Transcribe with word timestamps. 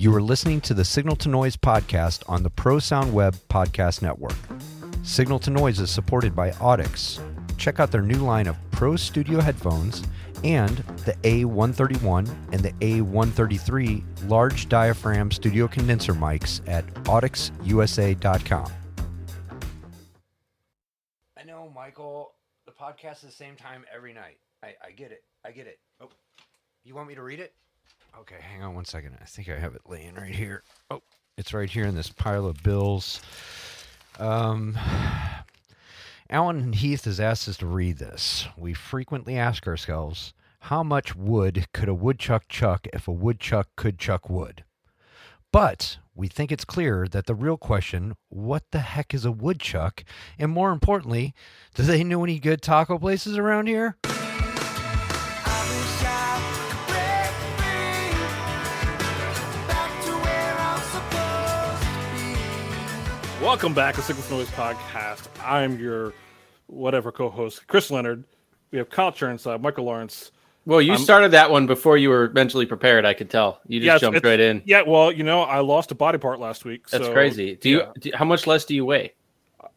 You 0.00 0.14
are 0.14 0.22
listening 0.22 0.62
to 0.62 0.72
the 0.72 0.82
Signal 0.82 1.14
to 1.16 1.28
Noise 1.28 1.58
podcast 1.58 2.22
on 2.26 2.42
the 2.42 2.48
Pro 2.48 2.78
Sound 2.78 3.12
Web 3.12 3.36
Podcast 3.50 4.00
Network. 4.00 4.32
Signal 5.02 5.38
to 5.40 5.50
Noise 5.50 5.78
is 5.78 5.90
supported 5.90 6.34
by 6.34 6.52
Audix. 6.52 7.20
Check 7.58 7.80
out 7.80 7.90
their 7.90 8.00
new 8.00 8.16
line 8.16 8.46
of 8.46 8.56
Pro 8.70 8.96
Studio 8.96 9.40
headphones 9.40 10.02
and 10.42 10.78
the 11.04 11.12
A131 11.24 12.34
and 12.50 12.62
the 12.62 12.72
A133 12.80 14.02
large 14.26 14.70
diaphragm 14.70 15.30
studio 15.30 15.68
condenser 15.68 16.14
mics 16.14 16.66
at 16.66 16.86
audixusa.com. 17.04 18.72
I 21.36 21.42
know, 21.42 21.70
Michael, 21.74 22.32
the 22.64 22.72
podcast 22.72 23.16
is 23.16 23.20
the 23.24 23.32
same 23.32 23.54
time 23.54 23.84
every 23.94 24.14
night. 24.14 24.38
I, 24.62 24.68
I 24.82 24.92
get 24.92 25.12
it. 25.12 25.24
I 25.44 25.50
get 25.50 25.66
it. 25.66 25.78
Oh, 26.00 26.08
you 26.84 26.94
want 26.94 27.06
me 27.06 27.16
to 27.16 27.22
read 27.22 27.40
it? 27.40 27.52
Okay, 28.18 28.36
hang 28.40 28.62
on 28.62 28.74
one 28.74 28.84
second. 28.84 29.16
I 29.20 29.24
think 29.24 29.48
I 29.48 29.58
have 29.58 29.74
it 29.74 29.82
laying 29.86 30.14
right 30.14 30.34
here. 30.34 30.62
Oh, 30.90 31.02
it's 31.36 31.54
right 31.54 31.70
here 31.70 31.84
in 31.84 31.94
this 31.94 32.10
pile 32.10 32.46
of 32.46 32.62
bills. 32.62 33.20
Um, 34.18 34.78
Alan 36.28 36.72
Heath 36.72 37.04
has 37.06 37.18
asked 37.18 37.48
us 37.48 37.56
to 37.58 37.66
read 37.66 37.98
this. 37.98 38.46
We 38.56 38.74
frequently 38.74 39.36
ask 39.36 39.66
ourselves, 39.66 40.32
how 40.64 40.82
much 40.82 41.16
wood 41.16 41.66
could 41.72 41.88
a 41.88 41.94
woodchuck 41.94 42.46
chuck 42.48 42.86
if 42.92 43.08
a 43.08 43.12
woodchuck 43.12 43.68
could 43.76 43.98
chuck 43.98 44.28
wood? 44.28 44.64
But 45.52 45.98
we 46.14 46.28
think 46.28 46.52
it's 46.52 46.64
clear 46.64 47.08
that 47.08 47.26
the 47.26 47.34
real 47.34 47.56
question, 47.56 48.14
what 48.28 48.64
the 48.70 48.80
heck 48.80 49.14
is 49.14 49.24
a 49.24 49.32
woodchuck? 49.32 50.04
And 50.38 50.52
more 50.52 50.70
importantly, 50.70 51.34
do 51.74 51.82
they 51.82 52.04
know 52.04 52.22
any 52.22 52.38
good 52.38 52.62
taco 52.62 52.98
places 52.98 53.38
around 53.38 53.66
here? 53.66 53.96
Welcome 63.40 63.72
back 63.72 63.94
to 63.94 64.02
Signal 64.02 64.28
Noise 64.30 64.48
Podcast. 64.50 65.28
I'm 65.42 65.78
your 65.78 66.12
whatever 66.66 67.10
co-host, 67.10 67.66
Chris 67.66 67.90
Leonard. 67.90 68.24
We 68.70 68.78
have 68.78 68.90
Kyle 68.90 69.10
Churnside, 69.10 69.60
Michael 69.62 69.84
Lawrence. 69.84 70.30
Well, 70.66 70.82
you 70.82 70.92
I'm- 70.92 71.00
started 71.00 71.30
that 71.32 71.50
one 71.50 71.66
before 71.66 71.96
you 71.96 72.10
were 72.10 72.30
mentally 72.34 72.66
prepared. 72.66 73.06
I 73.06 73.14
could 73.14 73.30
tell. 73.30 73.60
You 73.66 73.80
just 73.80 73.86
Yeah, 73.86 73.98
jumped 74.10 74.24
right 74.26 74.38
in. 74.38 74.62
Yeah, 74.66 74.82
well, 74.86 75.10
you 75.10 75.24
know, 75.24 75.40
I 75.42 75.60
lost 75.60 75.90
a 75.90 75.94
body 75.94 76.18
part 76.18 76.38
last 76.38 76.64
week. 76.66 76.88
That's 76.90 77.06
so, 77.06 77.12
crazy. 77.12 77.56
Do 77.56 77.70
you? 77.70 77.82
Do, 77.98 78.10
how 78.14 78.26
much 78.26 78.46
less 78.46 78.64
do 78.66 78.74
you 78.74 78.84
weigh? 78.84 79.14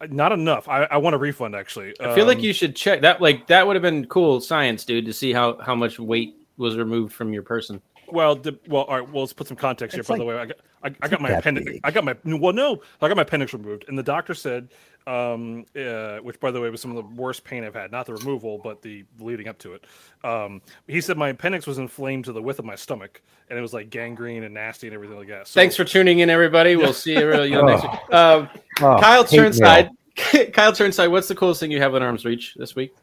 Not 0.10 0.34
enough. 0.34 0.68
I, 0.68 0.84
I 0.84 0.98
want 0.98 1.16
a 1.16 1.18
refund 1.18 1.56
actually. 1.56 1.94
I 2.02 2.14
feel 2.14 2.26
like 2.26 2.40
Um, 2.40 2.44
you 2.44 2.52
should 2.54 2.76
check 2.76 3.02
that. 3.02 3.22
Like 3.22 3.48
that 3.48 3.66
would 3.66 3.78
have 3.78 3.84
been 3.84 4.06
cool 4.08 4.42
science, 4.42 4.84
dude, 4.84 5.06
to 5.06 5.14
see 5.14 5.32
how 5.32 5.58
how 5.60 5.74
much 5.74 6.00
weight 6.00 6.36
was 6.58 6.76
removed 6.76 7.14
from 7.14 7.32
your 7.32 7.44
person. 7.44 7.82
Well, 8.14 8.36
the, 8.36 8.58
well, 8.68 8.84
all 8.84 9.00
right. 9.00 9.10
Well, 9.12 9.24
let's 9.24 9.34
put 9.34 9.48
some 9.48 9.58
context 9.58 9.98
It's 9.98 10.08
here. 10.08 10.14
By 10.16 10.20
the 10.20 10.26
way, 10.26 10.38
I 10.38 10.46
got 10.46 10.58
I, 10.84 10.96
I 11.02 11.08
got 11.08 11.20
my 11.22 11.30
appendix. 11.32 11.66
big. 11.72 11.82
I 11.84 11.92
got 11.92 12.04
my 12.04 12.16
well, 12.24 12.54
no, 12.54 12.82
I 13.02 13.08
got 13.08 13.16
my 13.18 13.24
appendix 13.24 13.54
removed, 13.54 13.86
and 13.88 13.98
the 13.98 14.04
doctor 14.04 14.34
said, 14.36 14.70
um, 15.08 15.66
uh, 15.76 16.18
which 16.18 16.40
by 16.40 16.52
the 16.52 16.62
way 16.62 16.70
was 16.70 16.80
some 16.82 16.96
of 16.96 16.98
the 16.98 17.16
worst 17.22 17.44
pain 17.44 17.64
I've 17.64 17.74
had. 17.74 17.92
Not 17.92 18.06
the 18.06 18.14
removal, 18.14 18.60
but 18.64 18.82
the 18.82 19.04
leading 19.20 19.48
up 19.48 19.58
to 19.60 19.74
it. 19.74 19.86
Um, 20.24 20.62
he 20.88 21.02
said 21.02 21.18
my 21.18 21.30
appendix 21.30 21.66
was 21.66 21.80
inflamed 21.80 22.26
to 22.26 22.34
the 22.34 22.42
width 22.42 22.60
of 22.60 22.66
my 22.66 22.76
stomach, 22.76 23.22
and 23.50 23.58
it 23.58 23.62
was 23.62 23.74
like 23.74 23.90
gangrene 23.90 24.44
and 24.44 24.54
nasty 24.54 24.88
and 24.88 24.94
everything 24.94 25.18
like 25.18 25.30
that. 25.30 25.48
So, 25.48 25.60
Thanks 25.60 25.76
for 25.76 25.84
tuning 25.84 26.20
in, 26.20 26.30
everybody. 26.30 26.76
We'll 26.76 26.94
see 26.94 27.14
you, 27.14 27.34
you 27.44 27.52
know, 27.52 27.66
next 27.66 27.84
Oh. 27.86 27.90
week. 27.92 28.14
Um, 28.14 28.50
Oh, 28.82 29.00
Kyle. 29.00 29.24
Turnside. 29.24 29.90
Kyle 30.54 30.72
Turnside, 30.72 31.10
what's 31.10 31.28
the 31.28 31.36
coolest 31.36 31.60
thing 31.60 31.72
you 31.72 31.80
have 31.80 31.96
in 31.96 32.04
arm's 32.04 32.24
reach 32.26 32.54
this 32.56 32.76
week? 32.76 32.94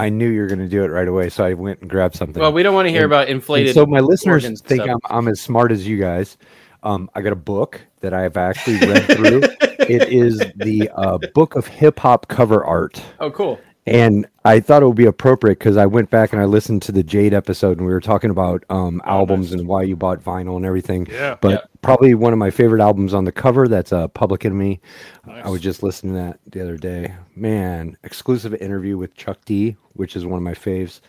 I 0.00 0.08
knew 0.08 0.28
you 0.30 0.40
were 0.40 0.46
going 0.46 0.60
to 0.60 0.68
do 0.68 0.82
it 0.82 0.88
right 0.88 1.06
away, 1.06 1.28
so 1.28 1.44
I 1.44 1.52
went 1.52 1.80
and 1.82 1.90
grabbed 1.90 2.14
something. 2.16 2.40
Well, 2.40 2.52
we 2.54 2.62
don't 2.62 2.74
want 2.74 2.86
to 2.86 2.90
hear 2.90 3.02
And- 3.04 3.12
about 3.12 3.28
inflated. 3.28 3.74
so 3.74 3.84
my 3.84 4.00
listeners 4.00 4.60
think. 4.62 4.82
I'm, 4.88 4.98
I'm 5.10 5.28
as 5.28 5.40
smart 5.40 5.72
as 5.72 5.86
you 5.86 5.98
guys. 5.98 6.38
Um, 6.82 7.10
I 7.14 7.20
got 7.20 7.32
a 7.34 7.36
book 7.36 7.78
that 8.00 8.14
I've 8.14 8.38
actually 8.38 8.78
read 8.78 9.04
through. 9.04 9.40
it 9.60 10.08
is 10.08 10.38
the 10.56 10.88
uh, 10.94 11.18
book 11.34 11.54
of 11.54 11.66
hip 11.66 11.98
hop 12.00 12.28
cover 12.28 12.64
art, 12.64 13.02
Oh, 13.18 13.30
cool. 13.30 13.60
And 13.90 14.26
I 14.44 14.60
thought 14.60 14.82
it 14.82 14.86
would 14.86 14.96
be 14.96 15.06
appropriate 15.06 15.58
because 15.58 15.76
I 15.76 15.84
went 15.86 16.08
back 16.10 16.32
and 16.32 16.40
I 16.40 16.44
listened 16.46 16.82
to 16.82 16.92
the 16.92 17.02
Jade 17.02 17.34
episode, 17.34 17.78
and 17.78 17.86
we 17.86 17.92
were 17.92 18.00
talking 18.00 18.30
about 18.30 18.64
um, 18.70 19.02
albums 19.04 19.50
nice. 19.50 19.58
and 19.60 19.68
why 19.68 19.82
you 19.82 19.96
bought 19.96 20.22
vinyl 20.22 20.56
and 20.56 20.64
everything. 20.64 21.06
Yeah. 21.10 21.36
But 21.40 21.50
Yeah. 21.50 21.58
probably 21.82 22.14
one 22.14 22.32
of 22.32 22.38
my 22.38 22.50
favorite 22.50 22.80
albums 22.80 23.12
on 23.12 23.24
the 23.24 23.32
cover. 23.32 23.68
That's 23.68 23.92
uh, 23.92 24.08
Public 24.08 24.44
Enemy. 24.44 24.80
Nice. 25.26 25.44
I 25.44 25.48
was 25.50 25.60
just 25.60 25.82
listening 25.82 26.14
to 26.14 26.18
that 26.20 26.40
the 26.46 26.62
other 26.62 26.76
day. 26.76 27.14
Man, 27.36 27.96
exclusive 28.04 28.54
interview 28.54 28.96
with 28.96 29.14
Chuck 29.14 29.38
D, 29.44 29.76
which 29.94 30.16
is 30.16 30.24
one 30.24 30.38
of 30.38 30.42
my 30.44 30.54
faves. 30.54 31.00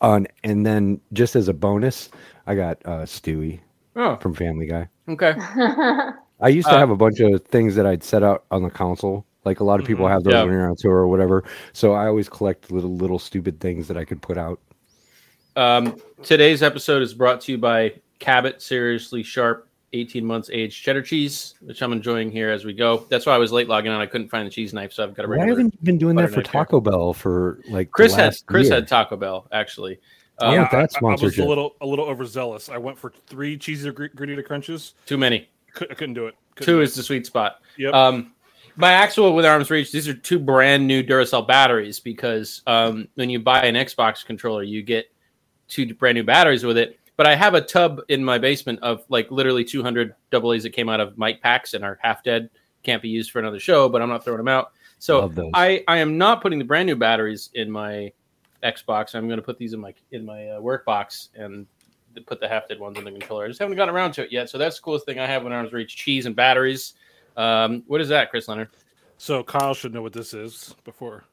Uh, 0.00 0.20
and 0.42 0.64
then 0.66 1.00
just 1.12 1.36
as 1.36 1.48
a 1.48 1.54
bonus, 1.54 2.08
I 2.46 2.54
got 2.54 2.78
uh, 2.84 3.02
Stewie 3.04 3.60
Oh, 3.96 4.16
from 4.16 4.34
Family 4.34 4.66
Guy. 4.66 4.88
okay. 5.08 5.34
I 6.42 6.48
used 6.48 6.68
to 6.68 6.74
Uh, 6.74 6.78
have 6.78 6.90
a 6.90 6.96
bunch 6.96 7.20
of 7.20 7.44
things 7.44 7.74
that 7.74 7.86
I'd 7.86 8.02
set 8.02 8.22
out 8.22 8.44
on 8.50 8.62
the 8.62 8.70
console. 8.70 9.26
Like 9.44 9.60
a 9.60 9.64
lot 9.64 9.80
of 9.80 9.86
people 9.86 10.06
Mhm. 10.06 10.10
have 10.10 10.24
those 10.24 10.34
Yeah. 10.34 10.42
when 10.44 10.52
you're 10.52 10.68
on 10.68 10.76
tour 10.76 10.92
or 10.96 11.08
whatever. 11.08 11.44
So 11.72 11.92
I 11.94 12.06
always 12.06 12.28
collect 12.28 12.70
little 12.70 12.94
little 12.94 13.18
stupid 13.18 13.58
things 13.60 13.88
that 13.88 13.96
I 13.96 14.04
could 14.04 14.20
put 14.20 14.36
out. 14.36 14.60
Um, 15.56 15.96
today's 16.22 16.62
episode 16.62 17.02
is 17.02 17.14
brought 17.14 17.40
to 17.42 17.52
you 17.52 17.58
by 17.58 17.94
Cabot 18.18 18.60
Seriously 18.62 19.22
Sharp 19.22 19.66
18 19.92 20.24
months 20.24 20.50
aged 20.52 20.84
cheddar 20.84 21.02
cheese, 21.02 21.54
which 21.62 21.82
I'm 21.82 21.92
enjoying 21.92 22.30
here 22.30 22.50
as 22.50 22.64
we 22.64 22.72
go. 22.72 23.06
That's 23.08 23.26
why 23.26 23.34
I 23.34 23.38
was 23.38 23.50
late 23.50 23.66
logging 23.68 23.90
on. 23.90 24.00
I 24.00 24.06
couldn't 24.06 24.28
find 24.28 24.46
the 24.46 24.50
cheese 24.50 24.72
knife, 24.72 24.92
so 24.92 25.02
I've 25.02 25.14
got 25.14 25.24
a 25.24 25.28
Why 25.28 25.34
regular. 25.36 25.50
haven't 25.58 25.74
you 25.74 25.78
been 25.82 25.98
doing 25.98 26.14
that 26.16 26.30
for 26.30 26.36
knife 26.36 26.46
here. 26.46 26.52
Taco 26.62 26.80
Bell 26.80 27.12
for 27.12 27.58
like 27.68 27.88
the 27.88 27.92
Chris 27.92 28.14
had 28.14 28.34
Chris 28.46 28.66
year? 28.68 28.76
had 28.76 28.88
Taco 28.88 29.16
Bell 29.16 29.46
actually. 29.50 29.98
I 30.38 30.46
Um, 30.52 30.56
want 30.58 30.70
that 30.70 30.90
I, 31.02 31.06
I 31.08 31.12
was 31.22 31.38
a 31.38 31.44
little 31.44 31.74
a 31.80 31.86
little 31.86 32.04
overzealous. 32.06 32.68
I 32.68 32.78
went 32.78 32.96
for 32.98 33.12
three 33.26 33.56
cheesy 33.58 33.90
gr- 33.90 34.06
gordita 34.06 34.44
crunches. 34.44 34.94
too 35.06 35.18
many. 35.18 35.48
Could, 35.74 35.90
I 35.90 35.94
couldn't 35.94 36.14
do 36.14 36.26
it. 36.26 36.34
Couldn't 36.54 36.66
Two 36.66 36.78
do 36.78 36.82
is 36.82 36.94
the 36.94 37.02
sweet 37.02 37.26
spot. 37.26 37.58
it. 37.76 37.82
Yep. 37.82 37.94
Um, 37.94 38.32
my 38.76 38.92
actual 38.92 39.34
with 39.34 39.44
arms 39.44 39.70
reach, 39.70 39.92
these 39.92 40.08
are 40.08 40.14
two 40.14 40.38
brand 40.38 40.86
new 40.86 41.02
Duracell 41.02 41.46
batteries 41.46 42.00
because 42.00 42.62
um, 42.66 43.08
when 43.14 43.30
you 43.30 43.40
buy 43.40 43.64
an 43.64 43.74
Xbox 43.74 44.24
controller, 44.24 44.62
you 44.62 44.82
get 44.82 45.10
two 45.68 45.94
brand 45.94 46.16
new 46.16 46.24
batteries 46.24 46.64
with 46.64 46.76
it. 46.76 46.98
But 47.16 47.26
I 47.26 47.34
have 47.34 47.54
a 47.54 47.60
tub 47.60 48.00
in 48.08 48.24
my 48.24 48.38
basement 48.38 48.80
of 48.82 49.04
like 49.10 49.30
literally 49.30 49.64
200 49.64 50.14
double 50.30 50.52
A's 50.52 50.62
that 50.62 50.70
came 50.70 50.88
out 50.88 51.00
of 51.00 51.18
mic 51.18 51.42
packs 51.42 51.74
and 51.74 51.84
are 51.84 51.98
half 52.02 52.24
dead, 52.24 52.48
can't 52.82 53.02
be 53.02 53.08
used 53.08 53.30
for 53.30 53.40
another 53.40 53.60
show, 53.60 53.88
but 53.88 54.00
I'm 54.00 54.08
not 54.08 54.24
throwing 54.24 54.38
them 54.38 54.48
out. 54.48 54.72
So 54.98 55.32
I, 55.54 55.82
I 55.88 55.98
am 55.98 56.18
not 56.18 56.42
putting 56.42 56.58
the 56.58 56.64
brand 56.64 56.86
new 56.86 56.96
batteries 56.96 57.50
in 57.54 57.70
my 57.70 58.12
Xbox. 58.62 59.14
I'm 59.14 59.26
going 59.26 59.38
to 59.38 59.44
put 59.44 59.58
these 59.58 59.72
in 59.72 59.80
my 59.80 59.94
in 60.12 60.24
my 60.24 60.50
uh, 60.50 60.60
work 60.60 60.84
box 60.84 61.30
and 61.34 61.66
put 62.26 62.40
the 62.40 62.48
half 62.48 62.68
dead 62.68 62.78
ones 62.78 62.98
in 62.98 63.04
the 63.04 63.10
controller. 63.10 63.44
I 63.44 63.48
just 63.48 63.60
haven't 63.60 63.76
gotten 63.76 63.94
around 63.94 64.12
to 64.12 64.24
it 64.24 64.32
yet. 64.32 64.50
So 64.50 64.58
that's 64.58 64.76
the 64.76 64.82
coolest 64.82 65.06
thing 65.06 65.18
I 65.18 65.26
have 65.26 65.44
in 65.46 65.52
arms 65.52 65.72
reach: 65.72 65.96
cheese 65.96 66.26
and 66.26 66.36
batteries. 66.36 66.94
Um, 67.36 67.82
what 67.86 68.00
is 68.00 68.08
that, 68.08 68.30
Chris 68.30 68.48
Leonard? 68.48 68.68
so 69.20 69.42
Kyle 69.42 69.74
should 69.74 69.92
know 69.92 70.00
what 70.00 70.14
this 70.14 70.32
is 70.32 70.74
before. 70.82 71.24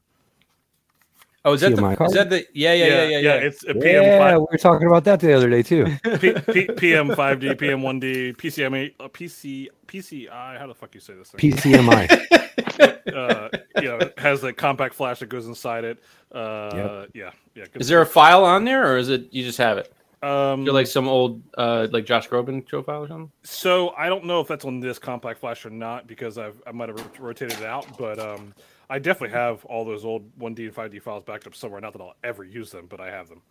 Oh, 1.46 1.53
is 1.53 1.62
that 1.62 1.72
TMI 1.72 1.97
the, 1.97 2.03
is 2.03 2.13
that 2.13 2.30
the 2.30 2.46
yeah 2.53 2.74
yeah 2.74 2.85
yeah 2.85 3.03
yeah 3.06 3.19
yeah? 3.19 3.34
It's 3.35 3.63
a 3.63 3.74
PM 3.74 4.03
yeah, 4.03 4.19
five, 4.19 4.40
we 4.40 4.47
were 4.52 4.58
talking 4.58 4.88
about 4.88 5.06
that 5.06 5.22
the 5.22 5.31
other 5.31 5.50
day 5.50 5.63
too. 5.63 5.85
P, 6.19 6.34
P, 6.52 6.68
PM 6.75 7.16
five 7.16 7.40
D, 7.40 7.56
PM 7.56 7.81
one 7.81 8.02
D, 8.02 8.34
PCM 8.34 8.94
uh, 9.00 9.08
PC 9.08 9.68
PCI. 9.88 10.59
How 10.59 10.68
the 10.68 10.74
fuck 10.74 10.94
you 10.94 11.00
say 11.00 11.13
this 11.13 11.30
thing? 11.30 11.40
PCMI. 11.50 13.14
uh, 13.16 13.50
you 13.81 13.88
know, 13.88 14.00
has 14.18 14.41
the 14.41 14.52
compact 14.52 14.94
flash 14.94 15.19
that 15.19 15.28
goes 15.28 15.47
inside 15.47 15.85
it. 15.85 16.03
Uh, 16.34 17.06
Yeah, 17.14 17.31
yeah. 17.56 17.66
Is 17.75 17.88
there 17.88 18.02
a 18.02 18.06
file 18.06 18.44
on 18.44 18.66
there, 18.66 18.91
or 18.91 18.97
is 18.97 19.08
it 19.08 19.29
you 19.31 19.46
just 19.46 19.59
have 19.59 19.78
it? 19.78 19.94
Um, 20.23 20.63
You're 20.63 20.73
like 20.73 20.88
some 20.88 21.07
old 21.07 21.44
uh, 21.57 21.88
like 21.91 22.05
Josh 22.05 22.28
Groban 22.28 22.67
show 22.67 22.81
file 22.81 23.03
or 23.03 23.07
something? 23.07 23.31
so 23.44 23.94
I 23.95 24.09
don't 24.09 24.25
know 24.25 24.41
if 24.41 24.47
that's 24.47 24.66
on 24.66 24.79
this 24.79 24.97
compact 24.97 25.39
flash 25.39 25.66
or 25.66 25.69
not 25.69 26.07
because 26.07 26.38
I've 26.38 26.59
I 26.66 26.72
might 26.72 26.89
have 26.89 27.19
rotated 27.19 27.59
it 27.59 27.66
out, 27.66 27.85
but 27.97 28.17
um, 28.19 28.53
I 28.89 28.97
definitely 28.97 29.38
have 29.38 29.63
all 29.66 29.85
those 29.85 30.05
old 30.05 30.29
one 30.38 30.53
D 30.53 30.66
and 30.66 30.73
five 30.73 30.91
D 30.91 31.00
files 31.00 31.23
backed 31.23 31.45
up 31.45 31.53
somewhere. 31.53 31.79
Not 31.81 31.94
that 31.94 32.01
I'll 32.01 32.16
ever 32.23 32.44
use 32.44 32.72
them, 32.72 32.88
but 32.89 33.00
I 33.00 33.11
have 33.11 33.29
them. 33.29 33.41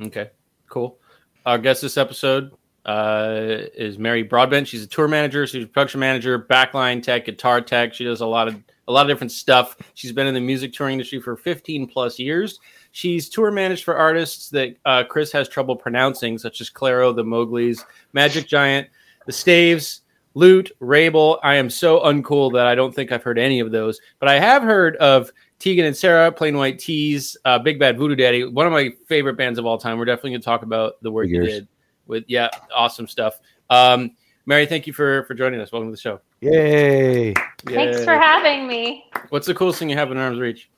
Okay, 0.00 0.30
cool. 0.68 0.98
Our 1.44 1.58
guest 1.58 1.82
this 1.82 1.96
episode 1.96 2.52
uh, 2.84 3.64
is 3.74 3.98
Mary 3.98 4.22
Broadbent. 4.22 4.68
She's 4.68 4.84
a 4.84 4.86
tour 4.86 5.08
manager, 5.08 5.46
she's 5.46 5.64
a 5.64 5.66
production 5.66 5.98
manager, 5.98 6.38
backline 6.38 7.02
tech, 7.02 7.24
guitar 7.24 7.60
tech. 7.60 7.92
She 7.92 8.04
does 8.04 8.20
a 8.20 8.26
lot 8.26 8.46
of 8.46 8.62
a 8.86 8.92
lot 8.92 9.02
of 9.02 9.08
different 9.08 9.32
stuff. 9.32 9.76
She's 9.94 10.12
been 10.12 10.26
in 10.26 10.34
the 10.34 10.40
music 10.40 10.72
touring 10.72 10.94
industry 10.94 11.20
for 11.20 11.36
15 11.36 11.86
plus 11.88 12.18
years. 12.18 12.60
She's 12.92 13.28
tour 13.28 13.50
managed 13.50 13.84
for 13.84 13.96
artists 13.96 14.50
that 14.50 14.76
uh, 14.84 15.04
Chris 15.04 15.30
has 15.32 15.48
trouble 15.48 15.76
pronouncing, 15.76 16.38
such 16.38 16.60
as 16.60 16.70
Clairo, 16.70 17.14
the 17.14 17.24
Mowgli's, 17.24 17.84
Magic 18.12 18.46
Giant, 18.46 18.88
the 19.26 19.32
Staves, 19.32 20.02
Loot, 20.34 20.72
Rabel. 20.80 21.38
I 21.42 21.54
am 21.56 21.70
so 21.70 22.00
uncool 22.00 22.52
that 22.54 22.66
I 22.66 22.74
don't 22.74 22.94
think 22.94 23.12
I've 23.12 23.22
heard 23.22 23.38
any 23.38 23.60
of 23.60 23.70
those, 23.70 24.00
but 24.18 24.28
I 24.28 24.38
have 24.38 24.62
heard 24.62 24.96
of 24.96 25.30
Tegan 25.58 25.84
and 25.84 25.96
Sara, 25.96 26.30
Plain 26.32 26.56
White 26.56 26.78
T's, 26.78 27.36
uh, 27.44 27.58
Big 27.58 27.78
Bad 27.78 27.98
Voodoo 27.98 28.14
Daddy, 28.14 28.44
one 28.44 28.66
of 28.66 28.72
my 28.72 28.90
favorite 29.06 29.36
bands 29.36 29.58
of 29.58 29.66
all 29.66 29.78
time. 29.78 29.98
We're 29.98 30.04
definitely 30.04 30.30
going 30.30 30.40
to 30.40 30.44
talk 30.44 30.62
about 30.62 30.94
the 31.02 31.10
work 31.10 31.28
you 31.28 31.44
did 31.44 31.68
with, 32.06 32.24
yeah, 32.28 32.48
awesome 32.74 33.06
stuff. 33.06 33.38
Um, 33.68 34.12
Mary, 34.46 34.64
thank 34.64 34.86
you 34.86 34.94
for 34.94 35.24
for 35.24 35.34
joining 35.34 35.60
us. 35.60 35.70
Welcome 35.72 35.88
to 35.88 35.94
the 35.94 36.00
show. 36.00 36.20
Yay! 36.40 37.34
Thanks 37.66 38.02
for 38.02 38.14
having 38.14 38.66
me. 38.66 39.04
What's 39.28 39.46
the 39.46 39.54
coolest 39.54 39.78
thing 39.78 39.90
you 39.90 39.96
have 39.96 40.10
in 40.10 40.16
arm's 40.16 40.38
reach? 40.38 40.70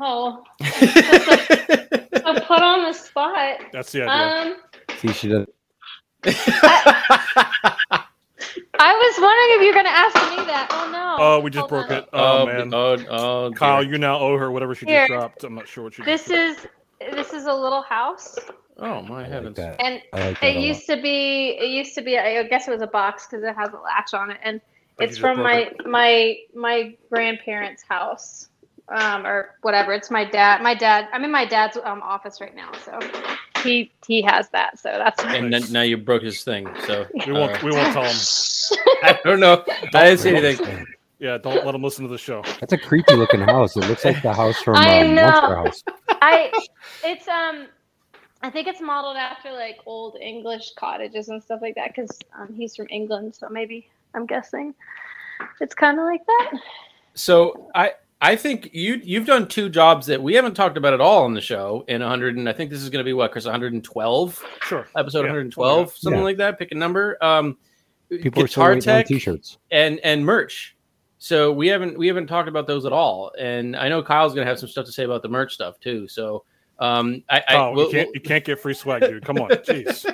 Oh, 0.00 0.42
so 0.62 2.34
put 2.46 2.62
on 2.62 2.84
the 2.84 2.92
spot. 2.92 3.58
That's 3.72 3.92
the 3.92 4.02
idea. 4.08 4.52
Um, 4.52 4.56
See, 4.98 5.12
she 5.12 5.28
does. 5.28 5.46
I, 6.24 8.04
I 8.78 8.94
was 8.94 9.20
wondering 9.20 9.58
if 9.58 9.62
you're 9.64 9.74
gonna 9.74 9.88
ask 9.88 10.14
me 10.38 10.44
that. 10.46 10.68
Oh 10.70 10.90
no. 10.90 11.16
Oh, 11.18 11.40
we 11.40 11.50
just 11.50 11.60
Hold 11.68 11.70
broke 11.70 11.90
on. 11.90 11.96
it. 11.98 12.08
Oh, 12.12 12.46
man. 12.46 12.72
oh, 12.74 12.96
oh, 13.08 13.52
Kyle, 13.54 13.82
you 13.82 13.98
now 13.98 14.18
owe 14.18 14.36
her 14.36 14.50
whatever 14.50 14.74
she 14.74 14.86
Here. 14.86 15.00
just 15.00 15.08
dropped. 15.08 15.44
I'm 15.44 15.54
not 15.54 15.68
sure 15.68 15.84
what 15.84 15.94
she 15.94 16.02
This 16.02 16.26
just 16.26 16.66
is 16.66 16.66
this 17.14 17.32
is 17.32 17.46
a 17.46 17.54
little 17.54 17.82
house, 17.82 18.36
oh 18.78 19.00
my 19.02 19.24
I 19.24 19.28
like 19.28 19.28
heavens! 19.28 19.56
that. 19.56 19.80
and 19.80 20.02
like 20.12 20.42
it 20.42 20.56
a 20.56 20.58
lot. 20.58 20.62
used 20.66 20.86
to 20.86 21.00
be 21.00 21.56
it 21.58 21.70
used 21.70 21.94
to 21.94 22.02
be 22.02 22.18
I 22.18 22.42
guess 22.44 22.68
it 22.68 22.70
was 22.70 22.82
a 22.82 22.86
box 22.86 23.26
because 23.26 23.42
it 23.42 23.54
has 23.56 23.70
a 23.72 23.78
latch 23.78 24.12
on 24.14 24.30
it, 24.30 24.38
and 24.42 24.60
Oh, 24.98 25.04
it's 25.04 25.16
from 25.16 25.36
broke 25.36 25.46
my 25.46 25.72
my 25.86 26.36
my 26.54 26.94
grandparents' 27.10 27.82
house. 27.88 28.49
Um, 28.90 29.24
or 29.24 29.54
whatever. 29.62 29.92
It's 29.92 30.10
my 30.10 30.24
dad. 30.24 30.62
My 30.62 30.74
dad. 30.74 31.08
I'm 31.12 31.24
in 31.24 31.30
my 31.30 31.44
dad's 31.44 31.76
um, 31.84 32.02
office 32.02 32.40
right 32.40 32.54
now, 32.54 32.72
so 32.84 32.98
he 33.62 33.92
he 34.06 34.20
has 34.22 34.48
that. 34.50 34.78
So 34.78 34.90
that's 34.90 35.22
And 35.24 35.52
then, 35.52 35.62
now 35.70 35.82
you 35.82 35.96
broke 35.96 36.22
his 36.22 36.42
thing, 36.42 36.68
so 36.86 37.06
We 37.26 37.32
won't. 37.32 37.52
uh, 37.52 37.58
we 37.64 37.70
won't 37.70 37.92
tell 37.92 38.04
him. 38.04 38.16
I 39.02 39.18
don't 39.24 39.40
know. 39.40 39.64
I 39.94 40.04
didn't 40.04 40.18
see 40.20 40.34
anything. 40.34 40.86
Yeah, 41.20 41.36
don't 41.36 41.66
let 41.66 41.74
him 41.74 41.82
listen 41.82 42.06
to 42.06 42.10
the 42.10 42.16
show. 42.16 42.42
That's 42.60 42.72
a 42.72 42.78
creepy 42.78 43.12
looking 43.12 43.40
house. 43.40 43.76
It 43.76 43.86
looks 43.86 44.06
like 44.06 44.22
the 44.22 44.32
house 44.32 44.58
from 44.62 44.76
I 44.76 45.02
um, 45.02 45.14
know. 45.14 45.26
Monster 45.26 45.54
House. 45.54 45.84
I 46.22 46.50
it's 47.04 47.28
um 47.28 47.66
I 48.42 48.48
think 48.48 48.66
it's 48.66 48.80
modeled 48.80 49.18
after 49.18 49.52
like 49.52 49.80
old 49.84 50.16
English 50.16 50.72
cottages 50.76 51.28
and 51.28 51.42
stuff 51.42 51.60
like 51.60 51.74
that 51.74 51.94
because 51.94 52.18
um, 52.38 52.54
he's 52.54 52.74
from 52.74 52.86
England, 52.88 53.34
so 53.34 53.50
maybe 53.50 53.86
I'm 54.14 54.24
guessing 54.24 54.74
it's 55.60 55.74
kind 55.74 55.98
of 55.98 56.06
like 56.06 56.24
that. 56.24 56.52
So 57.12 57.70
I 57.74 57.92
I 58.22 58.36
think 58.36 58.70
you 58.72 59.00
you've 59.02 59.26
done 59.26 59.48
two 59.48 59.68
jobs 59.70 60.06
that 60.06 60.22
we 60.22 60.34
haven't 60.34 60.54
talked 60.54 60.76
about 60.76 60.92
at 60.92 61.00
all 61.00 61.24
on 61.24 61.32
the 61.34 61.40
show 61.40 61.84
in 61.88 62.00
100 62.02 62.36
and 62.36 62.48
I 62.48 62.52
think 62.52 62.70
this 62.70 62.82
is 62.82 62.90
going 62.90 63.00
to 63.00 63.08
be 63.08 63.12
what 63.14 63.32
Chris 63.32 63.44
112 63.46 64.44
Sure. 64.62 64.86
episode 64.96 65.20
Yeah, 65.20 65.32
112 65.32 65.96
something 65.96 66.18
Yeah. 66.18 66.24
like 66.24 66.36
that 66.36 66.58
pick 66.58 66.72
a 66.72 66.74
number 66.74 67.16
um 67.22 67.56
People 68.10 68.42
are 68.42 68.46
still 68.46 68.62
guitar 68.64 68.74
waiting 68.74 68.90
on 68.90 68.96
tech 68.96 69.06
t-shirts. 69.06 69.58
and 69.70 70.00
and 70.00 70.24
merch 70.24 70.76
so 71.18 71.50
we 71.52 71.68
haven't 71.68 71.96
we 71.98 72.06
haven't 72.08 72.26
talked 72.26 72.48
about 72.48 72.66
those 72.66 72.84
at 72.84 72.92
all 72.92 73.32
and 73.38 73.74
I 73.76 73.88
know 73.88 74.02
Kyle's 74.02 74.34
going 74.34 74.44
to 74.44 74.50
have 74.50 74.58
some 74.58 74.68
stuff 74.68 74.84
to 74.86 74.92
say 74.92 75.04
about 75.04 75.22
the 75.22 75.28
merch 75.28 75.54
stuff 75.54 75.80
too 75.80 76.06
so 76.06 76.44
um 76.78 77.22
I, 77.30 77.42
I 77.48 77.54
Oh, 77.56 77.72
we'll- 77.72 77.86
you 77.86 77.92
can't. 77.92 78.10
You 78.14 78.20
can't 78.20 78.44
get 78.44 78.58
free 78.60 78.74
swag, 78.74 79.00
dude. 79.02 79.24
Come 79.24 79.38
on, 79.38 79.48
jeez. 79.50 80.04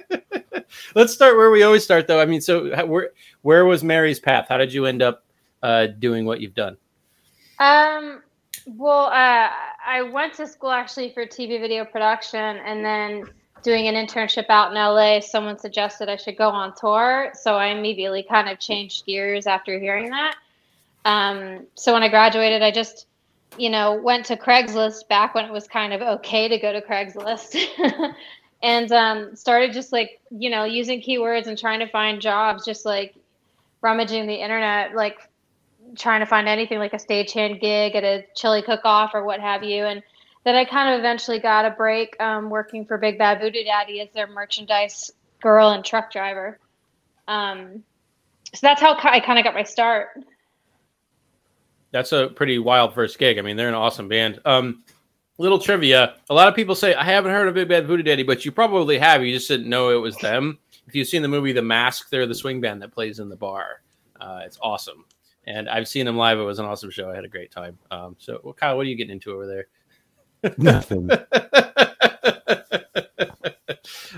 let's 0.94 1.12
start 1.12 1.36
where 1.36 1.50
we 1.50 1.62
always 1.64 1.82
start 1.84 2.06
though 2.06 2.20
I 2.20 2.24
mean 2.26 2.40
so 2.40 2.74
how- 2.74 2.86
where 2.86 3.10
where 3.42 3.64
was 3.64 3.82
Mary's 3.82 4.20
path 4.20 4.46
how 4.48 4.58
did 4.58 4.72
you 4.72 4.86
end 4.86 5.02
up 5.02 5.24
uh 5.62 5.86
doing 5.86 6.24
what 6.24 6.40
you've 6.40 6.54
done 6.54 6.76
Um, 7.58 8.22
well, 8.66 9.06
uh, 9.06 9.50
I 9.86 10.02
went 10.02 10.34
to 10.34 10.46
school 10.46 10.70
actually 10.70 11.10
for 11.10 11.24
TV 11.24 11.60
video 11.60 11.84
production, 11.84 12.40
and 12.40 12.84
then 12.84 13.24
doing 13.62 13.88
an 13.88 13.94
internship 13.94 14.46
out 14.48 14.70
in 14.70 14.74
LA. 14.76 15.20
Someone 15.20 15.58
suggested 15.58 16.08
I 16.08 16.16
should 16.16 16.36
go 16.36 16.48
on 16.48 16.74
tour, 16.74 17.32
so 17.34 17.54
I 17.54 17.68
immediately 17.68 18.22
kind 18.22 18.48
of 18.48 18.58
changed 18.58 19.06
gears 19.06 19.46
after 19.46 19.78
hearing 19.78 20.10
that. 20.10 20.36
Um, 21.04 21.66
so 21.74 21.92
when 21.92 22.02
I 22.02 22.08
graduated, 22.08 22.62
I 22.62 22.70
just, 22.70 23.06
you 23.56 23.70
know, 23.70 23.94
went 23.94 24.26
to 24.26 24.36
Craigslist 24.36 25.08
back 25.08 25.34
when 25.34 25.44
it 25.44 25.52
was 25.52 25.68
kind 25.68 25.92
of 25.92 26.02
okay 26.02 26.48
to 26.48 26.58
go 26.58 26.72
to 26.72 26.80
Craigslist. 26.80 27.56
And 28.62 28.90
um, 28.90 29.36
started 29.36 29.72
just 29.72 29.92
like 29.92 30.20
you 30.30 30.50
know 30.50 30.64
using 30.64 31.00
keywords 31.00 31.46
and 31.46 31.58
trying 31.58 31.80
to 31.80 31.88
find 31.88 32.20
jobs, 32.20 32.64
just 32.64 32.84
like 32.84 33.14
rummaging 33.82 34.26
the 34.26 34.34
internet, 34.34 34.94
like 34.94 35.18
trying 35.96 36.20
to 36.20 36.26
find 36.26 36.48
anything 36.48 36.78
like 36.78 36.92
a 36.92 36.98
stagehand 36.98 37.60
gig 37.60 37.94
at 37.94 38.04
a 38.04 38.24
chili 38.34 38.62
cook-off 38.62 39.12
or 39.14 39.24
what 39.24 39.40
have 39.40 39.62
you. 39.62 39.84
And 39.84 40.02
then 40.44 40.56
I 40.56 40.64
kind 40.64 40.94
of 40.94 40.98
eventually 40.98 41.38
got 41.38 41.64
a 41.64 41.70
break 41.70 42.20
um, 42.20 42.50
working 42.50 42.84
for 42.84 42.98
Big 42.98 43.18
Bad 43.18 43.40
Voodoo 43.40 43.64
Daddy 43.64 44.00
as 44.00 44.08
their 44.14 44.26
merchandise 44.26 45.10
girl 45.40 45.70
and 45.70 45.84
truck 45.84 46.12
driver. 46.12 46.58
Um, 47.28 47.82
so 48.54 48.60
that's 48.62 48.80
how 48.80 48.96
I 49.02 49.20
kind 49.20 49.38
of 49.38 49.44
got 49.44 49.54
my 49.54 49.64
start. 49.64 50.08
That's 51.90 52.12
a 52.12 52.28
pretty 52.28 52.58
wild 52.58 52.94
first 52.94 53.18
gig. 53.18 53.38
I 53.38 53.42
mean, 53.42 53.56
they're 53.56 53.68
an 53.68 53.74
awesome 53.74 54.08
band. 54.08 54.40
Um, 54.44 54.84
little 55.38 55.58
trivia: 55.58 56.16
a 56.30 56.34
lot 56.34 56.48
of 56.48 56.54
people 56.54 56.74
say 56.74 56.94
I 56.94 57.04
haven't 57.04 57.32
heard 57.32 57.48
of 57.48 57.54
Big 57.54 57.68
Bad 57.68 57.86
Voodoo 57.86 58.02
Daddy, 58.02 58.22
but 58.22 58.44
you 58.44 58.52
probably 58.52 58.98
have. 58.98 59.24
You 59.24 59.34
just 59.34 59.48
didn't 59.48 59.68
know 59.68 59.90
it 59.90 60.00
was 60.00 60.16
them. 60.18 60.58
If 60.86 60.94
you've 60.94 61.08
seen 61.08 61.22
the 61.22 61.28
movie 61.28 61.52
The 61.52 61.62
Mask, 61.62 62.10
they're 62.10 62.26
the 62.26 62.34
swing 62.34 62.60
band 62.60 62.82
that 62.82 62.92
plays 62.92 63.18
in 63.18 63.28
the 63.28 63.36
bar. 63.36 63.82
Uh, 64.20 64.42
it's 64.44 64.58
awesome, 64.62 65.04
and 65.46 65.68
I've 65.68 65.88
seen 65.88 66.06
them 66.06 66.16
live. 66.16 66.38
It 66.38 66.42
was 66.42 66.58
an 66.58 66.64
awesome 66.66 66.90
show. 66.90 67.10
I 67.10 67.14
had 67.14 67.24
a 67.24 67.28
great 67.28 67.50
time. 67.50 67.78
Um, 67.90 68.16
so, 68.18 68.40
well, 68.42 68.54
Kyle, 68.54 68.76
what 68.76 68.86
are 68.86 68.88
you 68.88 68.96
getting 68.96 69.12
into 69.12 69.32
over 69.32 69.46
there? 69.46 69.66
Nothing. 70.58 71.10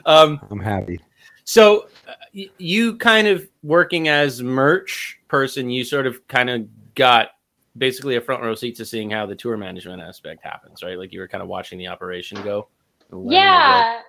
um, 0.06 0.40
I'm 0.50 0.60
happy. 0.60 1.00
so 1.44 1.88
uh, 2.08 2.12
y- 2.34 2.50
you 2.58 2.96
kind 2.96 3.28
of 3.28 3.48
working 3.62 4.08
as 4.08 4.42
merch 4.42 5.18
person, 5.28 5.70
you 5.70 5.84
sort 5.84 6.06
of 6.06 6.26
kind 6.28 6.50
of 6.50 6.66
got 6.94 7.28
basically 7.76 8.16
a 8.16 8.20
front 8.20 8.42
row 8.42 8.54
seat 8.54 8.76
to 8.76 8.84
seeing 8.84 9.10
how 9.10 9.26
the 9.26 9.36
tour 9.36 9.56
management 9.56 10.02
aspect 10.02 10.42
happens, 10.42 10.82
right? 10.82 10.98
Like 10.98 11.12
you 11.12 11.20
were 11.20 11.28
kind 11.28 11.42
of 11.42 11.48
watching 11.48 11.78
the 11.78 11.86
operation 11.88 12.42
go. 12.42 12.68
and 13.10 13.20
letting 13.24 13.38
it 13.38 13.42
go. 13.42 13.46
Yeah. 13.46 14.00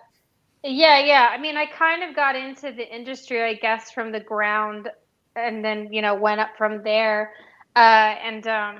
Yeah, 0.62 1.00
yeah. 1.00 1.30
I 1.32 1.38
mean, 1.38 1.56
I 1.56 1.66
kind 1.68 2.04
of 2.04 2.14
got 2.14 2.36
into 2.36 2.74
the 2.74 2.94
industry, 2.94 3.42
I 3.42 3.54
guess, 3.54 3.92
from 3.92 4.12
the 4.12 4.20
ground 4.20 4.90
and 5.36 5.64
then, 5.64 5.92
you 5.94 6.02
know, 6.02 6.16
went 6.16 6.40
up 6.40 6.58
from 6.58 6.84
there. 6.84 7.34
Uh, 7.76 8.16
and 8.24 8.48
um, 8.48 8.80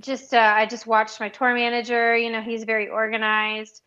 just, 0.00 0.34
uh, 0.34 0.52
I 0.56 0.66
just 0.66 0.86
watched 0.86 1.20
my 1.20 1.28
tour 1.28 1.54
manager. 1.54 2.16
You 2.16 2.30
know, 2.30 2.40
he's 2.40 2.64
very 2.64 2.88
organized. 2.88 3.82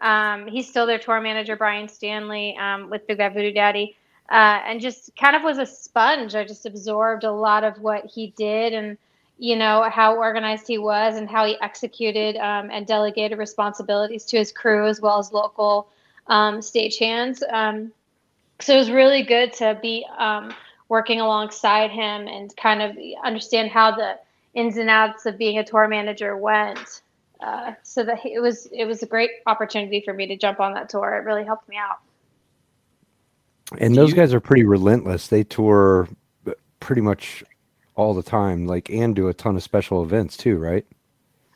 Um, 0.00 0.46
he's 0.46 0.68
still 0.68 0.86
their 0.86 0.98
tour 0.98 1.20
manager, 1.20 1.56
Brian 1.56 1.88
Stanley, 1.88 2.56
um, 2.58 2.90
with 2.90 3.06
Big 3.06 3.18
Bad 3.18 3.34
Voodoo 3.34 3.52
Daddy. 3.52 3.96
Uh, 4.30 4.60
and 4.66 4.80
just 4.80 5.14
kind 5.16 5.36
of 5.36 5.42
was 5.42 5.58
a 5.58 5.66
sponge. 5.66 6.34
I 6.34 6.44
just 6.44 6.64
absorbed 6.66 7.24
a 7.24 7.32
lot 7.32 7.62
of 7.62 7.78
what 7.80 8.06
he 8.06 8.32
did 8.36 8.72
and, 8.72 8.96
you 9.38 9.54
know, 9.54 9.88
how 9.90 10.16
organized 10.16 10.66
he 10.66 10.78
was 10.78 11.16
and 11.16 11.28
how 11.28 11.44
he 11.44 11.56
executed 11.60 12.36
um, 12.36 12.70
and 12.70 12.86
delegated 12.86 13.38
responsibilities 13.38 14.24
to 14.26 14.38
his 14.38 14.50
crew 14.50 14.86
as 14.86 15.00
well 15.00 15.18
as 15.18 15.30
local 15.32 15.88
um, 16.28 16.60
stagehands. 16.60 17.42
Um, 17.52 17.92
so 18.60 18.74
it 18.74 18.78
was 18.78 18.90
really 18.90 19.22
good 19.22 19.52
to 19.54 19.78
be 19.82 20.06
um, 20.16 20.54
working 20.94 21.20
alongside 21.20 21.90
him 21.90 22.28
and 22.28 22.56
kind 22.56 22.80
of 22.80 22.96
understand 23.24 23.68
how 23.68 23.90
the 23.90 24.16
ins 24.54 24.76
and 24.76 24.88
outs 24.88 25.26
of 25.26 25.36
being 25.36 25.58
a 25.58 25.64
tour 25.64 25.88
manager 25.88 26.36
went. 26.36 27.02
Uh, 27.40 27.72
so 27.82 28.04
that 28.04 28.24
it 28.24 28.40
was 28.40 28.66
it 28.72 28.84
was 28.84 29.02
a 29.02 29.06
great 29.06 29.30
opportunity 29.46 30.00
for 30.04 30.14
me 30.14 30.24
to 30.28 30.36
jump 30.36 30.60
on 30.60 30.72
that 30.72 30.88
tour. 30.88 31.14
It 31.16 31.24
really 31.24 31.44
helped 31.44 31.68
me 31.68 31.76
out. 31.76 31.98
And 33.76 33.92
Do 33.92 34.00
those 34.02 34.10
you- 34.10 34.16
guys 34.16 34.32
are 34.32 34.38
pretty 34.40 34.62
relentless. 34.62 35.26
They 35.26 35.42
tour 35.42 36.08
pretty 36.78 37.00
much 37.02 37.42
all 37.96 38.14
the 38.14 38.22
time, 38.22 38.66
like 38.68 38.88
and 38.88 39.16
do 39.16 39.26
a 39.26 39.34
ton 39.34 39.56
of 39.56 39.64
special 39.64 40.00
events 40.04 40.36
too, 40.36 40.58
right? 40.58 40.86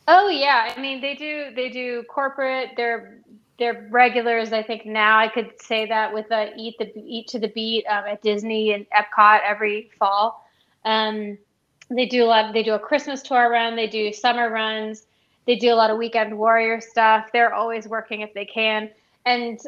Oh 0.08 0.28
yeah, 0.28 0.72
I 0.76 0.80
mean 0.80 1.00
they 1.00 1.14
do 1.14 1.50
they 1.54 1.68
do 1.68 2.02
corporate. 2.08 2.70
They're 2.76 3.20
they're 3.58 3.88
regulars. 3.90 4.52
I 4.52 4.62
think 4.62 4.86
now 4.86 5.18
I 5.18 5.28
could 5.28 5.60
say 5.60 5.86
that 5.86 6.14
with 6.14 6.30
uh, 6.30 6.46
eat 6.56 6.76
the 6.78 6.92
eat 6.96 7.28
to 7.28 7.38
the 7.38 7.48
beat 7.48 7.84
um, 7.86 8.04
at 8.06 8.22
Disney 8.22 8.72
and 8.72 8.86
Epcot 8.90 9.40
every 9.44 9.90
fall. 9.98 10.44
Um, 10.84 11.38
they 11.90 12.06
do 12.06 12.24
a 12.24 12.26
lot. 12.26 12.52
They 12.52 12.62
do 12.62 12.74
a 12.74 12.78
Christmas 12.78 13.22
tour 13.22 13.50
run. 13.50 13.74
They 13.74 13.88
do 13.88 14.12
summer 14.12 14.50
runs. 14.50 15.06
They 15.46 15.56
do 15.56 15.72
a 15.72 15.76
lot 15.76 15.90
of 15.90 15.98
weekend 15.98 16.36
warrior 16.38 16.80
stuff. 16.80 17.30
They're 17.32 17.54
always 17.54 17.88
working 17.88 18.20
if 18.20 18.32
they 18.34 18.44
can, 18.44 18.90
and 19.26 19.58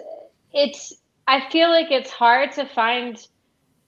it's. 0.52 0.94
I 1.26 1.49
feel 1.50 1.70
like 1.70 1.92
it's 1.92 2.11
hard 2.11 2.50
to 2.52 2.66
find 2.66 3.25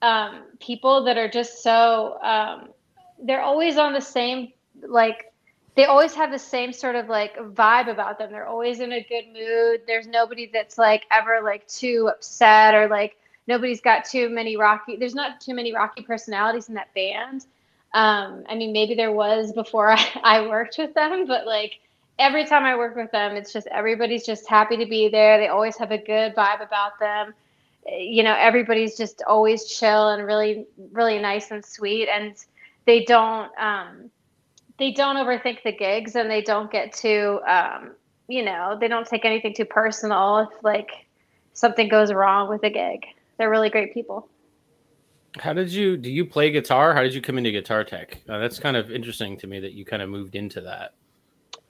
um, 0.01 0.43
people 0.59 1.03
that 1.05 1.17
are 1.17 1.29
just 1.29 1.63
so. 1.63 2.19
Um, 2.21 2.69
they're 3.21 3.41
always 3.41 3.77
on 3.77 3.93
the 3.93 4.01
same 4.01 4.51
like 4.87 5.32
they 5.75 5.85
always 5.85 6.13
have 6.13 6.31
the 6.31 6.39
same 6.39 6.71
sort 6.71 6.95
of 6.95 7.09
like 7.09 7.35
vibe 7.37 7.87
about 7.89 8.17
them. 8.19 8.31
They're 8.31 8.47
always 8.47 8.79
in 8.79 8.91
a 8.91 9.03
good 9.03 9.25
mood. 9.33 9.81
There's 9.87 10.07
nobody 10.07 10.49
that's 10.51 10.77
like 10.77 11.03
ever 11.11 11.41
like 11.43 11.67
too 11.67 12.09
upset 12.13 12.75
or 12.75 12.87
like 12.87 13.17
nobody's 13.47 13.81
got 13.81 14.05
too 14.05 14.29
many 14.29 14.55
rocky. 14.55 14.95
There's 14.97 15.15
not 15.15 15.41
too 15.41 15.53
many 15.55 15.73
rocky 15.73 16.03
personalities 16.03 16.69
in 16.69 16.75
that 16.75 16.93
band. 16.93 17.45
Um, 17.93 18.43
I 18.49 18.55
mean, 18.55 18.71
maybe 18.73 18.95
there 18.95 19.11
was 19.11 19.51
before 19.51 19.91
I, 19.91 20.05
I 20.23 20.47
worked 20.47 20.77
with 20.77 20.93
them, 20.93 21.25
but 21.25 21.45
like 21.47 21.79
every 22.19 22.45
time 22.45 22.63
I 22.63 22.75
work 22.75 22.95
with 22.95 23.11
them, 23.11 23.35
it's 23.35 23.51
just 23.51 23.67
everybody's 23.67 24.25
just 24.25 24.47
happy 24.47 24.77
to 24.77 24.85
be 24.85 25.09
there. 25.09 25.37
They 25.37 25.47
always 25.47 25.77
have 25.77 25.91
a 25.91 25.97
good 25.97 26.35
vibe 26.35 26.61
about 26.65 26.99
them. 26.99 27.33
You 27.87 28.23
know, 28.23 28.35
everybody's 28.37 28.95
just 28.95 29.23
always 29.27 29.65
chill 29.65 30.09
and 30.09 30.25
really, 30.25 30.67
really 30.91 31.19
nice 31.19 31.51
and 31.51 31.65
sweet. 31.65 32.07
And 32.07 32.35
they 32.85 33.03
don't, 33.03 33.51
um, 33.59 34.09
they 34.79 34.91
don't 34.91 35.15
overthink 35.17 35.63
the 35.63 35.71
gigs 35.71 36.15
and 36.15 36.29
they 36.29 36.41
don't 36.41 36.71
get 36.71 36.91
too 36.93 37.39
um, 37.47 37.91
you 38.27 38.43
know 38.43 38.77
they 38.79 38.87
don't 38.87 39.07
take 39.07 39.25
anything 39.25 39.53
too 39.53 39.65
personal 39.65 40.39
if 40.39 40.63
like 40.63 40.89
something 41.53 41.87
goes 41.89 42.11
wrong 42.11 42.49
with 42.49 42.63
a 42.63 42.69
gig 42.69 43.05
they're 43.37 43.49
really 43.49 43.69
great 43.69 43.93
people 43.93 44.27
How 45.39 45.53
did 45.53 45.71
you 45.71 45.97
do? 45.97 46.09
You 46.11 46.25
play 46.25 46.51
guitar? 46.51 46.93
How 46.93 47.01
did 47.01 47.13
you 47.13 47.21
come 47.21 47.37
into 47.39 47.51
guitar 47.51 47.83
tech? 47.83 48.21
Uh, 48.29 48.37
that's 48.37 48.59
kind 48.59 48.77
of 48.77 48.91
interesting 48.91 49.35
to 49.37 49.47
me 49.47 49.59
that 49.59 49.73
you 49.73 49.83
kind 49.83 50.01
of 50.01 50.09
moved 50.09 50.35
into 50.35 50.61
that. 50.61 50.93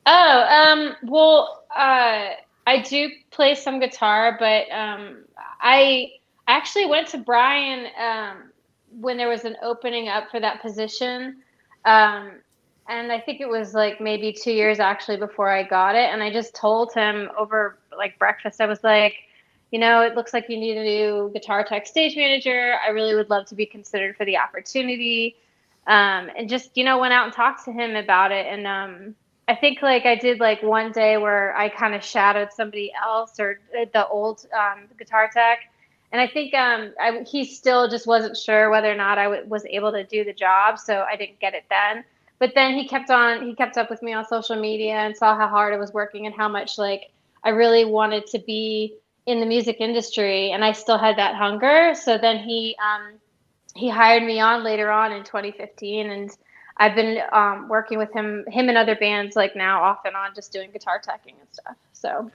oh 0.06 0.40
um, 0.50 0.96
well 1.04 1.64
uh, 1.76 2.30
i 2.68 2.82
do 2.82 3.10
play 3.32 3.56
some 3.56 3.80
guitar 3.80 4.36
but 4.40 4.70
um, 4.72 5.24
i 5.62 6.12
actually 6.48 6.86
went 6.86 7.08
to 7.08 7.18
brian 7.18 7.88
um, 7.98 8.52
when 9.00 9.18
there 9.18 9.30
was 9.30 9.44
an 9.46 9.56
opening 9.64 10.08
up 10.08 10.30
for 10.30 10.40
that 10.40 10.62
position. 10.62 11.38
Um, 11.86 12.43
and 12.88 13.12
I 13.12 13.20
think 13.20 13.40
it 13.40 13.48
was 13.48 13.74
like 13.74 14.02
maybe 14.02 14.34
two 14.34 14.52
years 14.52 14.80
actually 14.80 15.18
before 15.18 15.50
I 15.50 15.64
got 15.64 15.96
it. 15.96 16.10
And 16.12 16.22
I 16.22 16.32
just 16.32 16.54
told 16.54 16.94
him 16.94 17.30
over 17.38 17.78
like 17.98 18.20
breakfast, 18.20 18.60
I 18.60 18.66
was 18.66 18.84
like, 18.84 19.16
you 19.72 19.80
know, 19.80 20.02
it 20.02 20.16
looks 20.16 20.34
like 20.34 20.50
you 20.50 20.58
need 20.58 20.78
a 20.78 20.84
new 20.84 21.32
guitar 21.34 21.64
tech 21.64 21.88
stage 21.88 22.16
manager. 22.16 22.76
I 22.86 22.90
really 22.90 23.16
would 23.16 23.30
love 23.30 23.46
to 23.48 23.56
be 23.56 23.66
considered 23.66 24.18
for 24.18 24.26
the 24.26 24.38
opportunity. 24.38 25.36
Um, 25.88 26.30
and 26.38 26.50
just, 26.50 26.78
you 26.78 26.84
know, 26.84 27.00
went 27.00 27.14
out 27.14 27.26
and 27.26 27.34
talked 27.34 27.66
to 27.66 27.72
him 27.72 27.96
about 27.96 28.32
it. 28.32 28.46
And 28.48 28.68
um, 28.68 29.16
I 29.48 29.56
think 29.56 29.82
like 29.82 30.06
I 30.06 30.16
did 30.16 30.40
like 30.40 30.62
one 30.62 30.92
day 30.92 31.18
where 31.18 31.56
I 31.56 31.70
kind 31.70 31.96
of 31.96 32.04
shadowed 32.04 32.52
somebody 32.52 32.92
else 33.02 33.40
or 33.40 33.60
the 33.74 34.08
old 34.08 34.46
um, 34.54 34.88
guitar 34.98 35.30
tech. 35.34 35.60
And 36.12 36.22
I 36.22 36.28
think 36.28 36.54
um, 36.54 36.94
I, 37.02 37.24
he 37.26 37.44
still 37.46 37.88
just 37.88 38.06
wasn't 38.06 38.38
sure 38.38 38.70
whether 38.70 38.92
or 38.92 38.96
not 38.96 39.18
I 39.18 39.24
w- 39.24 39.46
was 39.48 39.66
able 39.66 39.92
to 39.94 40.04
do 40.04 40.24
the 40.24 40.34
job. 40.34 40.78
So 40.78 41.06
I 41.10 41.16
didn't 41.16 41.40
get 41.40 41.54
it 41.56 41.64
then 41.70 42.04
but 42.44 42.54
then 42.56 42.74
he 42.74 42.86
kept 42.86 43.10
on 43.10 43.48
he 43.48 43.56
kept 43.56 43.78
up 43.78 43.90
with 43.90 44.02
me 44.02 44.12
on 44.12 44.26
social 44.28 44.58
media 44.58 44.96
and 44.96 45.16
saw 45.16 45.34
how 45.38 45.48
hard 45.48 45.74
I 45.74 45.78
was 45.78 45.94
working 45.94 46.26
and 46.26 46.36
how 46.36 46.50
much 46.50 46.78
like 46.78 47.10
I 47.42 47.52
really 47.52 47.86
wanted 47.86 48.28
to 48.28 48.40
be 48.40 48.98
in 49.26 49.40
the 49.40 49.46
music 49.46 49.78
industry 49.80 50.52
and 50.52 50.62
I 50.62 50.74
still 50.74 50.98
had 50.98 51.18
that 51.20 51.36
hunger. 51.36 51.94
So 51.96 52.18
then 52.18 52.40
he 52.40 52.76
um, 52.84 53.14
he 53.78 53.88
hired 53.88 54.24
me 54.24 54.42
on 54.42 54.62
later 54.62 54.92
on 54.92 55.14
in 55.14 55.24
2015 55.24 56.10
and 56.10 56.38
I've 56.76 56.96
been 56.96 57.20
um, 57.32 57.70
working 57.70 57.98
with 57.98 58.12
him 58.12 58.44
him 58.50 58.68
and 58.68 58.78
other 58.78 58.98
bands 58.98 59.38
like 59.38 59.56
now 59.56 59.82
off 59.82 60.00
and 60.04 60.14
on 60.14 60.36
just 60.36 60.52
doing 60.52 60.70
guitar 60.70 61.00
teching 61.00 61.40
and 61.40 61.48
stuff. 61.50 61.78
So 61.94 62.30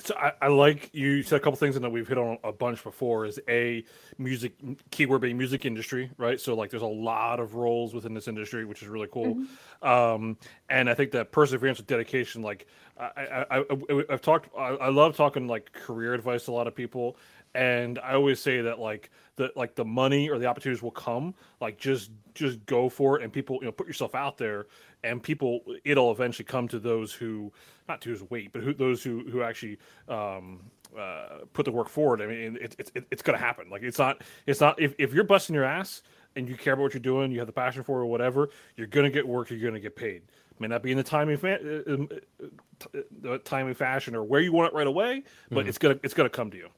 so 0.00 0.14
I, 0.16 0.32
I, 0.42 0.48
like 0.48 0.90
you 0.92 1.22
said 1.22 1.36
a 1.36 1.40
couple 1.40 1.56
things 1.56 1.76
and 1.76 1.84
that 1.84 1.90
we've 1.90 2.08
hit 2.08 2.18
on 2.18 2.38
a 2.42 2.52
bunch 2.52 2.82
before 2.82 3.26
is 3.26 3.40
a 3.48 3.84
music 4.18 4.54
keyword 4.90 5.20
being 5.20 5.38
music 5.38 5.64
industry 5.64 6.10
right? 6.18 6.40
So 6.40 6.54
like 6.54 6.70
there's 6.70 6.82
a 6.82 6.86
lot 6.86 7.38
of 7.40 7.54
roles 7.54 7.94
within 7.94 8.14
this 8.14 8.26
industry 8.26 8.64
which 8.64 8.82
is 8.82 8.88
really 8.88 9.08
cool. 9.10 9.36
Mm-hmm. 9.36 9.86
um, 9.88 10.36
and 10.68 10.90
i 10.90 10.94
think 10.94 11.12
that 11.12 11.30
perseverance 11.32 11.78
and 11.78 11.86
dedication 11.86 12.42
like 12.42 12.66
i, 12.98 13.44
I, 13.50 13.58
I 13.60 13.64
have 14.10 14.22
talked 14.22 14.50
I, 14.56 14.68
I 14.68 14.88
love 14.88 15.16
talking 15.16 15.46
like 15.46 15.72
career 15.72 16.14
advice 16.14 16.44
to 16.46 16.50
a 16.50 16.54
lot 16.54 16.66
of 16.66 16.74
people. 16.74 17.16
And 17.54 17.98
i 18.00 18.14
always 18.14 18.40
say 18.40 18.62
that 18.62 18.78
like 18.80 19.10
the 19.36 19.52
like 19.56 19.74
the 19.74 19.84
money 19.84 20.28
or 20.28 20.38
the 20.38 20.46
opportunities 20.46 20.82
will 20.82 20.90
come 20.90 21.34
like 21.60 21.78
just 21.78 22.10
just 22.34 22.64
go 22.66 22.88
for 22.88 23.18
it 23.18 23.22
and 23.22 23.32
people 23.32 23.58
you 23.60 23.66
know 23.66 23.72
put 23.72 23.86
yourself 23.86 24.14
out 24.14 24.38
there 24.38 24.66
and 25.02 25.22
people 25.22 25.60
it'll 25.84 26.10
eventually 26.10 26.44
come 26.44 26.68
to 26.68 26.78
those 26.78 27.12
who 27.12 27.52
not 27.88 28.00
to 28.00 28.10
whose 28.10 28.22
weight 28.30 28.52
but 28.52 28.62
who 28.62 28.72
those 28.74 29.02
who 29.02 29.28
who 29.30 29.42
actually 29.42 29.78
um 30.08 30.60
uh, 30.98 31.38
put 31.52 31.64
the 31.64 31.72
work 31.72 31.88
forward. 31.88 32.22
I 32.22 32.26
mean 32.26 32.58
it's 32.60 32.76
it's 32.78 32.92
it's 33.10 33.22
going 33.22 33.38
to 33.38 33.44
happen. 33.44 33.68
Like 33.68 33.82
it's 33.82 33.98
not 33.98 34.22
it's 34.46 34.60
not 34.60 34.80
if, 34.80 34.94
if 34.98 35.12
you're 35.12 35.24
busting 35.24 35.54
your 35.54 35.64
ass 35.64 36.02
and 36.36 36.48
you 36.48 36.56
care 36.56 36.74
about 36.74 36.82
what 36.84 36.94
you're 36.94 37.00
doing 37.00 37.32
you 37.32 37.38
have 37.38 37.46
the 37.46 37.52
passion 37.52 37.82
for 37.82 37.98
it 37.98 38.02
or 38.02 38.06
whatever 38.06 38.50
you're 38.76 38.86
going 38.86 39.04
to 39.04 39.10
get 39.10 39.26
work 39.26 39.50
you're 39.50 39.60
going 39.60 39.74
to 39.74 39.80
get 39.80 39.96
paid. 39.96 40.22
May 40.60 40.68
not 40.68 40.84
be 40.84 40.92
in 40.92 40.96
the 40.96 41.02
timing 41.02 41.36
fa- 41.36 41.82
uh, 41.88 41.94
um, 41.94 42.08
uh, 42.42 43.00
the 43.20 43.38
timing 43.38 43.74
fashion 43.74 44.14
or 44.14 44.22
where 44.22 44.40
you 44.40 44.52
want 44.52 44.72
it 44.72 44.76
right 44.76 44.86
away 44.86 45.24
but 45.50 45.60
mm-hmm. 45.60 45.68
it's 45.68 45.78
gonna 45.78 45.98
it's 46.04 46.14
gonna 46.14 46.28
come 46.28 46.50
to 46.52 46.56
you 46.56 46.68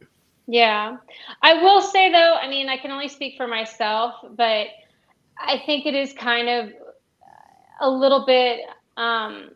yeah. 0.46 0.96
I 1.42 1.62
will 1.62 1.82
say 1.82 2.10
though 2.10 2.34
i 2.34 2.48
mean 2.48 2.68
i 2.68 2.76
can 2.76 2.90
only 2.90 3.08
speak 3.08 3.36
for 3.36 3.46
myself 3.46 4.14
but 4.36 4.68
i 5.38 5.62
think 5.64 5.86
it 5.86 5.94
is 5.94 6.12
kind 6.12 6.48
of 6.48 6.72
a 7.80 7.90
little 7.90 8.24
bit 8.24 8.60
um, 8.96 9.50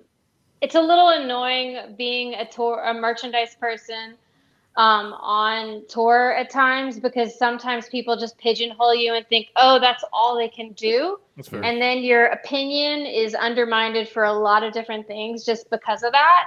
it's 0.60 0.74
a 0.74 0.80
little 0.80 1.08
annoying 1.08 1.94
being 1.96 2.34
a 2.34 2.46
tour 2.46 2.82
a 2.84 2.92
merchandise 2.92 3.56
person 3.58 4.14
um, 4.76 5.14
on 5.14 5.82
tour 5.88 6.32
at 6.36 6.50
times 6.50 7.00
because 7.00 7.36
sometimes 7.36 7.88
people 7.88 8.16
just 8.16 8.38
pigeonhole 8.38 8.94
you 8.94 9.14
and 9.14 9.26
think 9.28 9.48
oh 9.56 9.78
that's 9.80 10.04
all 10.12 10.36
they 10.36 10.48
can 10.48 10.72
do. 10.72 11.18
And 11.64 11.80
then 11.80 11.98
your 11.98 12.26
opinion 12.26 13.06
is 13.06 13.34
undermined 13.34 14.08
for 14.08 14.24
a 14.24 14.32
lot 14.32 14.62
of 14.62 14.72
different 14.72 15.06
things 15.06 15.44
just 15.44 15.68
because 15.70 16.02
of 16.02 16.12
that. 16.12 16.44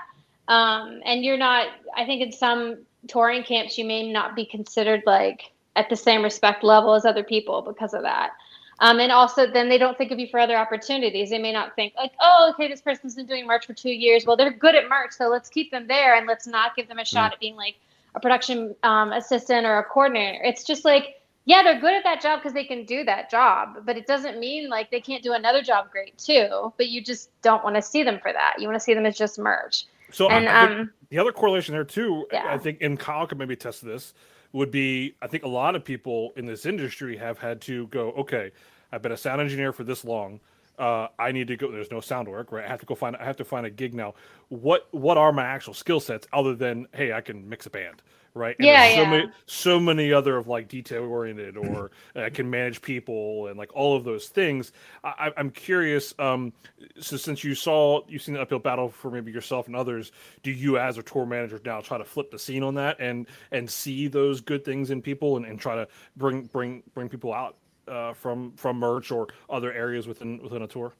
Um, 0.47 1.01
and 1.05 1.23
you're 1.23 1.37
not 1.37 1.67
i 1.95 2.05
think 2.05 2.21
in 2.21 2.31
some 2.31 2.79
touring 3.07 3.43
camps 3.43 3.77
you 3.77 3.85
may 3.85 4.11
not 4.11 4.35
be 4.35 4.45
considered 4.45 5.03
like 5.05 5.51
at 5.75 5.89
the 5.89 5.95
same 5.95 6.23
respect 6.23 6.63
level 6.63 6.93
as 6.93 7.05
other 7.05 7.23
people 7.23 7.61
because 7.61 7.93
of 7.93 8.03
that 8.03 8.31
um, 8.79 8.99
and 8.99 9.11
also, 9.11 9.49
then 9.49 9.69
they 9.69 9.77
don't 9.77 9.97
think 9.97 10.11
of 10.11 10.19
you 10.19 10.27
for 10.27 10.39
other 10.39 10.57
opportunities. 10.57 11.29
They 11.29 11.39
may 11.39 11.51
not 11.51 11.75
think 11.75 11.93
like, 11.95 12.11
oh, 12.19 12.51
okay, 12.53 12.67
this 12.67 12.81
person's 12.81 13.15
been 13.15 13.25
doing 13.25 13.45
merch 13.45 13.65
for 13.65 13.73
two 13.73 13.91
years. 13.91 14.25
Well, 14.25 14.35
they're 14.35 14.51
good 14.51 14.75
at 14.75 14.89
merch, 14.89 15.13
so 15.13 15.29
let's 15.29 15.49
keep 15.49 15.71
them 15.71 15.87
there 15.87 16.15
and 16.15 16.27
let's 16.27 16.47
not 16.47 16.75
give 16.75 16.87
them 16.87 16.99
a 16.99 17.05
shot 17.05 17.31
mm. 17.31 17.33
at 17.35 17.39
being 17.39 17.55
like 17.55 17.75
a 18.15 18.19
production 18.19 18.75
um, 18.83 19.11
assistant 19.13 19.65
or 19.65 19.77
a 19.77 19.83
coordinator. 19.83 20.43
It's 20.43 20.63
just 20.63 20.85
like, 20.85 21.21
yeah, 21.45 21.61
they're 21.63 21.79
good 21.79 21.93
at 21.93 22.03
that 22.03 22.21
job 22.21 22.39
because 22.39 22.53
they 22.53 22.63
can 22.63 22.85
do 22.85 23.03
that 23.03 23.29
job, 23.29 23.83
but 23.85 23.97
it 23.97 24.07
doesn't 24.07 24.39
mean 24.39 24.69
like 24.69 24.91
they 24.91 25.01
can't 25.01 25.23
do 25.23 25.33
another 25.33 25.61
job 25.61 25.91
great 25.91 26.17
too. 26.17 26.73
But 26.77 26.89
you 26.89 27.01
just 27.01 27.29
don't 27.41 27.63
want 27.63 27.75
to 27.75 27.81
see 27.81 28.03
them 28.03 28.19
for 28.21 28.31
that. 28.31 28.55
You 28.59 28.67
want 28.67 28.75
to 28.75 28.83
see 28.83 28.93
them 28.93 29.05
as 29.05 29.17
just 29.17 29.37
merch. 29.37 29.85
So 30.11 30.29
and 30.29 30.47
I, 30.47 30.51
I 30.51 30.65
um, 30.65 30.91
the 31.13 31.19
other 31.19 31.31
correlation 31.31 31.73
there 31.73 31.83
too, 31.83 32.25
yeah. 32.31 32.47
I 32.49 32.57
think, 32.57 32.79
and 32.81 32.99
Kyle 32.99 33.27
could 33.27 33.37
maybe 33.37 33.55
test 33.55 33.85
this 33.85 34.15
would 34.51 34.71
be 34.71 35.13
I 35.21 35.27
think 35.27 35.43
a 35.43 35.47
lot 35.47 35.75
of 35.75 35.85
people 35.85 36.33
in 36.35 36.47
this 36.47 36.65
industry 36.65 37.17
have 37.17 37.37
had 37.37 37.61
to 37.61 37.85
go, 37.87 38.11
okay, 38.13 38.51
I've 38.91 39.03
been 39.03 39.11
a 39.11 39.17
sound 39.17 39.39
engineer 39.39 39.71
for 39.71 39.83
this 39.83 40.03
long. 40.03 40.39
Uh, 40.77 41.07
I 41.19 41.31
need 41.31 41.47
to 41.49 41.55
go. 41.55 41.71
There's 41.71 41.91
no 41.91 42.01
sound 42.01 42.27
work, 42.27 42.51
right? 42.51 42.65
I 42.65 42.67
have 42.67 42.79
to 42.79 42.85
go 42.85 42.95
find. 42.95 43.15
I 43.15 43.23
have 43.23 43.37
to 43.37 43.45
find 43.45 43.65
a 43.65 43.69
gig 43.69 43.93
now. 43.93 44.15
What 44.49 44.87
What 44.91 45.17
are 45.17 45.31
my 45.31 45.43
actual 45.43 45.73
skill 45.73 45.99
sets 45.99 46.27
other 46.33 46.55
than 46.55 46.87
hey, 46.93 47.13
I 47.13 47.21
can 47.21 47.47
mix 47.47 47.67
a 47.67 47.69
band, 47.69 48.01
right? 48.33 48.55
And 48.57 48.65
yeah, 48.65 48.89
so 48.89 49.01
yeah. 49.01 49.09
Many, 49.09 49.31
so 49.45 49.79
many 49.79 50.11
other 50.11 50.35
of 50.35 50.47
like 50.47 50.67
detail 50.67 51.03
oriented, 51.03 51.57
or 51.57 51.91
I 52.15 52.31
can 52.31 52.49
manage 52.49 52.81
people 52.81 53.47
and 53.47 53.57
like 53.57 53.75
all 53.75 53.95
of 53.95 54.03
those 54.03 54.29
things. 54.29 54.71
I, 55.03 55.31
am 55.37 55.51
curious. 55.51 56.15
Um, 56.17 56.53
so 56.99 57.17
since 57.17 57.43
you 57.43 57.53
saw 57.53 58.01
you've 58.07 58.23
seen 58.23 58.33
the 58.33 58.41
uphill 58.41 58.57
battle 58.57 58.89
for 58.89 59.11
maybe 59.11 59.31
yourself 59.31 59.67
and 59.67 59.75
others, 59.75 60.11
do 60.41 60.49
you 60.49 60.79
as 60.79 60.97
a 60.97 61.03
tour 61.03 61.27
manager 61.27 61.61
now 61.63 61.81
try 61.81 61.99
to 61.99 62.05
flip 62.05 62.31
the 62.31 62.39
scene 62.39 62.63
on 62.63 62.73
that 62.75 62.97
and 62.99 63.27
and 63.51 63.69
see 63.69 64.07
those 64.07 64.41
good 64.41 64.65
things 64.65 64.89
in 64.89 65.03
people 65.03 65.37
and, 65.37 65.45
and 65.45 65.59
try 65.59 65.75
to 65.75 65.87
bring 66.17 66.45
bring 66.45 66.81
bring 66.95 67.09
people 67.09 67.31
out 67.31 67.57
uh, 67.87 68.13
from 68.13 68.53
from 68.55 68.77
merch 68.77 69.11
or 69.11 69.27
other 69.49 69.71
areas 69.73 70.07
within 70.07 70.41
within 70.41 70.61
a 70.61 70.67
tour? 70.67 70.93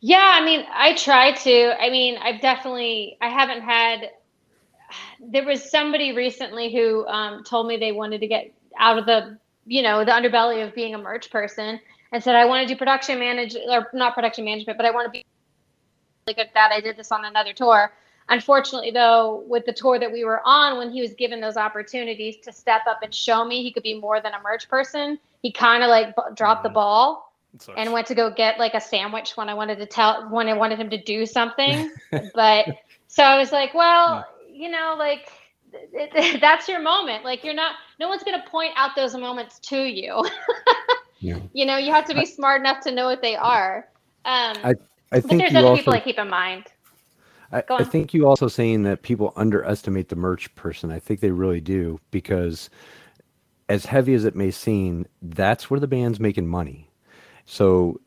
Yeah, 0.00 0.32
I 0.34 0.44
mean, 0.44 0.64
I 0.72 0.94
try 0.94 1.32
to. 1.32 1.82
I 1.82 1.90
mean, 1.90 2.18
I've 2.18 2.40
definitely 2.40 3.16
I 3.20 3.28
haven't 3.28 3.62
had. 3.62 4.10
There 5.20 5.44
was 5.44 5.68
somebody 5.68 6.12
recently 6.12 6.72
who 6.72 7.06
um, 7.06 7.42
told 7.44 7.66
me 7.66 7.76
they 7.76 7.92
wanted 7.92 8.20
to 8.20 8.28
get 8.28 8.52
out 8.78 8.98
of 8.98 9.06
the 9.06 9.38
you 9.66 9.82
know 9.82 10.04
the 10.04 10.12
underbelly 10.12 10.66
of 10.66 10.74
being 10.74 10.94
a 10.94 10.98
merch 10.98 11.30
person 11.30 11.80
and 12.12 12.22
said 12.22 12.34
I 12.36 12.44
want 12.44 12.66
to 12.66 12.72
do 12.72 12.78
production 12.78 13.18
manage 13.18 13.56
or 13.68 13.88
not 13.92 14.14
production 14.14 14.44
management, 14.44 14.78
but 14.78 14.86
I 14.86 14.90
want 14.90 15.06
to 15.06 15.10
be 15.10 15.24
good 16.26 16.38
at 16.38 16.54
that. 16.54 16.72
I 16.72 16.80
did 16.80 16.96
this 16.96 17.10
on 17.10 17.24
another 17.24 17.52
tour. 17.52 17.92
Unfortunately, 18.28 18.90
though, 18.90 19.44
with 19.46 19.66
the 19.66 19.72
tour 19.72 19.98
that 19.98 20.10
we 20.10 20.24
were 20.24 20.40
on, 20.44 20.78
when 20.78 20.90
he 20.90 21.00
was 21.00 21.14
given 21.14 21.40
those 21.40 21.56
opportunities 21.56 22.36
to 22.38 22.52
step 22.52 22.82
up 22.88 23.02
and 23.02 23.14
show 23.14 23.44
me 23.44 23.62
he 23.62 23.70
could 23.70 23.84
be 23.84 23.98
more 23.98 24.20
than 24.20 24.32
a 24.34 24.42
merch 24.42 24.68
person, 24.68 25.18
he 25.42 25.52
kind 25.52 25.84
of 25.84 25.88
like 25.88 26.14
b- 26.16 26.22
dropped 26.34 26.64
the 26.64 26.68
mm-hmm. 26.68 26.74
ball 26.74 27.32
and 27.76 27.92
went 27.92 28.06
to 28.08 28.14
go 28.14 28.30
get 28.30 28.58
like 28.58 28.74
a 28.74 28.80
sandwich 28.80 29.36
when 29.36 29.48
I 29.48 29.54
wanted 29.54 29.78
to 29.78 29.86
tell 29.86 30.28
when 30.28 30.48
I 30.48 30.54
wanted 30.54 30.78
him 30.78 30.90
to 30.90 31.02
do 31.02 31.24
something. 31.24 31.90
but 32.34 32.66
so 33.06 33.22
I 33.22 33.38
was 33.38 33.52
like, 33.52 33.74
well, 33.74 34.26
you 34.50 34.70
know, 34.70 34.96
like 34.98 35.30
it, 35.72 36.10
it, 36.14 36.40
that's 36.40 36.68
your 36.68 36.80
moment. 36.80 37.24
Like 37.24 37.44
you're 37.44 37.54
not. 37.54 37.76
No 38.00 38.08
one's 38.08 38.22
gonna 38.24 38.44
point 38.48 38.72
out 38.76 38.90
those 38.96 39.14
moments 39.14 39.58
to 39.60 39.82
you. 39.82 40.26
yeah. 41.20 41.38
You 41.54 41.64
know, 41.64 41.78
you 41.78 41.92
have 41.92 42.04
to 42.06 42.14
be 42.14 42.26
smart 42.26 42.60
enough 42.60 42.80
to 42.82 42.92
know 42.92 43.06
what 43.06 43.22
they 43.22 43.36
are. 43.36 43.88
Um, 44.26 44.56
I 44.62 44.74
I 45.12 45.20
think 45.20 45.28
but 45.28 45.38
there's 45.38 45.54
other 45.54 45.68
also, 45.68 45.76
people 45.78 45.94
I 45.94 46.00
keep 46.00 46.18
in 46.18 46.28
mind. 46.28 46.66
I, 47.52 47.62
I, 47.70 47.84
think 47.84 48.12
you 48.12 48.26
also 48.26 48.48
saying 48.48 48.82
that 48.84 49.02
people 49.02 49.32
underestimate 49.36 50.08
the 50.08 50.16
merch 50.16 50.52
person. 50.54 50.90
I 50.90 50.98
think 50.98 51.20
they 51.20 51.30
really 51.30 51.60
do 51.60 52.00
because 52.10 52.70
as 53.68 53.86
heavy 53.86 54.14
as 54.14 54.24
it 54.24 54.34
may 54.34 54.50
seem, 54.50 55.06
that's 55.22 55.70
where 55.70 55.80
the 55.80 55.86
band's 55.86 56.20
making 56.20 56.46
money. 56.46 56.90
So 57.44 58.00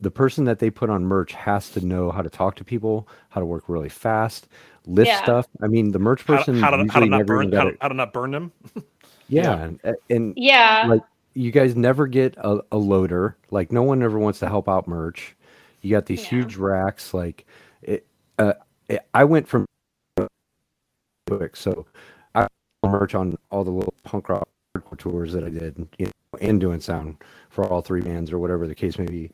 the 0.00 0.10
person 0.10 0.44
that 0.44 0.58
they 0.58 0.68
put 0.68 0.90
on 0.90 1.04
merch 1.04 1.32
has 1.32 1.70
to 1.70 1.84
know 1.84 2.10
how 2.10 2.22
to 2.22 2.28
talk 2.28 2.56
to 2.56 2.64
people, 2.64 3.08
how 3.28 3.40
to 3.40 3.46
work 3.46 3.64
really 3.68 3.88
fast, 3.88 4.48
lift 4.86 5.08
yeah. 5.08 5.22
stuff. 5.22 5.46
I 5.62 5.68
mean, 5.68 5.92
the 5.92 6.00
merch 6.00 6.26
person 6.26 6.56
how, 6.56 6.70
how, 6.70 6.76
to, 6.76 6.92
how 6.92 7.00
to, 7.00 7.06
not 7.06 7.26
burn 7.26 7.52
how 7.52 7.64
to, 7.64 7.76
how 7.80 7.88
to, 7.88 7.94
not 7.94 8.12
burn 8.12 8.32
them. 8.32 8.52
yeah, 8.74 8.82
yeah. 9.28 9.70
And, 9.84 9.96
and, 10.10 10.34
yeah, 10.36 10.86
like 10.88 11.02
you 11.34 11.52
guys 11.52 11.76
never 11.76 12.08
get 12.08 12.36
a, 12.38 12.60
a, 12.72 12.76
loader. 12.76 13.36
Like 13.52 13.70
no 13.70 13.84
one 13.84 14.02
ever 14.02 14.18
wants 14.18 14.40
to 14.40 14.48
help 14.48 14.68
out 14.68 14.88
merch. 14.88 15.36
You 15.82 15.92
got 15.92 16.06
these 16.06 16.22
yeah. 16.24 16.30
huge 16.30 16.56
racks. 16.56 17.14
Like 17.14 17.46
it, 17.82 18.06
uh, 18.40 18.54
it, 18.54 18.58
I 19.14 19.24
went 19.24 19.48
from 19.48 19.66
quick, 21.26 21.56
so 21.56 21.86
I 22.34 22.48
merch 22.84 23.14
on 23.14 23.36
all 23.50 23.64
the 23.64 23.70
little 23.70 23.94
punk 24.02 24.28
rock 24.28 24.48
tours 24.98 25.32
that 25.32 25.44
I 25.44 25.50
did, 25.50 25.88
you 25.98 26.06
know, 26.06 26.12
and 26.40 26.60
doing 26.60 26.80
sound 26.80 27.16
for 27.50 27.64
all 27.66 27.80
three 27.82 28.00
bands 28.00 28.32
or 28.32 28.38
whatever 28.38 28.66
the 28.66 28.74
case 28.74 28.98
may 28.98 29.06
be. 29.06 29.30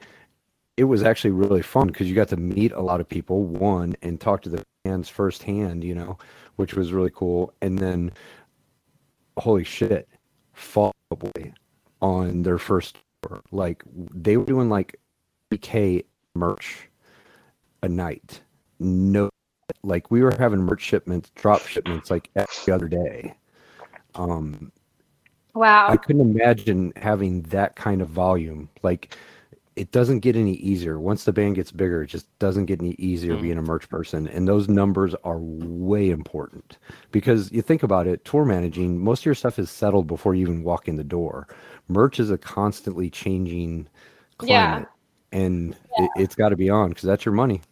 It 0.77 0.85
was 0.85 1.03
actually 1.03 1.31
really 1.31 1.63
fun 1.63 1.87
because 1.87 2.09
you 2.09 2.15
got 2.15 2.29
to 2.29 2.37
meet 2.37 2.73
a 2.73 2.81
lot 2.81 3.01
of 3.01 3.09
people, 3.09 3.45
one, 3.45 3.97
and 4.03 4.21
talk 4.21 4.43
to 4.43 4.51
the 4.51 4.63
bands 4.85 5.09
firsthand, 5.09 5.85
you 5.85 5.95
know, 5.95 6.19
which 6.57 6.75
was 6.75 6.93
really 6.93 7.11
cool. 7.15 7.55
And 7.63 7.79
then, 7.79 8.13
holy 9.39 9.65
shit, 9.65 10.09
Fall 10.53 10.93
Boy. 11.11 11.53
on 12.01 12.43
their 12.43 12.59
first 12.59 12.99
tour. 13.23 13.41
Like 13.53 13.83
they 13.95 14.37
were 14.37 14.45
doing 14.45 14.69
like 14.69 15.01
3k 15.51 16.05
merch 16.35 16.89
a 17.83 17.89
night. 17.89 18.41
No, 18.79 19.31
like 19.83 20.11
we 20.11 20.23
were 20.23 20.35
having 20.39 20.61
merch 20.61 20.83
shipments, 20.83 21.31
drop 21.31 21.67
shipments 21.67 22.11
like 22.11 22.31
every 22.37 22.73
other 22.73 22.89
day. 22.89 23.35
Um, 24.15 24.73
Wow. 25.55 25.89
I 25.89 25.97
couldn't 25.97 26.21
imagine 26.21 26.93
having 26.97 27.41
that 27.45 27.77
kind 27.77 28.03
of 28.03 28.09
volume. 28.09 28.69
Like 28.83 29.17
it 29.75 29.91
doesn't 29.91 30.21
get 30.21 30.37
any 30.37 30.55
easier. 30.55 30.99
Once 30.99 31.25
the 31.25 31.33
band 31.33 31.55
gets 31.55 31.71
bigger, 31.73 32.03
it 32.03 32.09
just 32.09 32.27
doesn't 32.39 32.67
get 32.67 32.81
any 32.81 32.93
easier 32.99 33.37
Mm. 33.37 33.41
being 33.43 33.59
a 33.59 33.63
merch 33.63 33.89
person. 33.89 34.27
And 34.29 34.47
those 34.47 34.69
numbers 34.69 35.15
are 35.25 35.39
way 35.39 36.11
important 36.11 36.79
because 37.11 37.51
you 37.53 37.63
think 37.63 37.83
about 37.83 38.07
it, 38.07 38.25
tour 38.25 38.45
managing, 38.45 38.99
most 39.03 39.21
of 39.21 39.27
your 39.27 39.35
stuff 39.35 39.59
is 39.59 39.71
settled 39.71 40.07
before 40.07 40.35
you 40.35 40.43
even 40.43 40.63
walk 40.63 40.89
in 40.89 40.97
the 40.97 41.05
door. 41.05 41.47
Merch 41.89 42.21
is 42.21 42.31
a 42.31 42.39
constantly 42.39 43.09
changing 43.11 43.89
Yeah. 44.43 44.67
climate. 44.73 44.89
And 45.33 45.75
it, 45.99 46.11
it's 46.17 46.35
got 46.35 46.51
to 46.51 46.57
be 46.57 46.69
on 46.71 46.91
because 46.91 47.05
that's 47.05 47.25
your 47.25 47.35
money. 47.35 47.63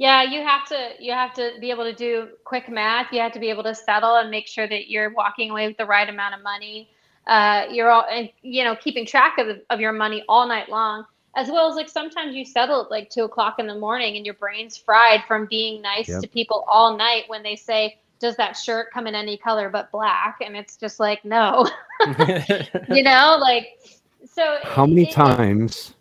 Yeah, 0.00 0.22
you 0.22 0.40
have 0.42 0.66
to 0.68 0.92
you 0.98 1.12
have 1.12 1.34
to 1.34 1.50
be 1.60 1.70
able 1.70 1.84
to 1.84 1.92
do 1.92 2.28
quick 2.44 2.70
math. 2.70 3.12
You 3.12 3.20
have 3.20 3.32
to 3.32 3.38
be 3.38 3.50
able 3.50 3.64
to 3.64 3.74
settle 3.74 4.16
and 4.16 4.30
make 4.30 4.46
sure 4.46 4.66
that 4.66 4.88
you're 4.88 5.12
walking 5.12 5.50
away 5.50 5.68
with 5.68 5.76
the 5.76 5.84
right 5.84 6.08
amount 6.08 6.34
of 6.34 6.42
money. 6.42 6.88
Uh, 7.26 7.66
you're 7.70 7.90
all 7.90 8.06
and 8.10 8.30
you 8.40 8.64
know 8.64 8.74
keeping 8.74 9.04
track 9.04 9.36
of 9.36 9.58
of 9.68 9.78
your 9.78 9.92
money 9.92 10.24
all 10.26 10.48
night 10.48 10.70
long, 10.70 11.04
as 11.36 11.48
well 11.50 11.68
as 11.68 11.76
like 11.76 11.90
sometimes 11.90 12.34
you 12.34 12.46
settle 12.46 12.82
at 12.86 12.90
like 12.90 13.10
two 13.10 13.24
o'clock 13.24 13.58
in 13.58 13.66
the 13.66 13.74
morning 13.74 14.16
and 14.16 14.24
your 14.24 14.36
brain's 14.36 14.74
fried 14.74 15.22
from 15.28 15.44
being 15.50 15.82
nice 15.82 16.08
Yep. 16.08 16.22
to 16.22 16.28
people 16.28 16.64
all 16.66 16.96
night 16.96 17.24
when 17.26 17.42
they 17.42 17.54
say, 17.54 17.98
"Does 18.20 18.36
that 18.36 18.56
shirt 18.56 18.90
come 18.94 19.06
in 19.06 19.14
any 19.14 19.36
color 19.36 19.68
but 19.68 19.92
black?" 19.92 20.38
And 20.42 20.56
it's 20.56 20.78
just 20.78 20.98
like, 20.98 21.22
no, 21.26 21.68
you 22.88 23.02
know, 23.02 23.36
like 23.38 23.78
so. 24.24 24.60
How 24.62 24.86
many 24.86 25.02
it- 25.02 25.12
times 25.12 25.92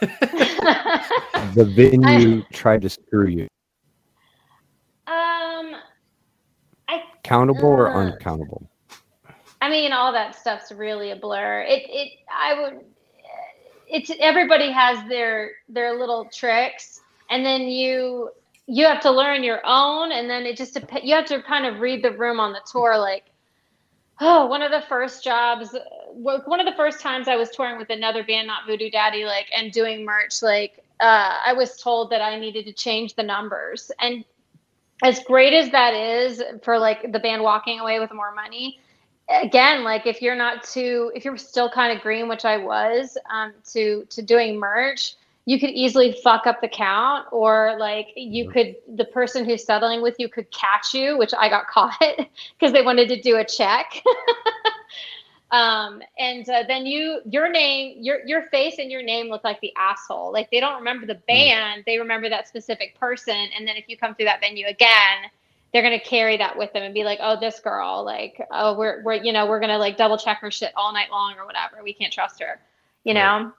the 1.54 1.64
venue 1.74 2.42
tried 2.52 2.82
to 2.82 2.88
screw 2.88 3.28
you? 3.28 3.48
um, 5.06 5.74
I 6.88 7.02
Countable 7.22 7.68
or 7.68 7.88
Uh, 7.88 8.06
uncountable? 8.06 8.68
I 9.60 9.68
mean, 9.68 9.92
all 9.92 10.12
that 10.12 10.36
stuff's 10.36 10.70
really 10.70 11.10
a 11.10 11.16
blur. 11.16 11.62
It, 11.62 11.82
it, 11.88 12.12
I 12.32 12.60
would, 12.60 12.84
it's 13.88 14.10
everybody 14.20 14.70
has 14.70 15.06
their 15.08 15.52
their 15.68 15.98
little 15.98 16.28
tricks, 16.32 17.00
and 17.30 17.44
then 17.44 17.62
you 17.62 18.30
you 18.66 18.86
have 18.86 19.00
to 19.00 19.10
learn 19.10 19.42
your 19.42 19.60
own, 19.64 20.12
and 20.12 20.28
then 20.30 20.44
it 20.44 20.56
just 20.56 20.78
you 21.02 21.14
have 21.14 21.26
to 21.26 21.42
kind 21.42 21.66
of 21.66 21.80
read 21.80 22.04
the 22.04 22.12
room 22.12 22.38
on 22.38 22.52
the 22.52 22.60
tour. 22.70 22.96
Like, 22.98 23.24
oh, 24.20 24.46
one 24.46 24.62
of 24.62 24.70
the 24.70 24.82
first 24.88 25.22
jobs, 25.22 25.74
one 26.12 26.60
of 26.60 26.66
the 26.66 26.76
first 26.76 27.00
times 27.00 27.28
I 27.28 27.36
was 27.36 27.50
touring 27.50 27.78
with 27.78 27.90
another 27.90 28.24
band, 28.24 28.46
not 28.46 28.66
Voodoo 28.66 28.90
Daddy, 28.90 29.24
like, 29.24 29.46
and 29.56 29.72
doing 29.72 30.04
merch, 30.04 30.42
like, 30.42 30.82
uh, 31.00 31.38
I 31.46 31.52
was 31.52 31.80
told 31.80 32.10
that 32.10 32.20
I 32.20 32.38
needed 32.38 32.66
to 32.66 32.72
change 32.72 33.14
the 33.14 33.22
numbers, 33.22 33.90
and 34.00 34.24
as 35.02 35.20
great 35.20 35.52
as 35.52 35.70
that 35.70 35.94
is 35.94 36.42
for 36.62 36.78
like 36.78 37.12
the 37.12 37.18
band 37.18 37.42
walking 37.42 37.80
away 37.80 38.00
with 38.00 38.12
more 38.12 38.34
money 38.34 38.80
again 39.28 39.84
like 39.84 40.06
if 40.06 40.22
you're 40.22 40.36
not 40.36 40.62
too 40.64 41.12
if 41.14 41.24
you're 41.24 41.36
still 41.36 41.70
kind 41.70 41.96
of 41.96 42.02
green 42.02 42.28
which 42.28 42.44
i 42.44 42.56
was 42.56 43.16
um, 43.30 43.52
to 43.64 44.04
to 44.10 44.22
doing 44.22 44.58
merch 44.58 45.14
you 45.48 45.58
could 45.58 45.70
easily 45.70 46.12
fuck 46.22 46.46
up 46.46 46.60
the 46.60 46.68
count 46.68 47.26
or 47.32 47.74
like 47.78 48.08
you 48.16 48.44
Mhm. 48.44 48.52
could 48.52 48.76
the 48.96 49.04
person 49.06 49.46
who's 49.46 49.64
settling 49.64 50.02
with 50.02 50.16
you 50.18 50.28
could 50.28 50.50
catch 50.50 50.92
you 50.92 51.16
which 51.16 51.32
i 51.38 51.48
got 51.48 51.66
caught 51.74 51.98
because 51.98 52.72
they 52.72 52.82
wanted 52.82 53.08
to 53.08 53.20
do 53.20 53.36
a 53.36 53.44
check 53.44 54.02
um, 55.50 56.02
and 56.18 56.46
uh, 56.50 56.64
then 56.68 56.84
you 56.84 57.22
your 57.24 57.48
name 57.50 57.96
your 58.02 58.20
your 58.26 58.42
face 58.48 58.78
and 58.78 58.90
your 58.90 59.02
name 59.02 59.28
look 59.28 59.42
like 59.42 59.58
the 59.62 59.72
asshole 59.76 60.30
like 60.32 60.50
they 60.50 60.60
don't 60.60 60.76
remember 60.76 61.06
the 61.06 61.20
band 61.26 61.82
they 61.86 61.98
remember 61.98 62.28
that 62.28 62.46
specific 62.46 62.94
person 63.00 63.48
and 63.56 63.66
then 63.66 63.76
if 63.76 63.88
you 63.88 63.96
come 63.96 64.14
through 64.14 64.26
that 64.26 64.40
venue 64.40 64.66
again 64.66 65.30
they're 65.72 65.82
gonna 65.82 66.00
carry 66.00 66.36
that 66.38 66.56
with 66.56 66.72
them 66.72 66.82
and 66.82 66.94
be 66.94 67.04
like, 67.04 67.18
oh, 67.20 67.38
this 67.38 67.60
girl, 67.60 68.02
like, 68.02 68.40
oh, 68.50 68.74
we're 68.78 69.02
we're 69.02 69.14
you 69.22 69.32
know 69.32 69.46
we're 69.46 69.60
gonna 69.60 69.78
like 69.78 69.98
double 69.98 70.16
check 70.16 70.38
her 70.38 70.50
shit 70.50 70.72
all 70.74 70.92
night 70.94 71.10
long 71.10 71.34
or 71.38 71.44
whatever. 71.44 71.82
We 71.82 71.92
can't 71.92 72.12
trust 72.12 72.40
her, 72.40 72.58
you 73.04 73.12
know. 73.12 73.52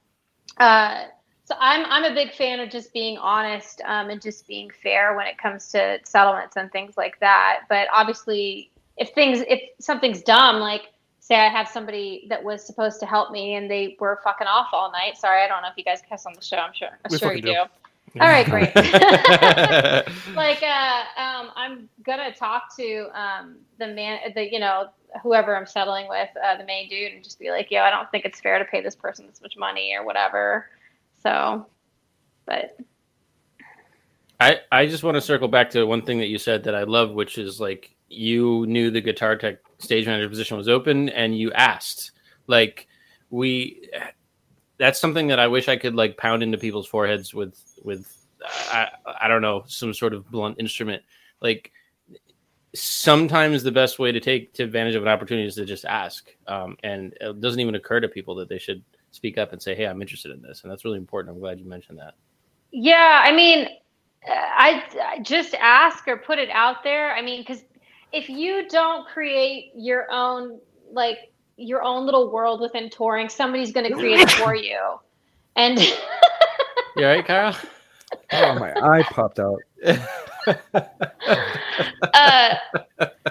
Uh, 0.57 1.05
so 1.49 1.55
I'm 1.59 1.83
I'm 1.87 2.03
a 2.03 2.13
big 2.13 2.31
fan 2.31 2.59
of 2.59 2.69
just 2.69 2.93
being 2.93 3.17
honest 3.17 3.81
um, 3.85 4.11
and 4.11 4.21
just 4.21 4.47
being 4.47 4.69
fair 4.83 5.17
when 5.17 5.25
it 5.25 5.39
comes 5.39 5.69
to 5.71 5.97
settlements 6.03 6.57
and 6.57 6.71
things 6.71 6.95
like 6.95 7.19
that. 7.21 7.61
But 7.67 7.87
obviously, 7.91 8.69
if 8.97 9.09
things 9.09 9.43
if 9.47 9.59
something's 9.79 10.21
dumb, 10.21 10.57
like 10.57 10.91
say 11.19 11.35
I 11.35 11.49
have 11.49 11.67
somebody 11.67 12.27
that 12.29 12.43
was 12.43 12.63
supposed 12.63 12.99
to 12.99 13.07
help 13.07 13.31
me 13.31 13.55
and 13.55 13.69
they 13.69 13.97
were 13.99 14.19
fucking 14.23 14.45
off 14.45 14.67
all 14.73 14.91
night. 14.91 15.17
Sorry, 15.17 15.41
I 15.41 15.47
don't 15.47 15.63
know 15.63 15.69
if 15.69 15.77
you 15.77 15.83
guys 15.83 16.03
cuss 16.07 16.27
on 16.27 16.33
the 16.33 16.41
show. 16.41 16.57
I'm 16.57 16.73
sure 16.73 16.89
I'm 17.03 17.11
We 17.11 17.17
sure 17.17 17.33
you 17.33 17.41
do. 17.41 17.53
do. 17.53 18.21
All 18.21 18.27
right, 18.27 18.45
great. 18.49 18.75
like 20.35 20.61
uh 20.61 21.03
um 21.17 21.49
i'm 21.55 21.89
gonna 22.03 22.31
talk 22.33 22.75
to 22.75 23.07
um 23.19 23.55
the 23.79 23.87
man 23.87 24.19
the 24.35 24.51
you 24.51 24.59
know 24.59 24.89
whoever 25.23 25.55
i'm 25.57 25.65
settling 25.65 26.07
with 26.07 26.29
uh, 26.43 26.55
the 26.57 26.63
main 26.63 26.87
dude 26.89 27.13
and 27.13 27.23
just 27.23 27.39
be 27.39 27.49
like 27.49 27.71
yo 27.71 27.81
i 27.81 27.89
don't 27.89 28.09
think 28.11 28.25
it's 28.25 28.39
fair 28.39 28.59
to 28.59 28.65
pay 28.65 28.81
this 28.81 28.95
person 28.95 29.25
this 29.27 29.41
much 29.41 29.57
money 29.57 29.95
or 29.95 30.05
whatever 30.05 30.67
so 31.21 31.65
but 32.45 32.77
I, 34.39 34.59
I 34.71 34.87
just 34.87 35.03
want 35.03 35.15
to 35.15 35.21
circle 35.21 35.47
back 35.47 35.69
to 35.71 35.83
one 35.85 36.01
thing 36.01 36.19
that 36.19 36.27
you 36.27 36.37
said 36.37 36.63
that 36.63 36.75
I 36.75 36.83
love, 36.83 37.11
which 37.11 37.37
is 37.37 37.59
like 37.59 37.95
you 38.07 38.65
knew 38.67 38.89
the 38.89 39.01
guitar 39.01 39.35
tech 39.35 39.57
stage 39.79 40.05
manager 40.05 40.29
position 40.29 40.57
was 40.57 40.69
open 40.69 41.09
and 41.09 41.37
you 41.37 41.51
asked. 41.53 42.11
Like 42.47 42.87
we 43.29 43.89
that's 44.77 44.99
something 44.99 45.27
that 45.27 45.39
I 45.39 45.47
wish 45.47 45.67
I 45.67 45.77
could 45.77 45.93
like 45.93 46.17
pound 46.17 46.41
into 46.41 46.57
people's 46.57 46.87
foreheads 46.87 47.33
with 47.33 47.61
with 47.83 48.15
I, 48.71 48.87
I 49.21 49.27
don't 49.27 49.41
know, 49.41 49.63
some 49.67 49.93
sort 49.93 50.13
of 50.13 50.29
blunt 50.31 50.55
instrument. 50.59 51.03
Like 51.41 51.71
sometimes 52.73 53.61
the 53.61 53.71
best 53.71 53.99
way 53.99 54.11
to 54.11 54.19
take 54.19 54.53
to 54.53 54.63
advantage 54.63 54.95
of 54.95 55.01
an 55.01 55.09
opportunity 55.09 55.47
is 55.47 55.55
to 55.55 55.65
just 55.65 55.85
ask. 55.85 56.29
Um, 56.47 56.77
and 56.83 57.13
it 57.19 57.41
doesn't 57.41 57.59
even 57.59 57.75
occur 57.75 57.99
to 57.99 58.07
people 58.07 58.35
that 58.35 58.47
they 58.47 58.57
should 58.57 58.83
speak 59.11 59.37
up 59.37 59.53
and 59.53 59.61
say, 59.61 59.75
Hey, 59.75 59.85
I'm 59.85 60.01
interested 60.01 60.31
in 60.31 60.41
this. 60.41 60.63
And 60.63 60.71
that's 60.71 60.85
really 60.85 60.97
important. 60.97 61.33
I'm 61.35 61.39
glad 61.39 61.59
you 61.59 61.65
mentioned 61.65 61.99
that. 61.99 62.15
yeah 62.71 63.21
i 63.23 63.31
mean 63.31 63.67
uh, 64.29 64.33
I, 64.33 64.83
I 65.15 65.19
just 65.19 65.53
ask 65.55 66.07
or 66.07 66.17
put 66.17 66.39
it 66.39 66.49
out 66.49 66.83
there 66.83 67.15
i 67.15 67.21
mean 67.21 67.41
because 67.41 67.63
if 68.11 68.29
you 68.29 68.67
don't 68.69 69.07
create 69.07 69.71
your 69.75 70.11
own 70.11 70.59
like 70.91 71.31
your 71.57 71.81
own 71.83 72.05
little 72.05 72.31
world 72.31 72.61
within 72.61 72.89
touring 72.89 73.29
somebody's 73.29 73.71
going 73.71 73.87
to 73.87 73.93
create 73.93 74.19
it 74.19 74.31
for 74.31 74.53
you 74.55 74.77
and 75.55 75.79
You 76.95 77.05
all 77.05 77.15
right, 77.15 77.25
Kyle? 77.25 77.57
Oh, 78.33 78.59
my 78.59 78.73
eye 78.73 79.03
popped 79.03 79.39
out. 79.39 79.59
uh, 82.13 82.55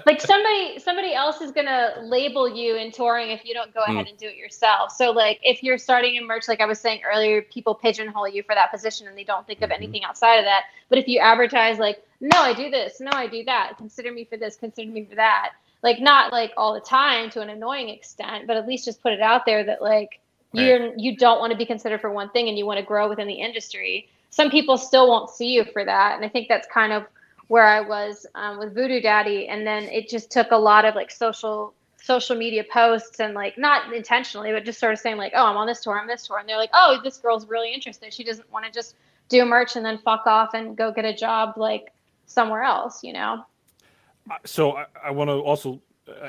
like 0.07 0.21
somebody 0.21 0.79
somebody 0.79 1.15
else 1.15 1.41
is 1.41 1.53
gonna 1.53 1.97
label 2.03 2.49
you 2.49 2.77
in 2.77 2.91
touring 2.91 3.31
if 3.31 3.45
you 3.45 3.53
don't 3.55 3.75
go 3.75 3.83
ahead 3.85 4.07
and 4.07 4.17
do 4.19 4.27
it 4.27 4.37
yourself. 4.37 4.93
So 4.93 5.11
like 5.11 5.39
if 5.43 5.63
you're 5.63 5.79
starting 5.79 6.17
in 6.17 6.27
merch, 6.27 6.49
like 6.49 6.61
I 6.61 6.67
was 6.67 6.81
saying 6.81 7.03
earlier, 7.11 7.43
people 7.43 7.75
pigeonhole 7.75 8.29
you 8.29 8.43
for 8.43 8.55
that 8.55 8.71
position 8.71 9.07
and 9.07 9.17
they 9.19 9.25
don't 9.25 9.47
think 9.47 9.63
of 9.63 9.71
Mhm. 9.71 9.75
anything 9.75 10.05
outside 10.05 10.37
of 10.37 10.45
that. 10.45 10.65
But 10.89 10.99
if 10.99 11.09
you 11.09 11.19
advertise 11.21 11.79
like, 11.79 12.03
no, 12.21 12.39
I 12.41 12.55
do 12.55 12.71
this, 12.71 13.01
no, 13.01 13.11
I 13.13 13.27
do 13.27 13.45
that, 13.45 13.77
consider 13.77 14.13
me 14.13 14.25
for 14.25 14.37
this, 14.37 14.57
consider 14.57 14.91
me 14.91 15.05
for 15.05 15.17
that, 15.17 15.53
like 15.83 16.01
not 16.01 16.33
like 16.33 16.53
all 16.57 16.75
the 16.75 16.81
time 16.81 17.31
to 17.31 17.41
an 17.43 17.51
annoying 17.51 17.89
extent, 17.91 18.47
but 18.47 18.57
at 18.57 18.67
least 18.67 18.87
just 18.87 19.03
put 19.03 19.13
it 19.13 19.21
out 19.21 19.45
there 19.47 19.63
that 19.65 19.83
like 19.83 20.21
you're 20.53 20.95
you 20.97 21.17
don't 21.17 21.41
want 21.41 21.53
to 21.53 21.59
be 21.59 21.67
considered 21.67 22.01
for 22.01 22.11
one 22.11 22.31
thing 22.31 22.49
and 22.49 22.57
you 22.57 22.65
want 22.65 22.79
to 22.79 22.85
grow 22.85 23.09
within 23.09 23.29
the 23.29 23.35
industry. 23.35 24.09
Some 24.31 24.51
people 24.51 24.77
still 24.77 25.09
won't 25.09 25.31
see 25.31 25.49
you 25.49 25.65
for 25.65 25.85
that, 25.85 26.17
and 26.17 26.25
I 26.25 26.29
think 26.29 26.49
that's 26.49 26.69
kind 26.69 26.93
of 26.93 27.05
where 27.49 27.65
I 27.65 27.81
was 27.81 28.27
um, 28.35 28.59
with 28.59 28.75
Voodoo 28.75 29.01
Daddy, 29.01 29.49
and 29.49 29.67
then 29.67 29.85
it 29.85 30.09
just 30.09 30.31
took 30.31 30.51
a 30.51 30.57
lot 30.57 30.85
of 30.85 30.95
like 30.95 31.11
social 31.11 31.75
social 32.01 32.37
media 32.37 32.65
posts 32.71 33.21
and 33.21 33.35
like 33.35 33.59
not 33.59 33.93
intentionally, 33.93 34.53
but 34.53 34.65
just 34.65 34.79
sort 34.79 34.93
of 34.93 34.99
saying 34.99 35.17
like, 35.17 35.33
oh, 35.35 35.45
I'm 35.45 35.57
on 35.57 35.67
this 35.67 35.83
tour, 35.83 35.99
I'm 35.99 36.07
this 36.07 36.27
tour, 36.27 36.39
and 36.39 36.49
they're 36.49 36.57
like, 36.57 36.71
oh, 36.73 37.01
this 37.03 37.19
girl's 37.19 37.47
really 37.47 37.73
interested. 37.75 38.15
She 38.15 38.25
doesn't 38.25 38.51
want 38.53 38.65
to 38.65 38.71
just 38.71 38.95
do 39.29 39.45
merch 39.45 39.77
and 39.77 39.85
then 39.85 39.99
fuck 39.99 40.27
off 40.27 40.55
and 40.55 40.77
go 40.77 40.91
get 40.91 41.05
a 41.05 41.15
job 41.15 41.55
like 41.57 41.93
somewhere 42.27 42.63
else, 42.63 43.03
you 43.05 43.13
know? 43.13 43.45
so 44.45 44.73
I, 44.73 44.87
I 45.07 45.11
want 45.11 45.29
to 45.29 45.35
also 45.35 45.81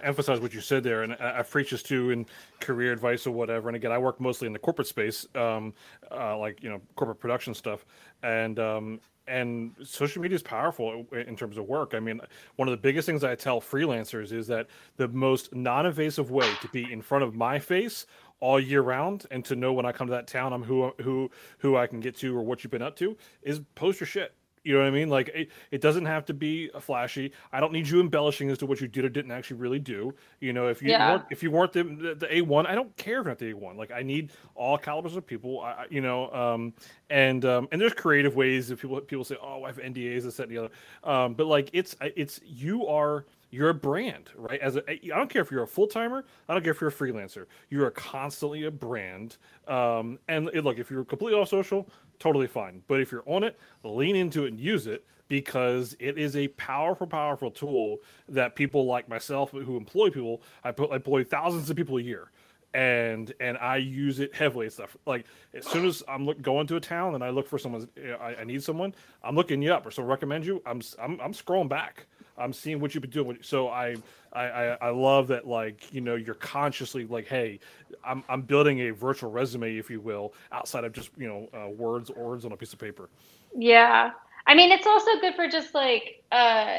emphasize 0.04 0.40
what 0.40 0.54
you 0.54 0.62
said 0.62 0.84
there, 0.84 1.04
and 1.04 1.14
I, 1.14 1.40
I 1.40 1.42
preach 1.44 1.72
this 1.72 1.84
too 1.84 2.12
in 2.12 2.26
career 2.60 2.92
advice 2.92 3.26
or 3.28 3.32
whatever. 3.32 3.70
And 3.70 3.76
again, 3.76 3.92
I 3.92 3.98
work 3.98 4.20
mostly 4.20 4.48
in 4.48 4.54
the 4.54 4.60
corporate 4.60 4.88
space, 4.88 5.28
um, 5.36 5.74
uh, 6.12 6.38
like 6.38 6.62
you 6.64 6.70
know, 6.70 6.82
corporate 6.96 7.20
production 7.20 7.54
stuff, 7.54 7.86
and 8.24 8.60
um, 8.60 9.00
and 9.28 9.76
social 9.84 10.22
media 10.22 10.36
is 10.36 10.44
powerful 10.44 11.06
in 11.12 11.36
terms 11.36 11.58
of 11.58 11.66
work. 11.66 11.94
I 11.94 12.00
mean, 12.00 12.20
one 12.56 12.68
of 12.68 12.72
the 12.72 12.78
biggest 12.78 13.06
things 13.06 13.24
I 13.24 13.36
tell 13.36 13.62
freelancers 13.62 14.32
is 14.32 14.48
that 14.48 14.68
the 14.98 15.08
most 15.08 15.54
non-invasive 15.54 16.32
way 16.32 16.52
to 16.62 16.68
be 16.70 16.92
in 16.92 17.02
front 17.02 17.24
of 17.24 17.36
my 17.36 17.60
face 17.60 18.06
all 18.40 18.60
year 18.60 18.82
round 18.82 19.26
and 19.32 19.44
to 19.46 19.56
know 19.56 19.74
when 19.74 19.86
I 19.86 19.92
come 19.92 20.08
to 20.08 20.12
that 20.12 20.28
town 20.28 20.54
I'm 20.54 20.64
who 20.64 20.92
who 21.02 21.30
who 21.60 21.78
I 21.78 21.88
can 21.88 22.00
get 22.00 22.16
to 22.18 22.36
or 22.36 22.42
what 22.42 22.64
you've 22.64 22.72
been 22.72 22.82
up 22.82 22.96
to 22.98 23.18
is 23.44 23.60
post 23.76 24.00
your 24.00 24.08
shit 24.08 24.34
You 24.70 24.76
know 24.76 24.82
what 24.82 24.88
I 24.88 24.92
mean? 24.92 25.10
Like 25.10 25.30
it, 25.34 25.50
it 25.72 25.82
doesn't 25.82 26.06
have 26.06 26.26
to 26.28 26.34
be 26.36 26.70
flashy. 26.80 27.32
I 27.52 27.60
don't 27.60 27.74
need 27.74 27.88
you 27.88 28.00
embellishing 28.02 28.52
as 28.52 28.60
to 28.60 28.68
what 28.68 28.80
you 28.80 28.88
did 28.88 29.04
or 29.04 29.10
didn't 29.10 29.32
actually 29.32 29.58
really 29.58 29.80
do. 29.80 30.14
You 30.42 30.54
know, 30.54 30.68
if 30.68 30.84
you 30.84 30.92
Yeah. 30.92 31.10
weren't 31.12 31.26
if 31.32 31.42
you 31.42 31.50
weren't 31.50 31.74
the, 31.74 31.84
the, 31.84 32.14
the 32.16 32.28
A1, 32.28 32.68
I 32.68 32.76
don't 32.76 32.96
care 32.96 33.22
if 33.22 33.26
not 33.26 33.40
the 33.40 33.52
A1. 33.54 33.78
Like 33.78 33.92
I 33.92 34.04
need 34.04 34.32
all 34.54 34.78
calibers 34.78 35.16
of 35.16 35.26
people. 35.26 35.60
I, 35.62 35.88
you 35.90 36.02
know, 36.02 36.32
um, 36.32 36.74
and 37.10 37.44
um, 37.46 37.68
and 37.72 37.82
there's 37.82 37.94
creative 37.96 38.36
ways 38.36 38.68
that 38.68 38.80
people 38.80 39.02
people 39.02 39.24
say, 39.26 39.38
oh, 39.42 39.64
I 39.64 39.68
have 39.70 39.78
NDAs, 39.80 40.22
this, 40.22 40.38
that, 40.38 40.44
and 40.44 40.52
the 40.52 40.58
other. 40.60 40.70
Um, 41.04 41.34
but 41.34 41.48
like 41.48 41.72
it's 41.74 41.96
it's 42.02 42.40
you 42.46 42.86
are 42.86 43.26
you're 43.52 43.70
a 43.70 43.74
brand, 43.74 44.30
right? 44.36 44.60
As 44.62 44.76
a, 44.76 44.90
I 44.90 45.00
don't 45.18 45.30
care 45.30 45.42
if 45.42 45.52
you're 45.52 45.64
a 45.64 45.68
full 45.68 45.88
timer, 45.88 46.26
I 46.48 46.54
don't 46.54 46.64
care 46.64 46.72
if 46.72 46.82
you're 46.82 46.90
a 46.90 46.94
freelancer. 46.94 47.46
You 47.70 47.84
are 47.84 47.92
constantly 47.92 48.64
a 48.66 48.72
brand. 48.72 49.38
Um, 49.68 50.20
and 50.28 50.50
it- 50.54 50.64
look, 50.64 50.78
if 50.80 50.90
you're 50.92 51.06
completely 51.06 51.40
off 51.40 51.50
social, 51.50 51.88
totally 52.20 52.48
fine. 52.48 52.84
But 52.88 53.02
if 53.02 53.12
you're 53.12 53.24
on 53.26 53.44
it, 53.44 53.58
lean 53.84 54.16
into 54.16 54.46
it 54.46 54.50
and 54.50 54.60
use 54.60 54.88
it 54.88 55.06
because 55.28 55.96
it 56.00 56.18
is 56.18 56.36
a 56.36 56.48
powerful, 56.50 57.08
powerful 57.08 57.52
tool 57.52 57.98
that 58.28 58.56
people 58.56 58.86
like 58.86 59.08
myself 59.10 59.52
who 59.52 59.78
employ 59.78 60.10
people, 60.10 60.42
I 60.64 60.72
put 60.72 60.92
I 60.92 60.96
employ 60.96 61.24
thousands 61.24 61.70
of 61.70 61.76
people 61.78 61.98
a 61.98 62.02
year. 62.02 62.32
And 62.74 63.34
and 63.40 63.58
I 63.58 63.78
use 63.78 64.20
it 64.20 64.36
heavily 64.36 64.68
and 64.68 64.74
stuff. 64.74 64.96
Like 65.08 65.26
as 65.56 65.66
soon 65.66 65.88
as 65.88 66.04
I'm 66.08 66.26
look, 66.28 66.40
going 66.42 66.68
to 66.68 66.76
a 66.76 66.80
town 66.80 67.16
and 67.16 67.24
I 67.24 67.32
look 67.32 67.48
for 67.48 67.58
someone, 67.58 67.88
I, 68.22 68.36
I 68.42 68.44
need 68.44 68.62
someone. 68.64 68.94
I'm 69.24 69.36
looking 69.36 69.62
you 69.64 69.74
up 69.74 69.88
or 69.88 69.92
someone 69.92 70.12
recommend 70.12 70.46
you. 70.46 70.62
I'm 70.68 70.80
I'm, 71.02 71.20
I'm 71.20 71.34
scrolling 71.34 71.68
back. 71.70 72.06
I'm 72.40 72.54
seeing 72.54 72.80
what 72.80 72.94
you've 72.94 73.02
been 73.02 73.12
doing. 73.12 73.38
So 73.42 73.70
I, 73.70 73.96
I, 74.34 74.78
I, 74.82 74.90
love 74.90 75.28
that, 75.28 75.48
like, 75.48 75.94
you 75.94 76.02
know, 76.02 76.16
you're 76.16 76.36
consciously 76.36 77.06
like, 77.06 77.28
hey, 77.28 77.60
I'm, 78.04 78.24
I'm 78.30 78.42
building 78.42 78.80
a 78.82 78.92
virtual 78.92 79.32
resume, 79.32 79.78
if 79.78 79.90
you 79.90 80.00
will, 80.00 80.34
outside 80.52 80.84
of 80.84 80.94
just, 80.94 81.10
you 81.18 81.28
know, 81.28 81.50
uh, 81.54 81.70
words, 81.70 82.12
words 82.12 82.46
on 82.46 82.52
a 82.52 82.58
piece 82.58 82.74
of 82.74 82.80
paper. 82.80 83.10
Yeah. 83.56 84.12
I 84.48 84.56
mean, 84.56 84.72
it's 84.72 84.88
also 84.88 85.12
good 85.20 85.36
for 85.36 85.48
just 85.48 85.74
like, 85.74 86.24
uh, 86.32 86.78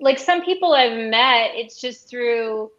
like 0.00 0.18
some 0.18 0.42
people 0.44 0.72
I've 0.72 1.08
met, 1.08 1.52
it's 1.54 1.80
just 1.80 2.08
through, 2.08 2.70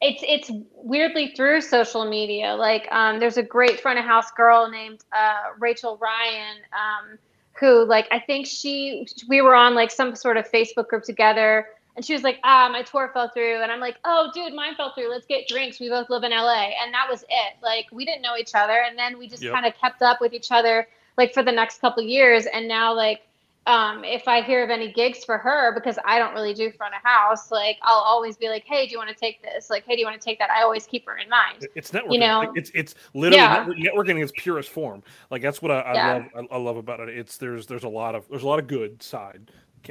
it's, 0.00 0.22
it's 0.26 0.50
weirdly 0.74 1.34
through 1.36 1.60
social 1.60 2.08
media. 2.08 2.54
Like, 2.54 2.88
um, 2.90 3.18
there's 3.18 3.36
a 3.36 3.42
great 3.42 3.80
front 3.80 3.98
of 3.98 4.04
house 4.04 4.30
girl 4.32 4.70
named, 4.70 5.04
uh, 5.12 5.52
Rachel 5.58 5.98
Ryan, 6.00 6.56
um, 6.72 7.18
who 7.58 7.84
like, 7.84 8.06
I 8.10 8.18
think 8.20 8.46
she, 8.46 9.06
we 9.28 9.40
were 9.40 9.54
on 9.54 9.74
like 9.74 9.90
some 9.90 10.14
sort 10.14 10.36
of 10.36 10.50
Facebook 10.50 10.88
group 10.88 11.04
together 11.04 11.66
and 11.98 12.04
she 12.04 12.12
was 12.12 12.22
like, 12.22 12.38
ah, 12.44 12.68
my 12.70 12.82
tour 12.82 13.10
fell 13.12 13.28
through. 13.28 13.60
And 13.60 13.72
I'm 13.72 13.80
like, 13.80 13.96
oh, 14.04 14.30
dude, 14.32 14.54
mine 14.54 14.76
fell 14.76 14.92
through. 14.94 15.10
Let's 15.10 15.26
get 15.26 15.48
drinks. 15.48 15.80
We 15.80 15.88
both 15.88 16.08
live 16.08 16.22
in 16.22 16.30
LA. 16.30 16.70
And 16.80 16.94
that 16.94 17.08
was 17.10 17.24
it. 17.24 17.56
Like, 17.60 17.86
we 17.90 18.04
didn't 18.04 18.22
know 18.22 18.36
each 18.36 18.54
other. 18.54 18.84
And 18.88 18.96
then 18.96 19.18
we 19.18 19.26
just 19.26 19.42
Yep. 19.42 19.52
kind 19.52 19.66
of 19.66 19.74
kept 19.74 20.00
up 20.00 20.20
with 20.20 20.32
each 20.32 20.52
other 20.52 20.86
like 21.16 21.34
for 21.34 21.42
the 21.42 21.50
next 21.50 21.80
couple 21.80 22.04
years. 22.04 22.46
And 22.46 22.68
now, 22.68 22.94
like, 22.94 23.22
um, 23.68 24.02
if 24.02 24.26
I 24.26 24.40
hear 24.40 24.64
of 24.64 24.70
any 24.70 24.90
gigs 24.92 25.24
for 25.24 25.36
her, 25.36 25.74
because 25.74 25.98
I 26.04 26.18
don't 26.18 26.32
really 26.32 26.54
do 26.54 26.72
front 26.72 26.94
of 26.94 27.02
house, 27.02 27.50
like, 27.50 27.76
I'll 27.82 27.98
always 27.98 28.36
be 28.38 28.48
like, 28.48 28.64
hey, 28.64 28.86
do 28.86 28.92
you 28.92 28.98
want 28.98 29.10
to 29.10 29.14
take 29.14 29.42
this? 29.42 29.68
Like, 29.68 29.84
hey, 29.84 29.94
do 29.94 30.00
you 30.00 30.06
want 30.06 30.18
to 30.18 30.24
take 30.24 30.38
that? 30.38 30.50
I 30.50 30.62
always 30.62 30.86
keep 30.86 31.04
her 31.06 31.18
in 31.18 31.28
mind. 31.28 31.66
It's 31.74 31.90
networking. 31.90 32.12
You 32.14 32.18
know? 32.20 32.38
Like, 32.38 32.50
it's 32.54 32.70
it's 32.74 32.94
literally 33.12 33.44
Yeah. 33.44 33.66
network- 33.66 33.76
networking 33.76 34.10
in 34.16 34.22
its 34.22 34.32
purest 34.36 34.70
form. 34.70 35.02
Like 35.30 35.42
that's 35.42 35.60
what 35.60 35.70
I, 35.70 35.80
I 35.80 35.94
Yeah. 35.94 36.14
love. 36.14 36.24
I, 36.50 36.54
I 36.54 36.58
love 36.58 36.76
about 36.78 37.00
it. 37.00 37.10
It's 37.10 37.36
there's 37.36 37.66
there's 37.66 37.84
a 37.84 37.88
lot 37.88 38.14
of 38.14 38.26
there's 38.30 38.42
a 38.42 38.48
lot 38.48 38.58
of 38.58 38.66
good 38.66 39.02
side 39.02 39.50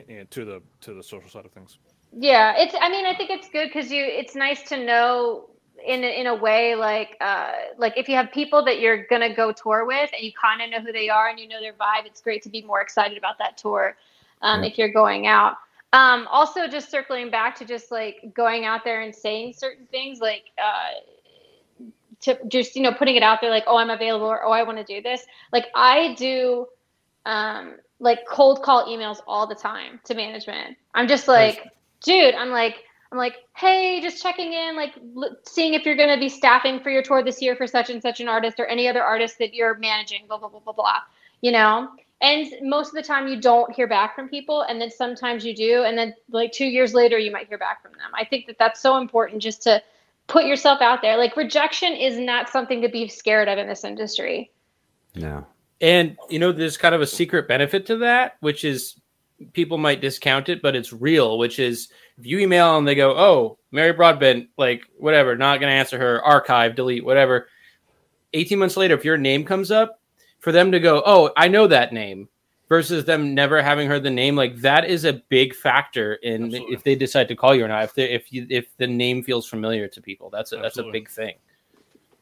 eh, 0.09 0.23
to 0.29 0.45
the 0.45 0.61
to 0.81 0.93
the 0.95 1.03
social 1.03 1.29
side 1.29 1.45
of 1.45 1.51
things. 1.51 1.77
Yeah, 2.11 2.55
it's. 2.57 2.73
I 2.81 2.89
mean, 2.89 3.05
I 3.05 3.13
think 3.15 3.29
it's 3.29 3.49
good 3.49 3.67
because 3.67 3.91
you. 3.91 4.03
It's 4.03 4.33
nice 4.33 4.63
to 4.69 4.83
know 4.83 5.49
in 5.85 6.03
a, 6.03 6.19
in 6.21 6.27
a 6.27 6.35
way 6.35 6.75
like 6.75 7.17
uh 7.21 7.51
like 7.77 7.93
if 7.97 8.09
you 8.09 8.15
have 8.15 8.31
people 8.31 8.63
that 8.65 8.79
you're 8.79 9.05
gonna 9.05 9.33
go 9.33 9.51
tour 9.51 9.85
with 9.85 10.09
and 10.13 10.23
you 10.23 10.31
kind 10.33 10.61
of 10.61 10.69
know 10.69 10.85
who 10.85 10.91
they 10.91 11.09
are 11.09 11.29
and 11.29 11.39
you 11.39 11.47
know 11.47 11.59
their 11.59 11.73
vibe. 11.73 12.05
It's 12.05 12.21
great 12.21 12.41
to 12.43 12.49
be 12.49 12.61
more 12.63 12.81
excited 12.81 13.17
about 13.17 13.37
that 13.39 13.57
tour 13.57 13.95
um, 14.41 14.63
Yeah. 14.63 14.69
if 14.69 14.77
you're 14.77 14.91
going 14.91 15.27
out. 15.27 15.57
Um, 15.93 16.27
also, 16.29 16.67
just 16.67 16.91
circling 16.91 17.29
back 17.29 17.55
to 17.57 17.65
just 17.65 17.91
like 17.91 18.33
going 18.33 18.65
out 18.65 18.83
there 18.83 19.01
and 19.01 19.15
saying 19.15 19.53
certain 19.53 19.85
things 19.87 20.19
like. 20.19 20.45
Uh, 20.57 20.99
to 22.19 22.37
just 22.47 22.75
you 22.75 22.81
know 22.81 22.93
putting 22.93 23.15
it 23.15 23.23
out 23.23 23.41
there 23.41 23.49
like 23.51 23.63
oh 23.67 23.77
i'm 23.77 23.91
available 23.91 24.25
or 24.27 24.43
oh 24.43 24.51
i 24.51 24.63
want 24.63 24.77
to 24.77 24.83
do 24.83 25.01
this 25.01 25.23
like 25.53 25.67
i 25.75 26.15
do 26.15 26.65
um 27.25 27.75
like 27.99 28.19
cold 28.27 28.63
call 28.63 28.87
emails 28.87 29.19
all 29.27 29.45
the 29.45 29.55
time 29.55 29.99
to 30.03 30.15
management 30.15 30.75
i'm 30.95 31.07
just 31.07 31.27
like 31.27 31.71
dude 32.03 32.33
i'm 32.35 32.49
like 32.49 32.83
i'm 33.11 33.17
like 33.17 33.35
hey 33.55 33.99
just 34.01 34.21
checking 34.21 34.53
in 34.53 34.75
like 34.75 34.93
l- 35.15 35.35
seeing 35.45 35.73
if 35.73 35.85
you're 35.85 35.95
going 35.95 36.13
to 36.13 36.19
be 36.19 36.29
staffing 36.29 36.79
for 36.79 36.89
your 36.89 37.01
tour 37.01 37.23
this 37.23 37.41
year 37.41 37.55
for 37.55 37.67
such 37.67 37.89
and 37.89 38.01
such 38.01 38.19
an 38.19 38.27
artist 38.27 38.59
or 38.59 38.65
any 38.65 38.87
other 38.87 39.03
artist 39.03 39.37
that 39.39 39.53
you're 39.53 39.77
managing 39.77 40.25
blah 40.27 40.37
blah 40.37 40.49
blah 40.49 40.59
blah 40.59 40.73
blah 40.73 40.97
you 41.41 41.51
know 41.51 41.89
and 42.19 42.47
most 42.63 42.87
of 42.87 42.95
the 42.95 43.03
time 43.03 43.27
you 43.27 43.39
don't 43.39 43.71
hear 43.73 43.87
back 43.87 44.15
from 44.15 44.27
people 44.27 44.63
and 44.63 44.81
then 44.81 44.89
sometimes 44.89 45.45
you 45.45 45.55
do 45.55 45.83
and 45.83 45.97
then 45.97 46.13
like 46.29 46.51
two 46.51 46.65
years 46.65 46.93
later 46.93 47.17
you 47.17 47.31
might 47.31 47.47
hear 47.47 47.57
back 47.57 47.81
from 47.81 47.91
them 47.93 48.11
i 48.15 48.25
think 48.25 48.47
that 48.47 48.57
that's 48.57 48.81
so 48.81 48.97
important 48.97 49.41
just 49.41 49.61
to 49.61 49.81
put 50.27 50.45
yourself 50.45 50.81
out 50.81 51.01
there 51.01 51.17
like 51.17 51.37
rejection 51.37 51.93
is 51.93 52.17
not 52.19 52.49
something 52.49 52.81
to 52.81 52.89
be 52.89 53.07
scared 53.07 53.47
of 53.47 53.57
in 53.57 53.67
this 53.67 53.83
industry 53.83 54.51
No. 55.15 55.45
And 55.81 56.17
you 56.29 56.39
know, 56.39 56.51
there's 56.51 56.77
kind 56.77 56.95
of 56.95 57.01
a 57.01 57.07
secret 57.07 57.47
benefit 57.47 57.85
to 57.87 57.97
that, 57.97 58.37
which 58.39 58.63
is 58.63 58.99
people 59.53 59.77
might 59.77 60.01
discount 60.01 60.49
it, 60.49 60.61
but 60.61 60.75
it's 60.75 60.91
real. 60.93 61.37
Which 61.37 61.59
is 61.59 61.89
if 62.17 62.25
you 62.25 62.39
email 62.39 62.77
and 62.77 62.87
they 62.87 62.95
go, 62.95 63.15
"Oh, 63.17 63.57
Mary 63.71 63.93
Broadbent, 63.93 64.49
like 64.57 64.83
whatever, 64.97 65.35
not 65.35 65.59
going 65.59 65.69
to 65.69 65.77
answer 65.77 65.97
her, 65.97 66.23
archive, 66.23 66.75
delete, 66.75 67.05
whatever." 67.05 67.47
18 68.33 68.59
months 68.59 68.77
later, 68.77 68.93
if 68.93 69.05
your 69.05 69.17
name 69.17 69.45
comes 69.45 69.71
up, 69.71 69.99
for 70.39 70.51
them 70.51 70.71
to 70.71 70.79
go, 70.79 71.01
"Oh, 71.05 71.31
I 71.37 71.47
know 71.47 71.67
that 71.67 71.93
name," 71.93 72.29
versus 72.69 73.05
them 73.05 73.33
never 73.33 73.61
having 73.61 73.87
heard 73.87 74.03
the 74.03 74.09
name, 74.09 74.35
like 74.35 74.57
that 74.57 74.85
is 74.85 75.05
a 75.05 75.13
big 75.29 75.55
factor 75.55 76.15
in 76.15 76.45
Absolutely. 76.45 76.75
if 76.75 76.83
they 76.83 76.95
decide 76.95 77.27
to 77.29 77.35
call 77.35 77.55
you 77.55 77.65
or 77.65 77.67
not. 77.67 77.83
If 77.83 77.93
they, 77.93 78.09
if 78.11 78.33
you 78.33 78.45
if 78.49 78.75
the 78.77 78.87
name 78.87 79.23
feels 79.23 79.47
familiar 79.47 79.87
to 79.87 80.01
people, 80.01 80.29
that's 80.29 80.51
a, 80.51 80.57
that's 80.57 80.77
a 80.77 80.83
big 80.91 81.09
thing. 81.09 81.35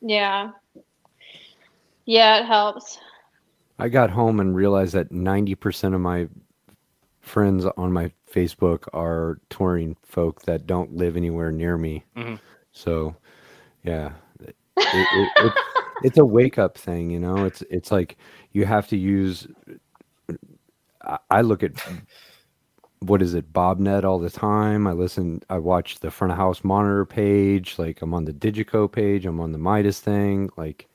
yeah 0.02 0.52
yeah 2.06 2.40
it 2.40 2.46
helps 2.46 3.00
I 3.80 3.90
got 3.90 4.10
home 4.10 4.40
and 4.40 4.56
realized 4.56 4.94
that 4.94 5.12
90% 5.12 5.94
of 5.96 6.00
my 6.02 6.28
friends 7.22 7.66
on 7.66 7.92
my 7.92 8.12
Facebook 8.36 8.88
are 8.94 9.40
touring 9.50 9.96
folk 10.04 10.42
that 10.44 10.68
don't 10.68 10.96
live 10.96 11.16
anywhere 11.16 11.52
near 11.52 11.78
me. 11.78 12.04
Mhm. 12.18 12.40
So, 12.72 13.16
yeah, 13.84 14.12
it, 14.42 14.56
it, 14.78 15.30
it, 15.38 15.54
it's 16.04 16.18
a 16.18 16.26
wake 16.26 16.58
up 16.60 16.78
thing, 16.78 17.10
you 17.10 17.20
know. 17.20 17.46
It's 17.46 17.64
it's 17.70 17.92
like 17.92 18.18
you 18.52 18.66
have 18.66 18.88
to 18.90 18.98
use. 18.98 19.48
I, 21.02 21.18
I 21.30 21.42
look 21.42 21.64
at 21.64 21.72
what 23.00 23.22
is 23.22 23.34
it, 23.34 23.52
BobNet 23.54 24.04
all 24.04 24.20
the 24.20 24.30
time. 24.30 24.88
I 24.88 24.94
listen. 24.94 25.42
I 25.50 25.60
watch 25.60 26.00
the 26.00 26.12
front 26.12 26.32
of 26.32 26.38
house 26.38 26.64
monitor 26.64 27.06
page. 27.06 27.78
Like 27.78 28.02
I'm 28.02 28.14
on 28.14 28.26
the 28.26 28.34
Digico 28.34 28.92
page. 28.92 29.26
I'm 29.26 29.40
on 29.40 29.52
the 29.52 29.58
Midas 29.58 30.00
thing. 30.00 30.50
Like 30.58 30.88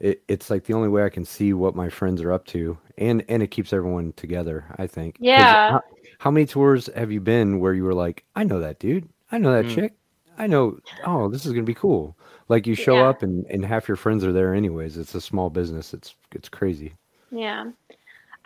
it, 0.00 0.22
it's 0.28 0.50
like 0.50 0.64
the 0.64 0.74
only 0.74 0.88
way 0.88 1.04
I 1.04 1.08
can 1.08 1.24
see 1.24 1.52
what 1.52 1.74
my 1.74 1.88
friends 1.88 2.22
are 2.22 2.32
up 2.32 2.44
to, 2.46 2.78
and 2.98 3.24
and 3.28 3.42
it 3.42 3.48
keeps 3.48 3.72
everyone 3.72 4.12
together. 4.14 4.64
I 4.78 4.86
think. 4.86 5.16
Yeah. 5.18 5.78
How, 6.24 6.30
many 6.30 6.46
tours 6.46 6.88
have 6.96 7.12
you 7.12 7.20
been 7.20 7.60
where 7.60 7.74
you 7.74 7.84
were 7.84 7.92
like, 7.92 8.24
I 8.34 8.44
know 8.44 8.58
that 8.60 8.78
dude, 8.78 9.06
I 9.30 9.36
know 9.36 9.52
that 9.52 9.66
Mm. 9.66 9.74
chick, 9.74 9.92
I 10.38 10.46
know. 10.46 10.78
Oh, 11.04 11.28
this 11.28 11.44
is 11.44 11.52
gonna 11.52 11.64
be 11.64 11.74
cool. 11.74 12.16
Like 12.48 12.66
you 12.66 12.74
show 12.74 12.96
Yeah. 12.96 13.08
up 13.10 13.22
and 13.22 13.44
and 13.50 13.62
half 13.62 13.88
your 13.88 13.98
friends 13.98 14.24
are 14.24 14.32
there 14.32 14.54
anyways. 14.54 14.96
It's 14.96 15.14
a 15.14 15.20
small 15.20 15.50
business. 15.50 15.92
It's 15.92 16.14
it's 16.32 16.48
crazy. 16.48 16.94
Yeah. 17.30 17.72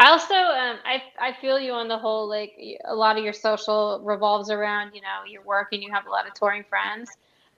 I 0.00 0.10
also 0.10 0.34
um 0.34 0.78
I 0.84 1.02
I 1.20 1.32
feel 1.40 1.60
you 1.60 1.72
on 1.72 1.86
the 1.86 1.98
whole 1.98 2.28
like 2.28 2.52
a 2.84 2.94
lot 2.96 3.16
of 3.16 3.22
your 3.22 3.32
social 3.32 4.00
revolves 4.04 4.50
around, 4.50 4.92
you 4.94 5.00
know, 5.00 5.22
your 5.28 5.42
work 5.42 5.68
and 5.72 5.80
you 5.80 5.92
have 5.92 6.06
a 6.06 6.10
lot 6.10 6.26
of 6.26 6.34
touring 6.34 6.64
friends, 6.64 7.10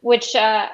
which 0.02 0.36
uh 0.36 0.68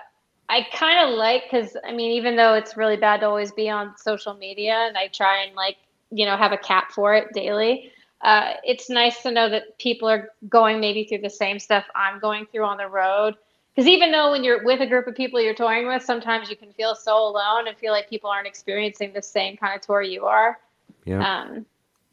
I 0.48 0.66
kind 0.72 1.08
of 1.08 1.16
like 1.16 1.48
cuz 1.50 1.76
I 1.84 1.92
mean 1.92 2.10
even 2.10 2.34
though 2.34 2.54
it's 2.54 2.76
really 2.76 2.96
bad 2.96 3.20
to 3.20 3.26
always 3.28 3.52
be 3.52 3.70
on 3.70 3.96
social 3.96 4.34
media 4.34 4.74
and 4.88 4.98
I 4.98 5.06
try 5.08 5.44
and 5.44 5.54
like, 5.54 5.76
you 6.10 6.26
know, 6.26 6.36
have 6.36 6.52
a 6.52 6.58
cap 6.58 6.90
for 6.90 7.14
it 7.14 7.32
daily. 7.32 7.92
Uh 8.22 8.54
it's 8.64 8.88
nice 8.88 9.22
to 9.22 9.30
know 9.30 9.48
that 9.48 9.78
people 9.78 10.08
are 10.08 10.30
going 10.48 10.80
maybe 10.80 11.04
through 11.04 11.18
the 11.18 11.30
same 11.30 11.58
stuff 11.58 11.84
I'm 11.94 12.18
going 12.18 12.46
through 12.46 12.64
on 12.64 12.76
the 12.76 12.88
road. 12.88 13.34
Because 13.74 13.88
even 13.88 14.10
though 14.10 14.30
when 14.30 14.42
you're 14.42 14.64
with 14.64 14.80
a 14.80 14.86
group 14.86 15.06
of 15.06 15.14
people 15.14 15.38
you're 15.38 15.54
touring 15.54 15.86
with, 15.86 16.02
sometimes 16.02 16.48
you 16.48 16.56
can 16.56 16.72
feel 16.72 16.94
so 16.94 17.14
alone 17.28 17.68
and 17.68 17.76
feel 17.76 17.92
like 17.92 18.08
people 18.08 18.30
aren't 18.30 18.46
experiencing 18.46 19.12
the 19.12 19.20
same 19.20 19.54
kind 19.56 19.74
of 19.74 19.82
tour 19.82 20.00
you 20.00 20.24
are. 20.24 20.58
Yeah. 21.04 21.40
Um, 21.40 21.66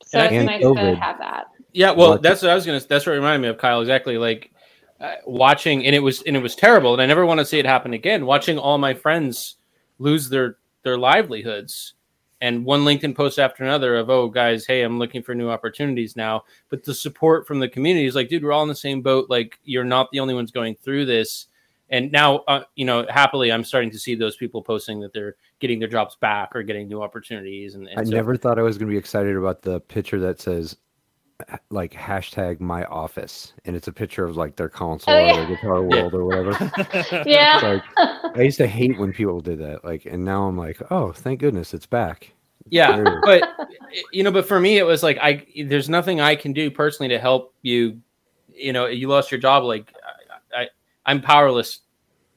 so 0.03 0.19
And 0.19 0.27
it's 0.27 0.39
and 0.39 0.45
nice 0.45 0.61
COVID. 0.61 0.95
to 0.95 1.01
have 1.01 1.17
that. 1.19 1.47
Yeah, 1.71 1.91
well, 1.91 2.17
that's 2.17 2.41
what 2.41 2.51
I 2.51 2.55
was 2.55 2.65
gonna. 2.65 2.81
That's 2.81 3.05
what 3.05 3.13
reminded 3.13 3.41
me 3.41 3.47
of 3.47 3.57
Kyle 3.57 3.81
exactly. 3.81 4.17
Like 4.17 4.51
uh, 4.99 5.15
watching, 5.25 5.85
and 5.85 5.95
it 5.95 5.99
was 5.99 6.21
and 6.23 6.35
it 6.35 6.43
was 6.43 6.55
terrible, 6.55 6.93
and 6.93 7.01
I 7.01 7.05
never 7.05 7.25
want 7.25 7.39
to 7.39 7.45
see 7.45 7.59
it 7.59 7.65
happen 7.65 7.93
again. 7.93 8.25
Watching 8.25 8.59
all 8.59 8.77
my 8.77 8.93
friends 8.93 9.55
lose 9.99 10.29
their 10.29 10.57
their 10.83 10.97
livelihoods, 10.97 11.93
and 12.43 12.65
one 12.65 12.81
LinkedIn 12.81 13.15
post 13.15 13.39
after 13.39 13.63
another 13.63 13.95
of, 13.95 14.09
"Oh, 14.09 14.27
guys, 14.27 14.65
hey, 14.65 14.81
I'm 14.81 14.99
looking 14.99 15.23
for 15.23 15.33
new 15.33 15.49
opportunities 15.49 16.17
now." 16.17 16.43
But 16.69 16.83
the 16.83 16.93
support 16.93 17.47
from 17.47 17.59
the 17.59 17.69
community 17.69 18.05
is 18.05 18.15
like, 18.15 18.27
dude, 18.27 18.43
we're 18.43 18.51
all 18.51 18.63
in 18.63 18.69
the 18.69 18.75
same 18.75 19.01
boat. 19.01 19.29
Like, 19.29 19.57
you're 19.63 19.85
not 19.85 20.11
the 20.11 20.19
only 20.19 20.33
ones 20.33 20.51
going 20.51 20.75
through 20.75 21.05
this. 21.05 21.47
And 21.89 22.11
now, 22.11 22.37
uh, 22.47 22.63
you 22.75 22.83
know, 22.83 23.05
happily, 23.09 23.49
I'm 23.49 23.63
starting 23.63 23.91
to 23.91 23.99
see 23.99 24.15
those 24.15 24.35
people 24.35 24.61
posting 24.61 24.99
that 25.01 25.13
they're 25.13 25.35
getting 25.59 25.79
their 25.79 25.87
jobs 25.87 26.17
back 26.17 26.53
or 26.53 26.63
getting 26.63 26.89
new 26.89 27.01
opportunities. 27.01 27.75
And, 27.75 27.87
and 27.87 27.97
I 27.99 28.03
so- 28.03 28.11
never 28.11 28.35
thought 28.35 28.59
I 28.59 28.63
was 28.63 28.77
going 28.77 28.89
to 28.89 28.91
be 28.91 28.97
excited 28.97 29.37
about 29.37 29.61
the 29.61 29.79
picture 29.79 30.19
that 30.19 30.41
says 30.41 30.75
like 31.69 31.91
hashtag 31.93 32.59
my 32.59 32.83
office, 32.85 33.53
and 33.65 33.75
it's 33.75 33.87
a 33.87 33.91
picture 33.93 34.23
of 34.25 34.37
like 34.37 34.55
their 34.55 34.69
console 34.69 35.13
Oh, 35.13 35.17
or 35.17 35.21
yeah. 35.25 35.35
their 35.45 35.55
Guitar 35.55 35.81
World 35.83 36.13
or 36.13 36.25
whatever. 36.25 36.71
Yeah. 37.25 37.81
Like, 37.97 38.37
I 38.37 38.41
used 38.41 38.57
to 38.59 38.67
hate 38.67 38.97
when 38.97 39.11
people 39.13 39.41
did 39.41 39.59
that. 39.59 39.83
Like, 39.83 40.05
and 40.05 40.23
now 40.23 40.47
I'm 40.47 40.57
like, 40.57 40.81
oh, 40.91 41.11
thank 41.11 41.39
goodness 41.39 41.73
it's 41.73 41.85
back. 41.85 42.31
Yeah, 42.69 42.95
There. 42.97 43.21
but 43.25 43.43
you 44.11 44.23
know, 44.23 44.31
but 44.31 44.47
for 44.47 44.59
me, 44.59 44.77
it 44.77 44.83
was 44.85 45.03
like 45.03 45.17
I 45.21 45.45
there's 45.65 45.89
nothing 45.89 46.21
I 46.21 46.35
can 46.35 46.53
do 46.53 46.71
personally 46.71 47.09
to 47.09 47.19
help 47.19 47.53
you. 47.61 47.99
You 48.53 48.71
know, 48.71 48.85
you 48.85 49.07
lost 49.09 49.31
your 49.31 49.39
job. 49.41 49.63
Like 49.63 49.93
I, 50.55 50.61
I 50.63 50.67
I'm 51.05 51.21
powerless 51.21 51.79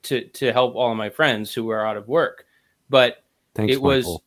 to 0.05 0.23
to 0.29 0.53
help 0.53 0.75
all 0.75 0.91
of 0.91 0.97
my 0.97 1.11
friends 1.11 1.55
who 1.55 1.71
are 1.71 1.87
out 1.87 1.97
of 1.97 2.09
work. 2.09 2.45
But 2.91 3.19
Thanks, 3.55 3.73
it 3.75 3.81
was, 3.81 4.05
Michael. 4.05 4.25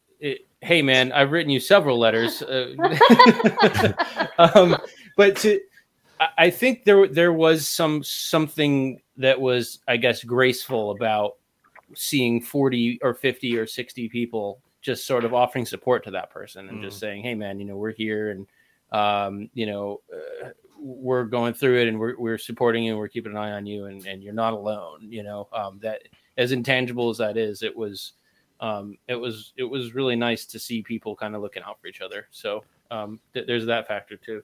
Hey 0.61 0.81
man, 0.81 1.11
I've 1.11 1.31
written 1.31 1.51
you 1.51 1.59
several 1.59 1.97
letters. 1.97 2.41
Uh, 2.41 2.73
um, 4.37 4.77
but 5.15 5.37
to, 5.37 5.59
I- 6.37 6.49
think 6.49 6.83
there 6.85 7.07
there 7.07 7.33
was 7.33 7.67
some 7.67 8.03
something 8.03 9.01
that 9.17 9.39
was, 9.39 9.79
I 9.87 9.97
guess, 9.97 10.23
graceful 10.23 10.91
about 10.91 11.37
seeing 11.95 12.41
forty 12.41 12.99
or 13.01 13.13
fifty 13.13 13.57
or 13.57 13.65
sixty 13.65 14.09
people 14.09 14.59
just 14.81 15.05
sort 15.05 15.25
of 15.25 15.33
offering 15.33 15.65
support 15.65 16.03
to 16.05 16.11
that 16.11 16.29
person 16.29 16.69
and 16.69 16.81
just 16.81 16.99
saying, 16.99 17.23
"Hey, 17.23 17.35
man, 17.35 17.59
you 17.59 17.65
know, 17.65 17.75
we're 17.75 17.91
here 17.91 18.31
and 18.31 18.47
um, 18.91 19.49
you 19.53 19.65
know, 19.65 20.01
uh, 20.13 20.49
we're 20.79 21.25
going 21.25 21.53
through 21.53 21.81
it 21.81 21.87
and 21.87 21.99
we're 21.99 22.17
we're 22.17 22.37
supporting 22.37 22.83
you 22.83 22.91
and 22.91 22.99
we're 22.99 23.07
keeping 23.07 23.33
an 23.33 23.37
eye 23.37 23.51
on 23.51 23.65
you 23.65 23.85
and 23.85 24.05
and 24.05 24.23
you're 24.23 24.33
not 24.33 24.53
alone." 24.53 25.07
You 25.09 25.23
know, 25.23 25.47
um, 25.53 25.79
that 25.81 26.03
as 26.37 26.51
intangible 26.51 27.09
as 27.09 27.17
that 27.17 27.37
is, 27.37 27.63
it 27.63 27.75
was 27.75 28.13
um, 28.59 28.97
it 29.07 29.15
was 29.15 29.53
it 29.57 29.63
was 29.63 29.93
really 29.93 30.15
nice 30.15 30.45
to 30.47 30.59
see 30.59 30.81
people 30.81 31.15
kind 31.15 31.35
of 31.35 31.41
looking 31.41 31.63
out 31.63 31.79
for 31.79 31.87
each 31.87 32.01
other. 32.01 32.27
So 32.31 32.63
um, 32.91 33.19
th- 33.33 33.47
there's 33.47 33.65
that 33.65 33.87
factor 33.87 34.17
too. 34.17 34.43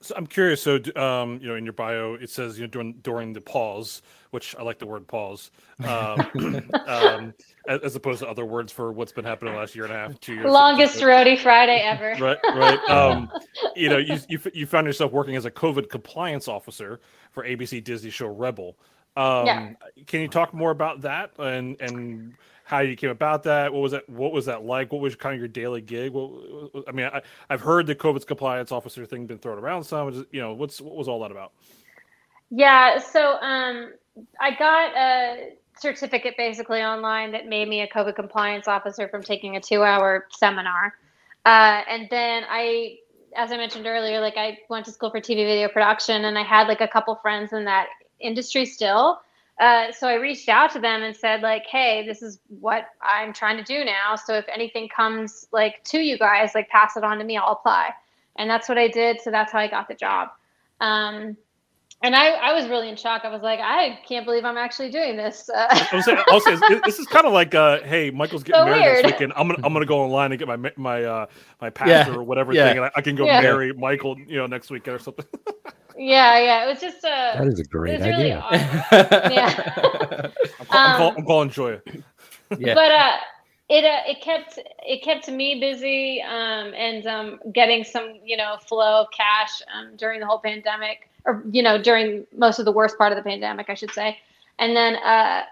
So 0.00 0.14
I'm 0.16 0.28
curious. 0.28 0.62
So, 0.62 0.78
um, 0.94 1.40
you 1.42 1.48
know, 1.48 1.56
in 1.56 1.64
your 1.64 1.72
bio, 1.72 2.14
it 2.14 2.30
says 2.30 2.56
you 2.56 2.66
know 2.66 2.70
during 2.70 2.92
during 3.02 3.32
the 3.32 3.40
pause, 3.40 4.02
which 4.30 4.54
I 4.56 4.62
like 4.62 4.78
the 4.78 4.86
word 4.86 5.08
pause, 5.08 5.50
um, 5.84 6.24
um, 6.86 7.34
as, 7.66 7.80
as 7.80 7.96
opposed 7.96 8.20
to 8.20 8.28
other 8.28 8.44
words 8.44 8.72
for 8.72 8.92
what's 8.92 9.10
been 9.10 9.24
happening 9.24 9.54
the 9.54 9.58
last 9.58 9.74
year 9.74 9.86
and 9.86 9.92
a 9.92 9.96
half, 9.96 10.20
two 10.20 10.34
years. 10.34 10.46
Longest 10.46 11.00
roadie 11.00 11.38
Friday 11.38 11.80
ever. 11.80 12.14
Right, 12.20 12.38
right. 12.54 12.78
Um, 12.88 13.30
you 13.74 13.88
know, 13.88 13.98
you, 13.98 14.18
you 14.28 14.40
you 14.54 14.66
found 14.66 14.86
yourself 14.86 15.10
working 15.10 15.34
as 15.34 15.46
a 15.46 15.50
COVID 15.50 15.88
compliance 15.88 16.46
officer 16.46 17.00
for 17.32 17.44
ABC 17.44 17.82
Disney 17.82 18.10
show 18.10 18.28
Rebel. 18.28 18.76
Um, 19.16 19.46
Yeah. 19.46 19.72
Can 20.06 20.20
you 20.20 20.28
talk 20.28 20.54
more 20.54 20.70
about 20.70 21.00
that 21.00 21.32
and 21.38 21.76
and 21.80 22.34
how 22.68 22.80
you 22.80 22.96
came 22.96 23.08
about 23.08 23.44
that? 23.44 23.72
What 23.72 23.80
was 23.80 23.92
that? 23.92 24.06
What 24.10 24.30
was 24.30 24.44
that 24.44 24.62
like? 24.62 24.92
What 24.92 25.00
was 25.00 25.16
kind 25.16 25.32
of 25.32 25.38
your 25.38 25.48
daily 25.48 25.80
gig? 25.80 26.12
What, 26.12 26.84
I 26.86 26.92
mean, 26.92 27.06
I, 27.06 27.22
I've 27.48 27.62
heard 27.62 27.86
the 27.86 27.94
COVID 27.94 28.26
compliance 28.26 28.72
officer 28.72 29.06
thing 29.06 29.24
been 29.24 29.38
thrown 29.38 29.56
around 29.56 29.84
some. 29.84 30.26
You 30.32 30.42
know, 30.42 30.52
what's 30.52 30.78
what 30.78 30.94
was 30.94 31.08
all 31.08 31.20
that 31.20 31.30
about? 31.30 31.52
Yeah, 32.50 32.98
so 32.98 33.38
um, 33.40 33.92
I 34.38 34.54
got 34.58 34.94
a 34.94 35.52
certificate 35.78 36.34
basically 36.36 36.82
online 36.82 37.32
that 37.32 37.46
made 37.46 37.68
me 37.68 37.80
a 37.80 37.88
COVID 37.88 38.14
compliance 38.14 38.68
officer 38.68 39.08
from 39.08 39.22
taking 39.22 39.56
a 39.56 39.60
two-hour 39.62 40.26
seminar, 40.30 40.92
uh, 41.46 41.80
and 41.88 42.06
then 42.10 42.44
I, 42.50 42.98
as 43.34 43.50
I 43.50 43.56
mentioned 43.56 43.86
earlier, 43.86 44.20
like 44.20 44.36
I 44.36 44.58
went 44.68 44.84
to 44.84 44.92
school 44.92 45.10
for 45.10 45.22
TV 45.22 45.36
video 45.36 45.68
production, 45.68 46.26
and 46.26 46.38
I 46.38 46.42
had 46.42 46.68
like 46.68 46.82
a 46.82 46.88
couple 46.88 47.14
friends 47.14 47.54
in 47.54 47.64
that 47.64 47.86
industry 48.20 48.66
still. 48.66 49.22
Uh, 49.60 49.92
so 49.92 50.08
I 50.08 50.14
reached 50.14 50.48
out 50.48 50.72
to 50.72 50.80
them 50.80 51.02
and 51.02 51.16
said 51.16 51.42
like, 51.42 51.66
"Hey, 51.66 52.06
this 52.06 52.22
is 52.22 52.40
what 52.48 52.86
I'm 53.02 53.32
trying 53.32 53.56
to 53.56 53.64
do 53.64 53.84
now. 53.84 54.16
So 54.16 54.34
if 54.34 54.44
anything 54.52 54.88
comes 54.88 55.46
like 55.52 55.82
to 55.84 55.98
you 55.98 56.18
guys, 56.18 56.52
like 56.54 56.68
pass 56.68 56.96
it 56.96 57.04
on 57.04 57.18
to 57.18 57.24
me. 57.24 57.36
I'll 57.36 57.52
apply." 57.52 57.90
And 58.36 58.48
that's 58.48 58.68
what 58.68 58.78
I 58.78 58.88
did. 58.88 59.20
So 59.20 59.30
that's 59.30 59.50
how 59.52 59.58
I 59.58 59.66
got 59.68 59.88
the 59.88 59.94
job. 59.94 60.28
Um, 60.80 61.36
and 62.02 62.14
I, 62.14 62.28
I 62.30 62.52
was 62.52 62.68
really 62.68 62.88
in 62.88 62.94
shock. 62.96 63.22
I 63.24 63.28
was 63.28 63.42
like, 63.42 63.58
I 63.60 63.98
can't 64.06 64.24
believe 64.24 64.44
I'm 64.44 64.56
actually 64.56 64.90
doing 64.90 65.16
this. 65.16 65.50
Uh, 65.52 65.66
I 65.92 65.96
was 65.96 66.04
saying, 66.04 66.18
I'll 66.28 66.38
say 66.40 66.54
this- 66.54 66.82
this 66.84 66.98
is 67.00 67.06
kind 67.08 67.26
of 67.26 67.32
like, 67.32 67.56
uh, 67.56 67.80
hey, 67.82 68.10
Michael's 68.10 68.44
getting 68.44 68.60
So 68.60 68.64
married 68.66 68.82
weird. 68.82 69.04
next 69.04 69.14
weekend. 69.14 69.32
I'm 69.34 69.48
gonna 69.48 69.60
I'm 69.66 69.72
gonna 69.72 69.84
go 69.86 70.00
online 70.00 70.30
and 70.30 70.38
get 70.38 70.46
my 70.46 70.72
my 70.76 71.02
uh, 71.04 71.26
my 71.60 71.70
pastor 71.70 72.12
Yeah, 72.12 72.16
or 72.18 72.22
whatever 72.22 72.52
yeah. 72.52 72.68
thing, 72.68 72.76
and 72.76 72.86
I, 72.86 72.90
I 72.96 73.00
can 73.00 73.16
go 73.16 73.26
Yeah. 73.26 73.40
marry 73.42 73.72
Michael, 73.72 74.16
you 74.28 74.36
know, 74.36 74.46
next 74.46 74.70
weekend 74.70 74.94
or 74.96 75.00
something. 75.00 75.26
yeah, 75.98 76.38
yeah. 76.38 76.64
It 76.64 76.68
was 76.68 76.80
just 76.80 76.98
a. 77.04 77.34
That 77.38 77.46
is 77.48 77.60
a 77.60 77.64
great 77.64 77.98
was 77.98 78.06
really 78.08 78.32
idea. 78.32 78.44
Yeah. 79.30 80.30
I'm, 80.70 80.96
call, 80.96 80.96
I'm, 80.96 80.96
call, 80.96 81.08
Um, 81.08 81.14
I'm 81.18 81.24
calling 81.24 81.50
Joya. 81.50 81.80
yeah. 82.58 82.74
But 82.74 82.92
uh, 82.92 83.16
it 83.68 83.84
uh, 83.84 84.00
it 84.06 84.20
kept 84.22 84.58
it 84.86 85.02
kept 85.02 85.28
me 85.28 85.60
busy 85.60 86.22
um, 86.22 86.72
and 86.74 87.06
um, 87.06 87.40
getting 87.52 87.84
some 87.84 88.14
you 88.24 88.36
know 88.36 88.56
flow 88.66 89.02
of 89.02 89.08
cash 89.10 89.60
um, 89.74 89.96
during 89.96 90.20
the 90.20 90.26
whole 90.26 90.38
pandemic, 90.38 91.10
or 91.24 91.42
you 91.50 91.62
know 91.62 91.80
during 91.80 92.26
most 92.36 92.58
of 92.58 92.64
the 92.64 92.72
worst 92.72 92.96
part 92.96 93.12
of 93.12 93.16
the 93.16 93.28
pandemic, 93.28 93.68
I 93.68 93.74
should 93.74 93.92
say. 93.92 94.18
And 94.58 94.74
then, 94.74 94.96
uh, 94.96 95.42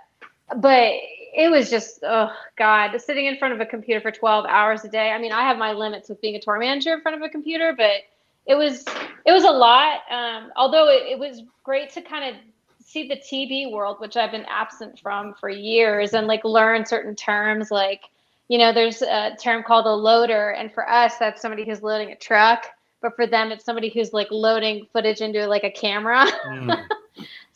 but 0.57 0.93
it 1.35 1.51
was 1.51 1.69
just 1.69 2.01
oh 2.05 2.33
god, 2.57 2.99
sitting 3.01 3.27
in 3.27 3.37
front 3.37 3.53
of 3.53 3.61
a 3.61 3.67
computer 3.67 4.01
for 4.01 4.11
12 4.11 4.47
hours 4.47 4.85
a 4.85 4.89
day. 4.89 5.11
I 5.11 5.19
mean, 5.19 5.33
I 5.33 5.43
have 5.43 5.59
my 5.59 5.73
limits 5.73 6.09
with 6.09 6.21
being 6.21 6.37
a 6.37 6.41
tour 6.41 6.59
manager 6.59 6.95
in 6.95 7.03
front 7.03 7.17
of 7.17 7.23
a 7.23 7.29
computer, 7.29 7.75
but 7.77 8.03
it 8.47 8.55
was 8.55 8.85
it 9.25 9.33
was 9.33 9.45
a 9.45 9.51
lot. 9.51 10.01
Um, 10.11 10.53
although 10.57 10.89
it, 10.89 11.03
it 11.13 11.19
was 11.19 11.43
great 11.65 11.91
to 11.93 12.03
kind 12.03 12.35
of 12.35 12.41
see 12.85 13.09
the 13.09 13.17
TV 13.17 13.71
world, 13.71 13.99
which 14.01 14.17
I've 14.17 14.31
been 14.31 14.47
absent 14.49 15.01
from 15.01 15.35
for 15.35 15.49
years, 15.49 16.15
and 16.15 16.27
like 16.27 16.45
learn 16.45 16.87
certain 16.87 17.15
terms. 17.15 17.71
Like, 17.71 18.03
you 18.49 18.59
know, 18.59 18.73
there's 18.73 19.03
a 19.03 19.37
term 19.41 19.63
called 19.63 19.87
a 19.87 19.93
loader, 19.93 20.51
and 20.51 20.73
for 20.73 20.89
us, 20.89 21.17
that's 21.19 21.43
somebody 21.43 21.65
who's 21.65 21.83
loading 21.83 22.13
a 22.13 22.17
truck. 22.17 22.67
But 23.03 23.15
for 23.15 23.27
them, 23.27 23.53
it's 23.53 23.65
somebody 23.65 23.91
who's 23.91 24.13
like 24.13 24.29
loading 24.31 24.87
footage 24.93 25.21
into 25.21 25.47
like 25.47 25.65
a 25.65 25.71
camera. 25.71 26.27
Mm. 26.47 26.87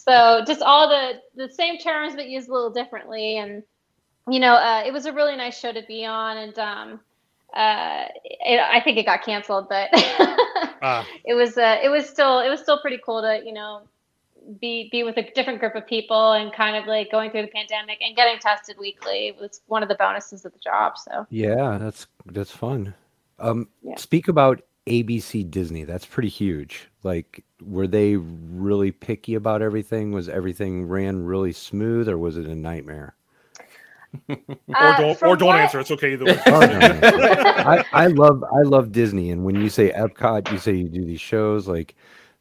So 0.00 0.42
just 0.46 0.62
all 0.62 0.88
the 0.88 1.20
the 1.36 1.52
same 1.52 1.76
terms, 1.76 2.14
but 2.14 2.26
used 2.26 2.48
a 2.48 2.52
little 2.52 2.70
differently. 2.70 3.36
And 3.36 3.62
you 4.28 4.40
know, 4.40 4.54
uh, 4.54 4.82
it 4.86 4.92
was 4.92 5.04
a 5.04 5.12
really 5.12 5.36
nice 5.36 5.58
show 5.58 5.72
to 5.72 5.82
be 5.82 6.06
on, 6.06 6.38
and 6.38 6.58
um, 6.58 7.00
uh, 7.54 8.04
it, 8.24 8.60
I 8.60 8.80
think 8.80 8.98
it 8.98 9.06
got 9.06 9.22
canceled, 9.22 9.68
but 9.68 9.88
Ah. 10.82 11.06
it 11.24 11.34
was 11.34 11.58
uh, 11.58 11.76
it 11.82 11.88
was 11.88 12.08
still 12.08 12.40
it 12.40 12.48
was 12.48 12.60
still 12.60 12.78
pretty 12.80 12.98
cool 13.04 13.20
to 13.22 13.40
you 13.44 13.52
know 13.52 13.82
be 14.60 14.88
be 14.90 15.02
with 15.02 15.16
a 15.18 15.30
different 15.34 15.60
group 15.60 15.74
of 15.74 15.86
people 15.86 16.32
and 16.32 16.52
kind 16.52 16.76
of 16.76 16.86
like 16.86 17.10
going 17.10 17.30
through 17.30 17.42
the 17.42 17.48
pandemic 17.48 17.98
and 18.00 18.16
getting 18.16 18.38
tested 18.38 18.76
weekly 18.78 19.36
was 19.40 19.60
one 19.66 19.82
of 19.82 19.88
the 19.88 19.94
bonuses 19.94 20.44
of 20.44 20.52
the 20.52 20.58
job. 20.58 20.96
So 20.98 21.26
Yeah, 21.30 21.78
that's 21.78 22.06
that's 22.26 22.50
fun. 22.50 22.94
Um, 23.38 23.68
Yeah. 23.82 23.96
speak 23.96 24.28
about 24.28 24.62
ABC 24.86 25.48
Disney. 25.50 25.84
That's 25.84 26.06
pretty 26.06 26.28
huge. 26.28 26.88
Like, 27.02 27.44
were 27.62 27.86
they 27.86 28.16
really 28.16 28.90
picky 28.90 29.34
about 29.34 29.62
everything? 29.62 30.12
Was 30.12 30.28
everything 30.28 30.86
ran 30.86 31.24
really 31.24 31.52
smooth, 31.52 32.08
or 32.08 32.18
was 32.18 32.36
it 32.36 32.46
a 32.46 32.54
nightmare? 32.54 33.14
Or 34.28 34.36
Uh, 34.74 34.96
don't 34.98 35.18
from 35.18 35.28
or 35.30 35.36
don't 35.36 35.48
what- 35.48 35.60
answer. 35.60 35.80
It's 35.80 35.90
okay 35.92 36.12
either 36.14 36.24
way. 36.24 36.38
Oh, 36.46 36.60
no, 36.60 36.78
no. 36.78 37.00
I, 37.04 37.84
I 37.92 38.06
love 38.08 38.42
I 38.44 38.62
love 38.62 38.92
Disney, 38.92 39.30
and 39.30 39.44
when 39.44 39.54
you 39.56 39.68
say 39.68 39.92
Epcot, 39.92 40.50
you 40.50 40.58
say 40.58 40.72
you 40.74 40.88
do 40.88 41.04
these 41.04 41.20
shows 41.20 41.68
like 41.68 41.94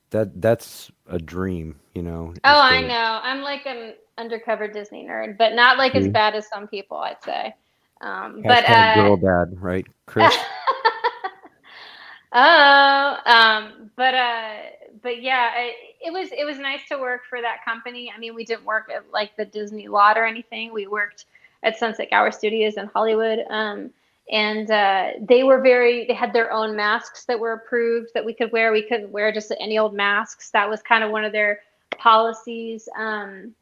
that. 0.09 0.41
That's 0.41 0.91
a 1.07 1.19
dream, 1.19 1.75
you 1.93 2.01
know. 2.03 2.31
is 2.31 2.39
Oh, 2.43 2.59
I 2.59 2.81
know. 2.81 3.19
I'm 3.23 3.41
like 3.41 3.65
an 3.65 3.93
undercover 4.17 4.67
Disney 4.67 5.05
nerd, 5.05 5.37
but 5.37 5.53
not 5.53 5.77
like 5.77 5.95
as 5.95 6.07
Mhm. 6.07 6.13
bad 6.13 6.35
as 6.35 6.47
some 6.49 6.67
people, 6.67 6.97
I'd 6.97 7.21
say. 7.23 7.55
Um, 8.01 8.41
but 8.43 8.63
Hashtag 8.65 8.91
uh, 8.91 8.95
girl 8.95 9.17
dad, 9.17 9.61
right, 9.61 9.85
Chris? 10.05 10.33
oh, 12.33 13.17
um, 13.25 13.91
but 13.95 14.13
uh, 14.13 14.53
but 15.01 15.21
yeah, 15.21 15.51
it, 15.57 15.75
it 16.07 16.13
was 16.13 16.29
it 16.31 16.45
was 16.45 16.57
nice 16.59 16.81
to 16.89 16.97
work 16.97 17.21
for 17.29 17.41
that 17.41 17.63
company. 17.65 18.11
I 18.15 18.19
mean, 18.19 18.35
we 18.35 18.45
didn't 18.45 18.65
work 18.65 18.89
at 18.95 19.05
like 19.11 19.35
the 19.37 19.45
Disney 19.45 19.87
lot 19.87 20.17
or 20.17 20.25
anything. 20.25 20.71
We 20.73 20.87
worked 20.87 21.25
at 21.63 21.77
Sunset 21.77 22.09
Gower 22.09 22.31
Studios 22.31 22.77
in 22.77 22.87
Hollywood. 22.87 23.39
Um, 23.49 23.91
and 24.31 24.69
uh, 24.69 25.11
they 25.21 25.43
were 25.43 25.59
very 25.61 26.05
they 26.05 26.13
had 26.13 26.33
their 26.33 26.51
own 26.51 26.75
masks 26.75 27.25
that 27.25 27.39
were 27.39 27.53
approved 27.53 28.11
that 28.13 28.23
we 28.23 28.33
could 28.33 28.51
wear. 28.51 28.71
We 28.71 28.87
couldn't 28.87 29.11
wear 29.11 29.31
just 29.31 29.51
any 29.59 29.77
old 29.77 29.93
masks. 29.93 30.51
That 30.51 30.69
was 30.69 30.81
kind 30.83 31.03
of 31.03 31.11
one 31.11 31.25
of 31.25 31.31
their 31.31 31.61
policies. 31.97 32.87
Um, 32.97 33.55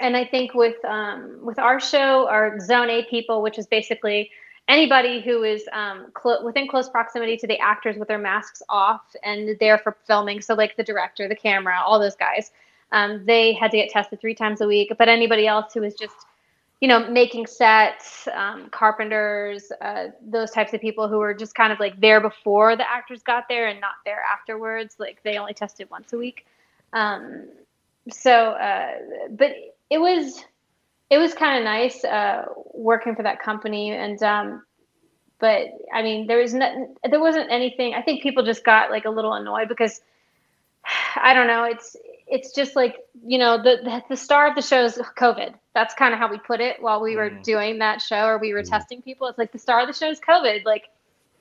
and 0.00 0.16
i 0.16 0.24
think 0.24 0.52
with 0.54 0.82
um, 0.84 1.38
with 1.42 1.58
our 1.58 1.78
show 1.78 2.28
our 2.28 2.58
zone 2.60 2.90
a 2.90 3.04
people 3.04 3.42
which 3.42 3.58
is 3.58 3.66
basically 3.66 4.30
anybody 4.68 5.20
who 5.20 5.42
is 5.42 5.64
um, 5.72 6.06
clo- 6.14 6.44
within 6.44 6.66
close 6.68 6.88
proximity 6.88 7.36
to 7.36 7.46
the 7.46 7.58
actors 7.58 7.96
with 7.96 8.08
their 8.08 8.18
masks 8.18 8.62
off 8.68 9.02
and 9.24 9.56
there 9.58 9.76
for 9.76 9.96
filming. 10.06 10.40
So 10.40 10.54
like 10.54 10.76
the 10.76 10.84
director 10.84 11.28
the 11.28 11.36
camera 11.36 11.80
all 11.84 11.98
those 11.98 12.16
guys 12.16 12.52
um, 12.92 13.24
they 13.24 13.54
had 13.54 13.70
to 13.70 13.78
get 13.78 13.90
tested 13.90 14.20
three 14.20 14.34
times 14.34 14.60
a 14.60 14.66
week. 14.66 14.92
But 14.98 15.08
anybody 15.08 15.46
else 15.46 15.72
who 15.72 15.80
was 15.80 15.94
just 15.94 16.14
you 16.82 16.88
know, 16.88 17.08
making 17.08 17.46
sets, 17.46 18.26
um, 18.34 18.68
carpenters, 18.70 19.70
uh, 19.80 20.08
those 20.20 20.50
types 20.50 20.74
of 20.74 20.80
people 20.80 21.06
who 21.06 21.18
were 21.18 21.32
just 21.32 21.54
kind 21.54 21.72
of 21.72 21.78
like 21.78 22.00
there 22.00 22.20
before 22.20 22.74
the 22.74 22.82
actors 22.90 23.22
got 23.22 23.44
there 23.48 23.68
and 23.68 23.80
not 23.80 23.94
there 24.04 24.20
afterwards. 24.20 24.96
Like 24.98 25.22
they 25.22 25.38
only 25.38 25.54
tested 25.54 25.88
once 25.92 26.12
a 26.12 26.18
week. 26.18 26.44
Um, 26.92 27.48
so, 28.10 28.32
uh, 28.32 28.94
but 29.30 29.52
it 29.90 29.98
was, 29.98 30.44
it 31.08 31.18
was 31.18 31.34
kind 31.34 31.56
of 31.56 31.62
nice 31.62 32.04
uh, 32.04 32.46
working 32.74 33.14
for 33.14 33.22
that 33.22 33.40
company. 33.40 33.92
And 33.92 34.20
um, 34.24 34.64
but 35.38 35.68
I 35.94 36.02
mean, 36.02 36.26
there 36.26 36.38
was 36.38 36.52
no, 36.52 36.96
there 37.08 37.20
wasn't 37.20 37.52
anything. 37.52 37.94
I 37.94 38.02
think 38.02 38.24
people 38.24 38.44
just 38.44 38.64
got 38.64 38.90
like 38.90 39.04
a 39.04 39.10
little 39.10 39.34
annoyed 39.34 39.68
because 39.68 40.00
I 41.16 41.32
don't 41.32 41.46
know. 41.46 41.62
It's 41.62 41.94
it's 42.32 42.52
just 42.54 42.74
like 42.74 42.96
you 43.24 43.38
know 43.38 43.56
the 43.58 43.76
the, 43.84 44.02
the 44.08 44.16
star 44.16 44.48
of 44.48 44.54
the 44.56 44.62
show 44.62 44.84
is 44.84 44.98
COVID. 45.18 45.54
That's 45.74 45.94
kind 45.94 46.12
of 46.14 46.18
how 46.18 46.28
we 46.30 46.38
put 46.38 46.60
it 46.60 46.82
while 46.82 47.00
we 47.00 47.14
were 47.16 47.30
Mm. 47.30 47.42
doing 47.44 47.78
that 47.78 48.00
show 48.02 48.24
or 48.26 48.38
we 48.38 48.52
were 48.54 48.62
Mm. 48.62 48.70
testing 48.70 49.02
people. 49.02 49.26
It's 49.28 49.38
like 49.38 49.52
the 49.52 49.58
star 49.58 49.80
of 49.80 49.86
the 49.86 49.92
show 49.92 50.08
is 50.10 50.18
COVID. 50.20 50.64
Like 50.64 50.84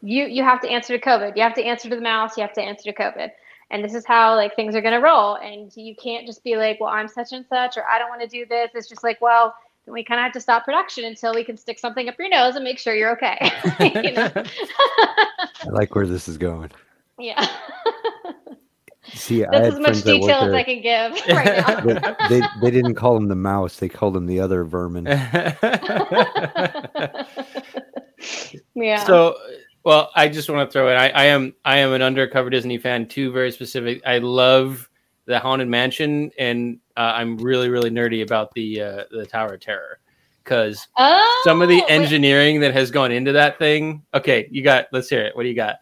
you 0.01 0.25
you 0.25 0.43
have 0.43 0.61
to 0.61 0.69
answer 0.69 0.97
to 0.97 1.03
COVID. 1.03 1.35
You 1.37 1.43
have 1.43 1.53
to 1.55 1.63
answer 1.63 1.89
to 1.89 1.95
the 1.95 2.01
mouse. 2.01 2.37
You 2.37 2.41
have 2.43 2.53
to 2.53 2.61
answer 2.61 2.91
to 2.91 2.97
COVID. 2.97 3.29
And 3.71 3.83
this 3.85 3.93
is 3.93 4.05
how 4.05 4.35
like 4.35 4.55
things 4.55 4.75
are 4.75 4.81
gonna 4.81 4.99
roll. 5.01 5.35
And 5.37 5.71
you 5.77 5.95
can't 5.95 6.25
just 6.27 6.43
be 6.43 6.55
like, 6.57 6.79
well, 6.81 6.89
I'm 6.89 7.07
such 7.07 7.31
and 7.31 7.45
such, 7.47 7.77
or 7.77 7.85
I 7.87 7.97
don't 7.99 8.09
want 8.09 8.21
to 8.21 8.27
do 8.27 8.45
this. 8.45 8.71
It's 8.75 8.89
just 8.89 9.03
like, 9.03 9.21
well, 9.21 9.55
then 9.85 9.93
we 9.93 10.03
kind 10.03 10.19
of 10.19 10.23
have 10.25 10.33
to 10.33 10.41
stop 10.41 10.65
production 10.65 11.05
until 11.05 11.33
we 11.33 11.43
can 11.45 11.55
stick 11.57 11.79
something 11.79 12.09
up 12.09 12.15
your 12.19 12.27
nose 12.29 12.55
and 12.55 12.63
make 12.65 12.79
sure 12.79 12.93
you're 12.95 13.11
okay. 13.13 13.37
I 13.79 15.69
like 15.69 15.95
where 15.95 16.05
this 16.07 16.27
is 16.27 16.37
going. 16.37 16.71
yeah. 17.17 17.47
See, 19.21 19.45
I 19.45 19.51
That's 19.51 19.65
had 19.65 19.73
as 19.73 19.79
much 19.79 19.83
friends 19.83 20.03
that 20.03 20.13
worked 20.13 20.23
detail 20.23 20.45
as. 20.45 20.53
I 20.53 20.63
can 20.63 20.81
give 20.81 21.11
right 21.35 21.45
now. 21.45 21.81
But 21.81 22.17
they 22.27 22.41
they 22.59 22.71
didn't 22.71 22.95
call 22.95 23.15
him 23.15 23.27
the 23.27 23.35
mouse; 23.35 23.77
they 23.77 23.87
called 23.87 24.17
him 24.17 24.25
the 24.25 24.39
other 24.39 24.63
vermin. 24.63 25.05
yeah. 28.73 29.03
So, 29.05 29.37
well, 29.83 30.09
I 30.15 30.27
just 30.27 30.49
want 30.49 30.67
to 30.67 30.73
throw 30.73 30.89
in. 30.89 30.97
I, 30.97 31.09
I 31.09 31.25
am 31.25 31.53
I 31.63 31.77
am 31.77 31.93
an 31.93 32.01
undercover 32.01 32.49
Disney 32.49 32.79
fan 32.79 33.07
too. 33.07 33.31
Very 33.31 33.51
specific. 33.51 34.01
I 34.07 34.17
love 34.17 34.89
the 35.25 35.37
Haunted 35.37 35.67
Mansion, 35.67 36.31
and 36.39 36.79
uh, 36.97 37.13
I'm 37.13 37.37
really 37.37 37.69
really 37.69 37.91
nerdy 37.91 38.23
about 38.23 38.51
the 38.55 38.81
uh, 38.81 39.03
the 39.11 39.27
Tower 39.27 39.53
of 39.53 39.59
Terror 39.59 39.99
because 40.43 40.87
oh, 40.97 41.41
some 41.43 41.61
of 41.61 41.69
the 41.69 41.81
but 41.81 41.91
engineering 41.91 42.59
that 42.61 42.73
has 42.73 42.89
gone 42.89 43.11
into 43.11 43.33
that 43.33 43.59
thing. 43.59 44.01
Okay, 44.15 44.47
you 44.49 44.63
got. 44.63 44.87
Let's 44.91 45.09
hear 45.09 45.21
it. 45.21 45.35
What 45.35 45.43
do 45.43 45.49
you 45.49 45.55
got? 45.55 45.75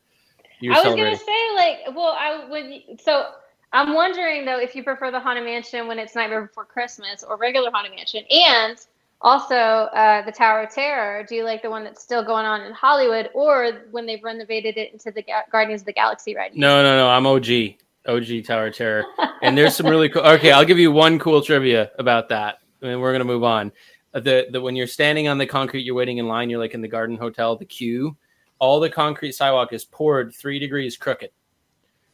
You're 0.60 0.74
I 0.74 0.82
was 0.82 0.96
gonna 0.96 1.16
say 1.16 1.56
like, 1.56 1.96
well, 1.96 2.16
I 2.18 2.46
would. 2.50 3.00
So 3.02 3.32
I'm 3.72 3.94
wondering 3.94 4.46
though 4.46 4.60
if 4.60 4.76
you 4.76 4.84
prefer 4.84 5.12
the 5.12 5.20
Haunted 5.20 5.46
Mansion 5.46 5.88
when 5.88 6.00
it's 6.00 6.16
Nightmare 6.16 6.42
Before 6.42 6.66
Christmas 6.66 7.24
or 7.24 7.38
regular 7.38 7.72
Haunted 7.72 7.96
Mansion, 7.96 8.24
and 8.30 8.78
also 9.22 9.56
uh, 9.56 10.24
the 10.26 10.32
Tower 10.32 10.64
of 10.64 10.72
Terror. 10.72 11.24
Do 11.24 11.36
you 11.36 11.44
like 11.44 11.62
the 11.62 11.70
one 11.70 11.84
that's 11.84 12.02
still 12.02 12.24
going 12.24 12.46
on 12.46 12.62
in 12.62 12.74
Hollywood, 12.74 13.30
or 13.34 13.84
when 13.92 14.06
they've 14.06 14.24
renovated 14.24 14.78
it 14.78 14.92
into 14.92 15.12
the 15.12 15.22
Ga- 15.22 15.44
Guardians 15.52 15.82
of 15.82 15.86
the 15.86 15.94
Galaxy 15.94 16.36
ride? 16.36 16.56
No, 16.56 16.82
no, 16.82 16.98
no. 16.98 17.08
I'm 17.08 17.26
OG. 17.26 17.76
OG 18.08 18.46
Tower 18.46 18.68
of 18.68 18.76
Terror. 18.76 19.06
And 19.42 19.58
there's 19.58 19.76
some 19.76 19.88
really 19.88 20.10
cool. 20.10 20.24
Okay, 20.24 20.52
I'll 20.52 20.66
give 20.66 20.80
you 20.80 20.92
one 20.92 21.20
cool 21.20 21.42
trivia 21.42 21.92
about 22.00 22.30
that, 22.30 22.60
and 22.82 23.00
we're 23.00 23.12
gonna 23.12 23.24
move 23.24 23.44
on. 23.44 23.72
The 24.14 24.48
the 24.52 24.60
when 24.60 24.76
you're 24.76 24.88
standing 24.88 25.28
on 25.28 25.38
the 25.38 25.46
concrete, 25.46 25.84
you're 25.84 25.96
waiting 25.96 26.18
in 26.18 26.28
line. 26.28 26.50
You're 26.50 26.60
like 26.60 26.74
in 26.74 26.82
the 26.82 26.88
Garden 26.88 27.18
Hotel, 27.18 27.56
the 27.56 27.66
queue. 27.66 28.18
All 28.60 28.80
the 28.80 28.90
concrete 28.90 29.32
sidewalk 29.34 29.74
is 29.74 29.86
poured 29.86 30.34
three 30.36 30.60
degrees 30.60 30.98
crooked, 30.98 31.32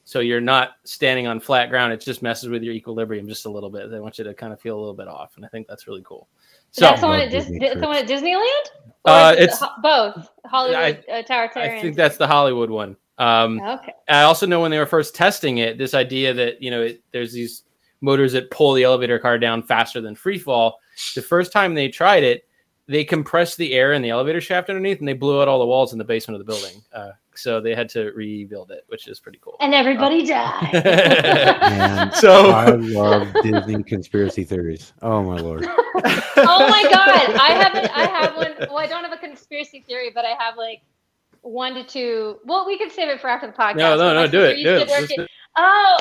so 0.03 0.19
you're 0.19 0.41
not 0.41 0.73
standing 0.83 1.25
on 1.27 1.39
flat 1.39 1.69
ground. 1.69 1.91
It 1.93 2.01
just 2.01 2.21
messes 2.21 2.49
with 2.49 2.63
your 2.63 2.73
equilibrium 2.73 3.27
just 3.27 3.45
a 3.45 3.49
little 3.49 3.69
bit. 3.69 3.89
They 3.89 3.99
want 3.99 4.17
you 4.17 4.23
to 4.23 4.33
kind 4.33 4.53
of 4.53 4.61
feel 4.61 4.77
a 4.77 4.79
little 4.79 4.93
bit 4.93 5.07
off, 5.07 5.35
and 5.35 5.45
I 5.45 5.47
think 5.49 5.67
that's 5.67 5.87
really 5.87 6.03
cool. 6.05 6.27
So 6.71 6.85
that's 6.85 7.01
the 7.01 7.07
one 7.07 7.19
at 7.21 7.31
Dis- 7.31 7.45
Disney 7.45 7.59
that's 7.59 7.79
the 7.79 7.87
one 7.87 7.95
at 7.95 8.07
Disneyland. 8.07 8.65
Or 9.05 9.11
Uh, 9.11 9.33
it's- 9.33 9.59
ho- 9.59 9.69
both 9.81 10.29
Hollywood 10.45 11.03
uh, 11.11 11.21
Tower 11.23 11.49
Terror. 11.53 11.77
I 11.77 11.81
think 11.81 11.95
that's 11.95 12.17
the 12.17 12.27
Hollywood 12.27 12.69
one. 12.69 12.95
Um, 13.17 13.61
okay. 13.61 13.93
I 14.09 14.23
also 14.23 14.45
know 14.45 14.59
when 14.59 14.71
they 14.71 14.77
were 14.77 14.85
first 14.85 15.15
testing 15.15 15.59
it, 15.59 15.77
this 15.77 15.93
idea 15.93 16.33
that 16.33 16.61
you 16.61 16.69
know 16.69 16.81
it, 16.81 17.01
there's 17.11 17.31
these 17.31 17.63
motors 18.01 18.33
that 18.33 18.51
pull 18.51 18.73
the 18.73 18.83
elevator 18.83 19.17
car 19.17 19.39
down 19.39 19.63
faster 19.63 20.01
than 20.01 20.15
free 20.15 20.37
fall. 20.37 20.79
The 21.15 21.21
first 21.21 21.51
time 21.53 21.73
they 21.73 21.87
tried 21.87 22.23
it, 22.23 22.44
they 22.87 23.03
compressed 23.03 23.57
the 23.57 23.73
air 23.73 23.93
in 23.93 24.01
the 24.01 24.09
elevator 24.09 24.39
shaft 24.41 24.69
underneath, 24.69 24.99
and 24.99 25.07
they 25.07 25.13
blew 25.13 25.41
out 25.41 25.47
all 25.47 25.59
the 25.59 25.65
walls 25.65 25.91
in 25.91 25.97
the 25.97 26.03
basement 26.03 26.39
of 26.39 26.45
the 26.45 26.51
building. 26.51 26.81
Uh, 26.93 27.11
so 27.33 27.59
they 27.59 27.75
had 27.75 27.89
to 27.89 28.11
rebuild 28.11 28.71
it, 28.71 28.85
which 28.87 29.07
is 29.07 29.19
pretty 29.19 29.39
cool. 29.41 29.57
And 29.59 29.73
everybody 29.73 30.25
died. 30.25 30.71
Man, 30.83 32.11
so 32.13 32.51
I 32.51 32.69
love 32.69 33.27
Disney 33.43 33.83
conspiracy 33.83 34.43
theories. 34.43 34.93
Oh 35.01 35.23
my 35.23 35.37
lord! 35.37 35.65
oh 35.67 36.67
my 36.69 36.83
god, 36.91 37.35
I 37.39 37.53
haven't. 37.53 37.91
I 37.95 38.05
have 38.07 38.35
one. 38.35 38.53
Well, 38.59 38.77
I 38.77 38.87
don't 38.87 39.03
have 39.03 39.13
a 39.13 39.17
conspiracy 39.17 39.81
theory, 39.81 40.11
but 40.13 40.23
I 40.25 40.35
have 40.39 40.55
like 40.55 40.81
one 41.41 41.73
to 41.73 41.83
two. 41.83 42.39
Well, 42.45 42.65
we 42.65 42.77
could 42.77 42.91
save 42.91 43.09
it 43.09 43.19
for 43.19 43.29
after 43.29 43.47
the 43.47 43.53
podcast. 43.53 43.77
no, 43.77 43.97
no, 43.97 44.13
no, 44.13 44.27
do 44.27 44.43
it, 44.43 44.63
do 44.63 44.75
it. 44.75 44.79
work 44.81 44.89
Let's 44.89 45.11
at- 45.11 45.17
do. 45.17 45.27
Oh, 45.57 45.97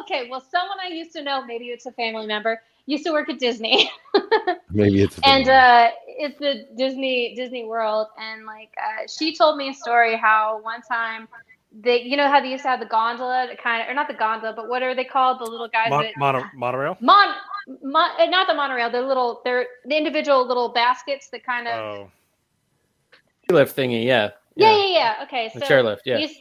okay. 0.00 0.28
Well, 0.28 0.40
someone 0.40 0.78
I 0.84 0.88
used 0.88 1.12
to 1.12 1.22
know, 1.22 1.44
maybe 1.44 1.66
it's 1.66 1.86
a 1.86 1.92
family 1.92 2.26
member, 2.26 2.60
used 2.86 3.04
to 3.04 3.12
work 3.12 3.28
at 3.28 3.38
Disney, 3.38 3.90
Maybe 4.70 5.02
it's 5.02 5.18
a 5.18 5.28
and 5.28 5.48
uh, 5.48 5.90
it's 6.18 6.38
the 6.38 6.66
Disney 6.76 7.34
Disney 7.34 7.64
World, 7.64 8.08
and 8.18 8.44
like 8.44 8.70
uh, 8.76 9.06
she 9.08 9.34
told 9.34 9.56
me 9.56 9.70
a 9.70 9.74
story 9.74 10.16
how 10.16 10.60
one 10.62 10.82
time. 10.82 11.28
They, 11.70 12.00
you 12.00 12.16
know 12.16 12.28
how 12.28 12.40
they 12.40 12.48
used 12.48 12.62
to 12.62 12.70
have 12.70 12.80
the 12.80 12.86
gondola, 12.86 13.46
that 13.46 13.62
kind 13.62 13.82
of, 13.82 13.90
or 13.90 13.94
not 13.94 14.08
the 14.08 14.14
gondola, 14.14 14.54
but 14.54 14.70
what 14.70 14.82
are 14.82 14.94
they 14.94 15.04
called? 15.04 15.38
The 15.38 15.44
little 15.44 15.68
guys 15.68 15.90
Mon- 15.90 16.02
that 16.02 16.18
mono- 16.18 16.44
monorail. 16.54 16.96
Mon, 17.00 17.34
mon, 17.82 18.10
uh, 18.18 18.24
not 18.24 18.46
the 18.48 18.54
monorail. 18.54 18.90
They're 18.90 19.06
little. 19.06 19.42
They're 19.44 19.66
the 19.84 19.94
individual 19.94 20.48
little 20.48 20.70
baskets 20.70 21.28
that 21.28 21.44
kind 21.44 21.68
of. 21.68 21.74
Oh, 21.74 22.10
lift 23.50 23.76
thingy, 23.76 24.04
yeah, 24.04 24.30
yeah, 24.56 24.76
yeah, 24.76 24.86
yeah. 24.86 25.24
Okay, 25.24 25.50
the 25.54 25.60
so 25.60 25.66
chairlift, 25.66 25.98
yeah. 26.04 26.16
they 26.16 26.22
used, 26.22 26.40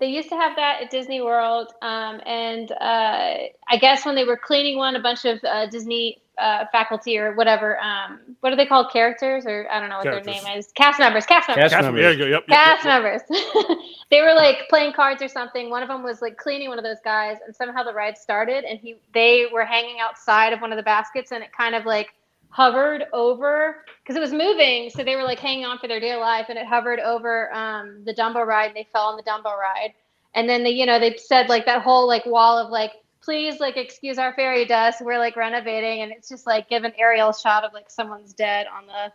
they 0.00 0.06
used 0.06 0.28
to 0.28 0.36
have 0.36 0.56
that 0.56 0.82
at 0.82 0.90
Disney 0.90 1.20
World, 1.20 1.72
um, 1.82 2.20
and 2.26 2.70
uh, 2.72 3.48
I 3.68 3.76
guess 3.80 4.04
when 4.04 4.14
they 4.14 4.24
were 4.24 4.36
cleaning 4.36 4.76
one, 4.76 4.96
a 4.96 5.00
bunch 5.00 5.24
of 5.24 5.38
uh, 5.44 5.66
Disney 5.66 6.20
uh, 6.38 6.64
faculty 6.72 7.18
or 7.18 7.34
whatever. 7.34 7.78
Um, 7.80 8.20
what 8.40 8.52
are 8.52 8.56
they 8.56 8.66
called? 8.66 8.90
Characters 8.92 9.46
or 9.46 9.66
I 9.70 9.80
don't 9.80 9.88
know 9.88 9.98
what 9.98 10.04
their 10.04 10.22
name 10.22 10.44
is. 10.56 10.72
Cast 10.74 10.98
members. 10.98 11.26
Cast 11.26 11.48
members. 11.48 11.70
Cast 11.70 11.74
Cast- 11.74 11.84
members. 11.84 12.02
there 12.02 12.12
you 12.12 12.18
go. 12.18 12.24
Yep. 12.26 12.44
yep, 12.48 12.58
cast 12.58 12.84
yep, 12.84 13.02
members. 13.02 13.78
they 14.10 14.22
were 14.22 14.34
like 14.34 14.68
playing 14.68 14.92
cards 14.92 15.22
or 15.22 15.28
something. 15.28 15.70
One 15.70 15.82
of 15.82 15.88
them 15.88 16.02
was 16.02 16.22
like 16.22 16.36
cleaning 16.36 16.68
one 16.68 16.78
of 16.78 16.84
those 16.84 17.00
guys, 17.04 17.38
and 17.44 17.54
somehow 17.54 17.82
the 17.82 17.92
ride 17.92 18.18
started, 18.18 18.64
and 18.64 18.78
he 18.78 18.96
they 19.12 19.46
were 19.52 19.64
hanging 19.64 20.00
outside 20.00 20.52
of 20.52 20.60
one 20.60 20.72
of 20.72 20.76
the 20.76 20.82
baskets, 20.82 21.32
and 21.32 21.42
it 21.42 21.52
kind 21.52 21.74
of 21.74 21.86
like 21.86 22.14
hovered 22.48 23.04
over 23.12 23.84
because 24.02 24.16
it 24.16 24.20
was 24.20 24.32
moving, 24.32 24.88
so 24.90 25.02
they 25.02 25.16
were 25.16 25.24
like 25.24 25.38
hanging 25.40 25.64
on 25.64 25.78
for 25.78 25.88
their 25.88 26.00
dear 26.00 26.18
life, 26.18 26.46
and 26.48 26.58
it 26.58 26.66
hovered 26.66 27.00
over 27.00 27.52
um, 27.52 28.04
the 28.04 28.14
Dumbo 28.14 28.46
ride, 28.46 28.66
and 28.66 28.76
they 28.76 28.88
fell 28.92 29.06
on 29.06 29.16
the 29.16 29.22
Dumbo 29.22 29.56
ride, 29.58 29.92
and 30.34 30.48
then 30.48 30.62
they 30.62 30.70
you 30.70 30.86
know 30.86 30.98
they 30.98 31.16
said 31.16 31.48
like 31.48 31.66
that 31.66 31.82
whole 31.82 32.06
like 32.06 32.24
wall 32.26 32.58
of 32.58 32.70
like 32.70 32.92
please 33.24 33.58
like 33.60 33.76
excuse 33.76 34.18
our 34.18 34.34
fairy 34.34 34.64
dust 34.66 35.00
we're 35.00 35.18
like 35.18 35.34
renovating 35.36 36.02
and 36.02 36.12
it's 36.12 36.28
just 36.28 36.46
like 36.46 36.68
give 36.68 36.84
an 36.84 36.92
aerial 36.98 37.32
shot 37.32 37.64
of 37.64 37.72
like 37.72 37.90
someone's 37.90 38.32
dead 38.34 38.66
on 38.66 38.86
the 38.86 39.12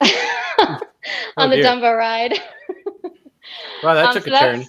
on 0.64 0.80
Oh, 1.36 1.48
the 1.48 1.56
dear. 1.56 1.64
Dumbo 1.64 1.96
ride. 1.98 2.38
Wow, 3.82 3.94
that 3.94 4.06
Um, 4.06 4.12
took 4.14 4.22
so 4.24 4.28
a 4.30 4.32
that's- 4.32 4.68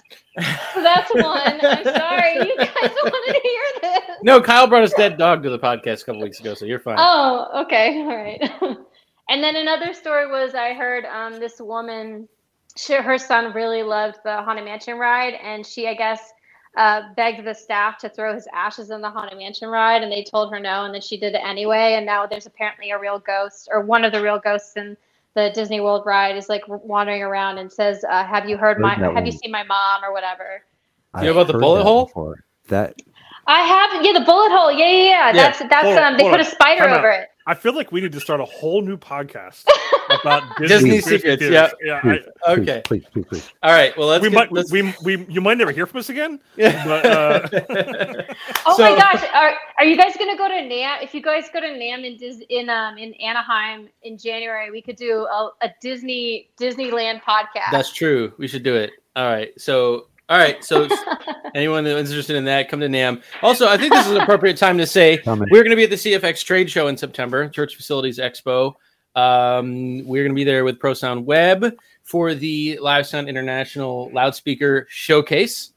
So 0.74 0.82
that's 0.82 1.14
one. 1.14 1.60
I'm 1.64 1.84
sorry, 1.84 2.34
you 2.34 2.56
guys 2.56 2.68
wanted 3.04 3.34
to 3.34 3.40
hear 3.40 3.62
this. 3.82 4.00
No, 4.24 4.40
Kyle 4.42 4.66
brought 4.66 4.82
his 4.82 4.92
dead 4.94 5.16
dog 5.16 5.44
to 5.44 5.50
the 5.50 5.58
podcast 5.60 6.02
a 6.02 6.04
couple 6.06 6.22
weeks 6.22 6.40
ago, 6.40 6.54
so 6.54 6.64
you're 6.64 6.80
fine. 6.80 6.96
Oh, 6.98 7.62
okay, 7.64 7.96
all 8.00 8.16
right. 8.16 8.42
and 9.28 9.42
then 9.44 9.54
another 9.54 9.94
story 9.94 10.26
was 10.28 10.54
I 10.56 10.72
heard 10.74 11.04
um, 11.04 11.38
this 11.38 11.60
woman, 11.60 12.28
she, 12.76 12.94
her 12.94 13.16
son 13.16 13.52
really 13.54 13.84
loved 13.84 14.16
the 14.24 14.42
Haunted 14.42 14.64
Mansion 14.64 14.98
ride, 14.98 15.34
and 15.34 15.64
she, 15.64 15.86
I 15.86 15.94
guess, 15.94 16.32
uh, 16.76 17.02
begged 17.16 17.46
the 17.46 17.54
staff 17.54 17.98
to 17.98 18.08
throw 18.08 18.34
his 18.34 18.48
ashes 18.54 18.90
in 18.90 19.00
the 19.02 19.10
Haunted 19.10 19.38
Mansion 19.38 19.68
ride, 19.68 20.02
and 20.02 20.12
they 20.12 20.24
told 20.24 20.52
her 20.52 20.60
no, 20.60 20.84
and 20.84 20.94
then 20.94 21.02
she 21.02 21.16
did 21.18 21.34
it 21.34 21.42
anyway. 21.44 21.94
And 21.94 22.06
now 22.06 22.26
there's 22.26 22.46
apparently 22.46 22.90
a 22.90 22.98
real 22.98 23.18
ghost, 23.20 23.68
or 23.72 23.82
one 23.82 24.04
of 24.04 24.12
the 24.12 24.22
real 24.22 24.38
ghosts 24.40 24.76
in 24.76 24.96
the 25.34 25.50
Disney 25.54 25.80
World 25.80 26.04
ride 26.06 26.36
is 26.36 26.48
like 26.48 26.62
wandering 26.68 27.22
around 27.22 27.58
and 27.58 27.72
says, 27.72 28.04
uh, 28.08 28.24
"Have 28.24 28.48
you 28.48 28.56
heard 28.56 28.78
Heard 28.78 28.82
my? 28.82 28.96
that 28.98 29.12
Have 29.14 29.26
you 29.26 29.32
seen 29.32 29.50
my 29.52 29.64
mom 29.64 30.04
or 30.04 30.12
whatever?" 30.12 30.64
You 31.14 31.26
know 31.26 31.32
about 31.32 31.48
the 31.48 31.54
bullet 31.54 31.82
that 31.82 31.84
hole? 31.84 32.06
before. 32.06 32.44
That 32.68 32.96
I 33.46 33.60
have, 33.62 34.04
yeah, 34.04 34.14
the 34.14 34.24
bullet 34.24 34.50
hole, 34.52 34.72
yeah, 34.72 34.90
yeah, 34.90 35.32
yeah. 35.32 35.32
That's 35.36 35.60
that's 35.70 35.96
Hold 35.96 35.98
um, 35.98 36.16
they 36.18 36.24
hold 36.24 36.30
put 36.30 36.40
a 36.40 36.46
spider 36.46 36.82
Time 36.82 36.92
out. 36.92 36.98
over 36.98 37.10
it. 37.10 37.28
I 37.46 37.54
feel 37.54 37.74
like 37.74 37.92
we 37.92 38.00
need 38.00 38.12
to 38.12 38.20
start 38.20 38.40
a 38.40 38.44
whole 38.46 38.80
new 38.80 38.96
podcast 38.96 39.64
about 40.20 40.56
Disney 40.56 40.90
Disney, 40.92 41.00
secrets, 41.00 41.40
theories. 41.40 41.52
yeah. 41.52 41.70
yeah. 41.84 42.00
please, 42.00 42.22
I, 42.46 42.52
Okay. 42.52 42.82
please, 42.84 43.04
please, 43.12 43.24
please, 43.26 43.26
please. 43.28 43.50
All 43.62 43.72
right. 43.72 43.94
Well, 43.98 44.08
let's 44.08 44.22
we 44.22 44.30
get, 44.30 44.34
might, 44.36 44.52
let's, 44.52 44.72
we, 44.72 44.94
we, 45.02 45.26
you 45.28 45.40
might 45.42 45.58
never 45.58 45.70
hear 45.70 45.86
from 45.86 45.98
us 46.00 46.08
again. 46.08 46.40
Yeah. 46.56 46.84
But, 46.86 47.06
uh, 47.06 47.48
Oh 48.66 48.76
So- 48.76 48.82
my 48.82 48.96
gosh, 48.96 49.22
are, 49.34 49.54
are 49.78 49.84
you 49.84 49.96
guys 49.96 50.16
gonna 50.18 50.36
go 50.38 50.48
to 50.48 50.54
NAMM? 50.54 51.02
If 51.02 51.14
you 51.14 51.20
guys 51.20 51.44
go 51.52 51.60
to 51.60 51.66
NAMM 51.66 52.04
in 52.12 52.16
Dis, 52.16 52.42
in 52.48 52.70
um 52.70 52.96
in 52.96 53.12
Anaheim 53.14 53.88
in 54.02 54.16
January, 54.16 54.70
we 54.70 54.80
could 54.80 54.96
do 54.96 55.26
a, 55.26 55.50
a 55.60 55.68
Disney 55.82 56.50
Disneyland 56.58 57.20
podcast. 57.22 57.70
That's 57.72 57.92
true. 57.92 58.32
We 58.38 58.48
should 58.48 58.62
do 58.62 58.74
it. 58.74 58.92
All 59.16 59.26
right. 59.26 59.52
So, 59.60 60.06
all 60.28 60.38
right. 60.38 60.62
So, 60.64 60.88
anyone 61.54 61.84
that's 61.84 62.10
interested 62.10 62.36
in 62.36 62.44
that, 62.46 62.68
come 62.68 62.80
to 62.80 62.88
NAMM. 62.88 63.22
Also, 63.42 63.68
I 63.68 63.76
think 63.76 63.92
this 63.92 64.06
is 64.06 64.12
an 64.12 64.22
appropriate 64.22 64.56
time 64.56 64.78
to 64.78 64.86
say 64.86 65.20
we're 65.26 65.62
going 65.62 65.70
to 65.70 65.76
be 65.76 65.84
at 65.84 65.90
the 65.90 65.96
CFX 65.96 66.44
Trade 66.44 66.70
Show 66.70 66.88
in 66.88 66.96
September, 66.96 67.48
Church 67.48 67.76
Facilities 67.76 68.18
Expo. 68.18 68.74
Um, 69.14 70.04
we're 70.06 70.24
going 70.24 70.32
to 70.32 70.36
be 70.36 70.44
there 70.44 70.64
with 70.64 70.78
Pro 70.78 70.94
Sound 70.94 71.26
Web 71.26 71.76
for 72.02 72.34
the 72.34 72.78
Live 72.80 73.06
Sound 73.06 73.28
International 73.28 74.10
Loudspeaker 74.12 74.86
Showcase. 74.88 75.72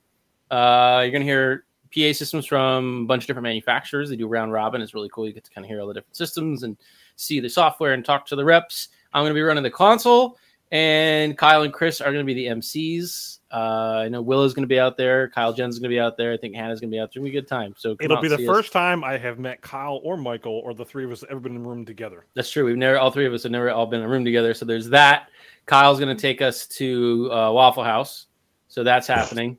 Uh, 0.50 1.02
you're 1.04 1.12
going 1.12 1.22
to 1.22 1.26
hear 1.26 1.66
PA 1.94 2.14
systems 2.14 2.46
from 2.46 3.04
a 3.04 3.06
bunch 3.06 3.24
of 3.24 3.28
different 3.28 3.44
manufacturers. 3.44 4.10
They 4.10 4.16
do 4.16 4.28
round 4.28 4.52
robin. 4.52 4.82
It's 4.82 4.94
really 4.94 5.10
cool. 5.12 5.28
You 5.28 5.34
get 5.34 5.44
to 5.44 5.52
kind 5.52 5.66
of 5.66 5.70
hear 5.70 5.82
all 5.82 5.88
the 5.88 5.94
different 5.94 6.16
systems 6.16 6.64
and 6.64 6.78
see 7.16 7.40
the 7.40 7.50
software 7.50 7.94
and 7.94 8.04
talk 8.04 8.26
to 8.28 8.36
the 8.36 8.46
reps. 8.46 8.90
I'm 9.14 9.24
going 9.24 9.32
to 9.32 9.36
be 9.36 9.42
running 9.42 9.64
the 9.64 9.72
console. 9.72 10.38
And 10.72 11.38
Kyle 11.38 11.64
and 11.64 11.74
Chris 11.74 12.02
are 12.02 12.12
going 12.12 12.26
to 12.26 12.34
be 12.34 12.34
the 12.34 12.48
MCs. 12.48 13.40
Uh, 13.50 14.02
I 14.04 14.10
know 14.10 14.22
Willow's 14.22 14.54
going 14.54 14.64
to 14.64 14.68
be 14.68 14.80
out 14.80 14.98
there. 14.98 15.30
Kyle 15.30 15.54
Jen's 15.54 15.80
going 15.80 15.90
to 15.90 15.96
be 15.96 16.00
out 16.00 16.18
there. 16.18 16.34
I 16.34 16.38
think 16.38 16.56
Hannah's 16.56 16.82
going 16.82 16.92
to 16.92 16.96
be 16.96 17.00
out 17.00 17.14
there. 17.14 17.22
It'll 17.22 17.32
be 17.32 17.38
a 17.38 17.42
good 17.42 17.48
time. 17.48 17.74
So 17.78 17.96
It'll 18.02 18.22
be 18.22 18.28
the 18.28 18.38
see 18.38 18.48
us. 18.48 18.54
first 18.54 18.74
time 18.74 19.04
I 19.04 19.18
have 19.18 19.40
met 19.40 19.62
Kyle 19.62 20.02
or 20.04 20.18
Michael 20.18 20.60
or 20.66 20.74
the 20.74 20.84
three 20.84 21.06
of 21.06 21.12
us 21.12 21.24
ever 21.30 21.40
been 21.40 21.56
in 21.56 21.66
a 21.66 21.68
room 21.68 21.86
together. 21.86 22.26
That's 22.34 22.52
true. 22.52 22.66
We've 22.66 22.76
never, 22.76 22.98
all 23.00 23.12
three 23.12 23.26
of 23.26 23.34
us 23.34 23.44
have 23.44 23.52
never 23.54 23.72
all 23.72 23.86
been 23.86 24.02
in 24.02 24.06
a 24.06 24.10
room 24.10 24.26
together. 24.26 24.54
So 24.54 24.66
there's 24.66 24.90
that. 24.90 25.30
Kyle's 25.66 26.00
going 26.00 26.16
to 26.16 26.22
take 26.22 26.42
us 26.42 26.68
to 26.68 27.30
uh, 27.32 27.52
Waffle 27.52 27.84
House. 27.84 28.28
So 28.68 28.84
that's 28.84 29.08
happening. 29.08 29.58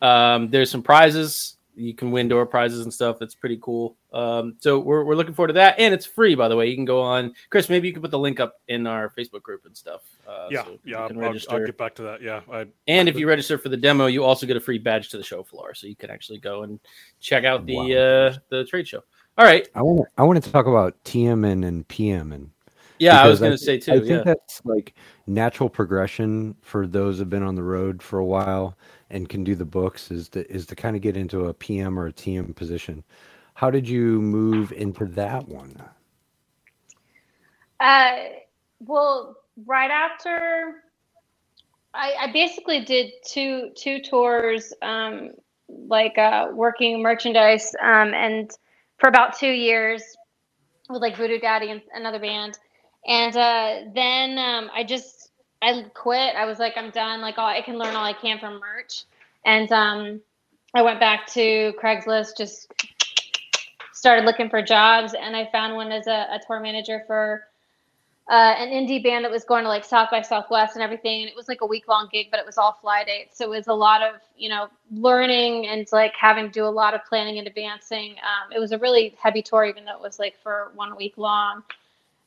Um, 0.00 0.50
there's 0.50 0.70
some 0.70 0.82
prizes. 0.82 1.56
You 1.76 1.94
can 1.94 2.10
win 2.10 2.28
door 2.28 2.46
prizes 2.46 2.84
and 2.84 2.92
stuff. 2.92 3.18
That's 3.18 3.34
pretty 3.34 3.58
cool. 3.60 3.96
Um, 4.12 4.56
so 4.60 4.78
we're, 4.78 5.04
we're 5.04 5.14
looking 5.14 5.34
forward 5.34 5.48
to 5.48 5.54
that. 5.54 5.78
And 5.78 5.92
it's 5.92 6.06
free, 6.06 6.34
by 6.34 6.48
the 6.48 6.56
way. 6.56 6.68
You 6.68 6.76
can 6.76 6.84
go 6.84 7.00
on. 7.00 7.34
Chris, 7.50 7.68
maybe 7.68 7.88
you 7.88 7.92
can 7.92 8.02
put 8.02 8.10
the 8.10 8.18
link 8.18 8.40
up 8.40 8.54
in 8.68 8.86
our 8.86 9.10
Facebook 9.10 9.42
group 9.42 9.66
and 9.66 9.76
stuff. 9.76 10.02
Uh, 10.26 10.48
yeah, 10.50 10.64
so 10.64 10.78
yeah. 10.84 11.06
can 11.08 11.22
I'll, 11.22 11.34
I'll 11.50 11.66
get 11.66 11.76
back 11.76 11.94
to 11.96 12.02
that. 12.02 12.22
Yeah, 12.22 12.40
I, 12.50 12.66
And 12.86 13.08
if 13.08 13.16
you 13.16 13.28
register 13.28 13.58
for 13.58 13.68
the 13.68 13.76
demo, 13.76 14.06
you 14.06 14.24
also 14.24 14.46
get 14.46 14.56
a 14.56 14.60
free 14.60 14.78
badge 14.78 15.08
to 15.10 15.18
the 15.18 15.24
show 15.24 15.42
floor, 15.42 15.74
so 15.74 15.86
you 15.86 15.96
can 15.96 16.10
actually 16.10 16.38
go 16.38 16.62
and 16.62 16.78
check 17.20 17.44
out 17.44 17.66
the 17.66 17.76
Wow. 17.76 17.84
uh, 17.84 18.36
the 18.50 18.64
trade 18.64 18.88
show. 18.88 19.02
All 19.36 19.44
right, 19.44 19.68
I 19.74 19.82
want 19.82 19.98
to 20.00 20.06
I 20.16 20.22
want 20.22 20.42
to 20.42 20.50
talk 20.52 20.66
about 20.66 21.02
TM 21.04 21.50
and 21.50 21.88
PM 21.88 22.32
and 22.32 22.50
yeah, 22.98 23.20
I 23.20 23.28
was 23.28 23.40
going 23.40 23.52
to 23.52 23.58
thi- 23.58 23.64
say 23.64 23.74
I 23.74 23.78
too. 23.78 24.06
think 24.06 24.08
Yeah, 24.08 24.22
that's 24.24 24.62
like 24.64 24.94
natural 25.26 25.68
progression 25.68 26.54
for 26.62 26.86
those 26.86 27.18
who've 27.18 27.28
been 27.28 27.42
on 27.42 27.54
the 27.54 27.62
road 27.62 28.02
for 28.02 28.18
a 28.18 28.24
while 28.24 28.78
and 29.10 29.28
can 29.28 29.44
do 29.44 29.54
the 29.54 29.64
books 29.64 30.10
is 30.10 30.28
to 30.30 30.50
is 30.50 30.66
to 30.66 30.76
kind 30.76 30.96
of 30.96 31.02
get 31.02 31.16
into 31.16 31.46
a 31.46 31.54
PM 31.54 31.98
or 31.98 32.06
a 32.06 32.12
TM 32.12 32.54
position. 32.54 33.04
How 33.54 33.70
did 33.70 33.88
you 33.88 34.20
move 34.20 34.72
into 34.72 35.06
that 35.06 35.48
one? 35.48 35.80
Uh, 37.80 38.16
well, 38.80 39.36
right 39.66 39.90
after 39.90 40.82
I, 41.94 42.14
I 42.20 42.32
basically 42.32 42.80
did 42.80 43.12
two 43.24 43.70
two 43.76 44.00
tours, 44.00 44.72
um, 44.82 45.30
like 45.68 46.18
uh, 46.18 46.48
working 46.52 47.00
merchandise, 47.00 47.74
um, 47.80 48.12
and 48.14 48.50
for 48.98 49.08
about 49.08 49.38
two 49.38 49.50
years 49.50 50.02
with 50.90 51.02
like 51.02 51.16
Voodoo 51.16 51.38
Daddy 51.38 51.70
and 51.70 51.80
another 51.94 52.18
band, 52.18 52.58
and 53.06 53.36
uh, 53.36 53.74
then 53.94 54.38
um, 54.38 54.70
I 54.74 54.82
just 54.82 55.30
I 55.62 55.84
quit. 55.94 56.34
I 56.36 56.44
was 56.44 56.58
like, 56.58 56.74
I'm 56.76 56.90
done. 56.90 57.20
Like, 57.20 57.38
I 57.38 57.62
can 57.62 57.78
learn 57.78 57.94
all 57.96 58.04
I 58.04 58.12
can 58.12 58.38
from 58.38 58.60
merch, 58.60 59.04
and 59.44 59.70
um, 59.72 60.20
I 60.74 60.82
went 60.82 61.00
back 61.00 61.26
to 61.28 61.72
Craigslist, 61.80 62.36
just 62.36 62.72
started 63.92 64.24
looking 64.24 64.50
for 64.50 64.60
jobs, 64.60 65.14
and 65.14 65.34
I 65.34 65.48
found 65.50 65.74
one 65.74 65.90
as 65.90 66.06
a, 66.06 66.26
a 66.30 66.40
tour 66.46 66.60
manager 66.60 67.02
for 67.06 67.46
uh, 68.28 68.54
an 68.58 68.68
indie 68.68 69.02
band 69.02 69.24
that 69.24 69.30
was 69.30 69.44
going 69.44 69.64
to 69.64 69.68
like 69.68 69.84
South 69.84 70.10
by 70.10 70.22
Southwest 70.22 70.76
and 70.76 70.82
everything. 70.82 71.22
And 71.22 71.30
it 71.30 71.36
was 71.36 71.48
like 71.48 71.60
a 71.60 71.66
week 71.66 71.88
long 71.88 72.08
gig, 72.10 72.28
but 72.30 72.40
it 72.40 72.46
was 72.46 72.56
all 72.56 72.72
fly 72.80 73.04
dates. 73.04 73.36
So 73.36 73.44
it 73.44 73.50
was 73.50 73.66
a 73.66 73.74
lot 73.74 74.02
of, 74.02 74.20
you 74.36 74.48
know, 74.48 74.68
learning 74.90 75.66
and 75.66 75.86
like 75.92 76.14
having 76.18 76.46
to 76.46 76.50
do 76.50 76.64
a 76.64 76.68
lot 76.68 76.94
of 76.94 77.04
planning 77.06 77.38
and 77.38 77.46
advancing. 77.46 78.12
Um, 78.12 78.52
it 78.54 78.58
was 78.58 78.72
a 78.72 78.78
really 78.78 79.14
heavy 79.20 79.42
tour, 79.42 79.64
even 79.64 79.84
though 79.84 79.94
it 79.94 80.00
was 80.00 80.18
like 80.18 80.36
for 80.42 80.72
one 80.74 80.96
week 80.96 81.18
long. 81.18 81.62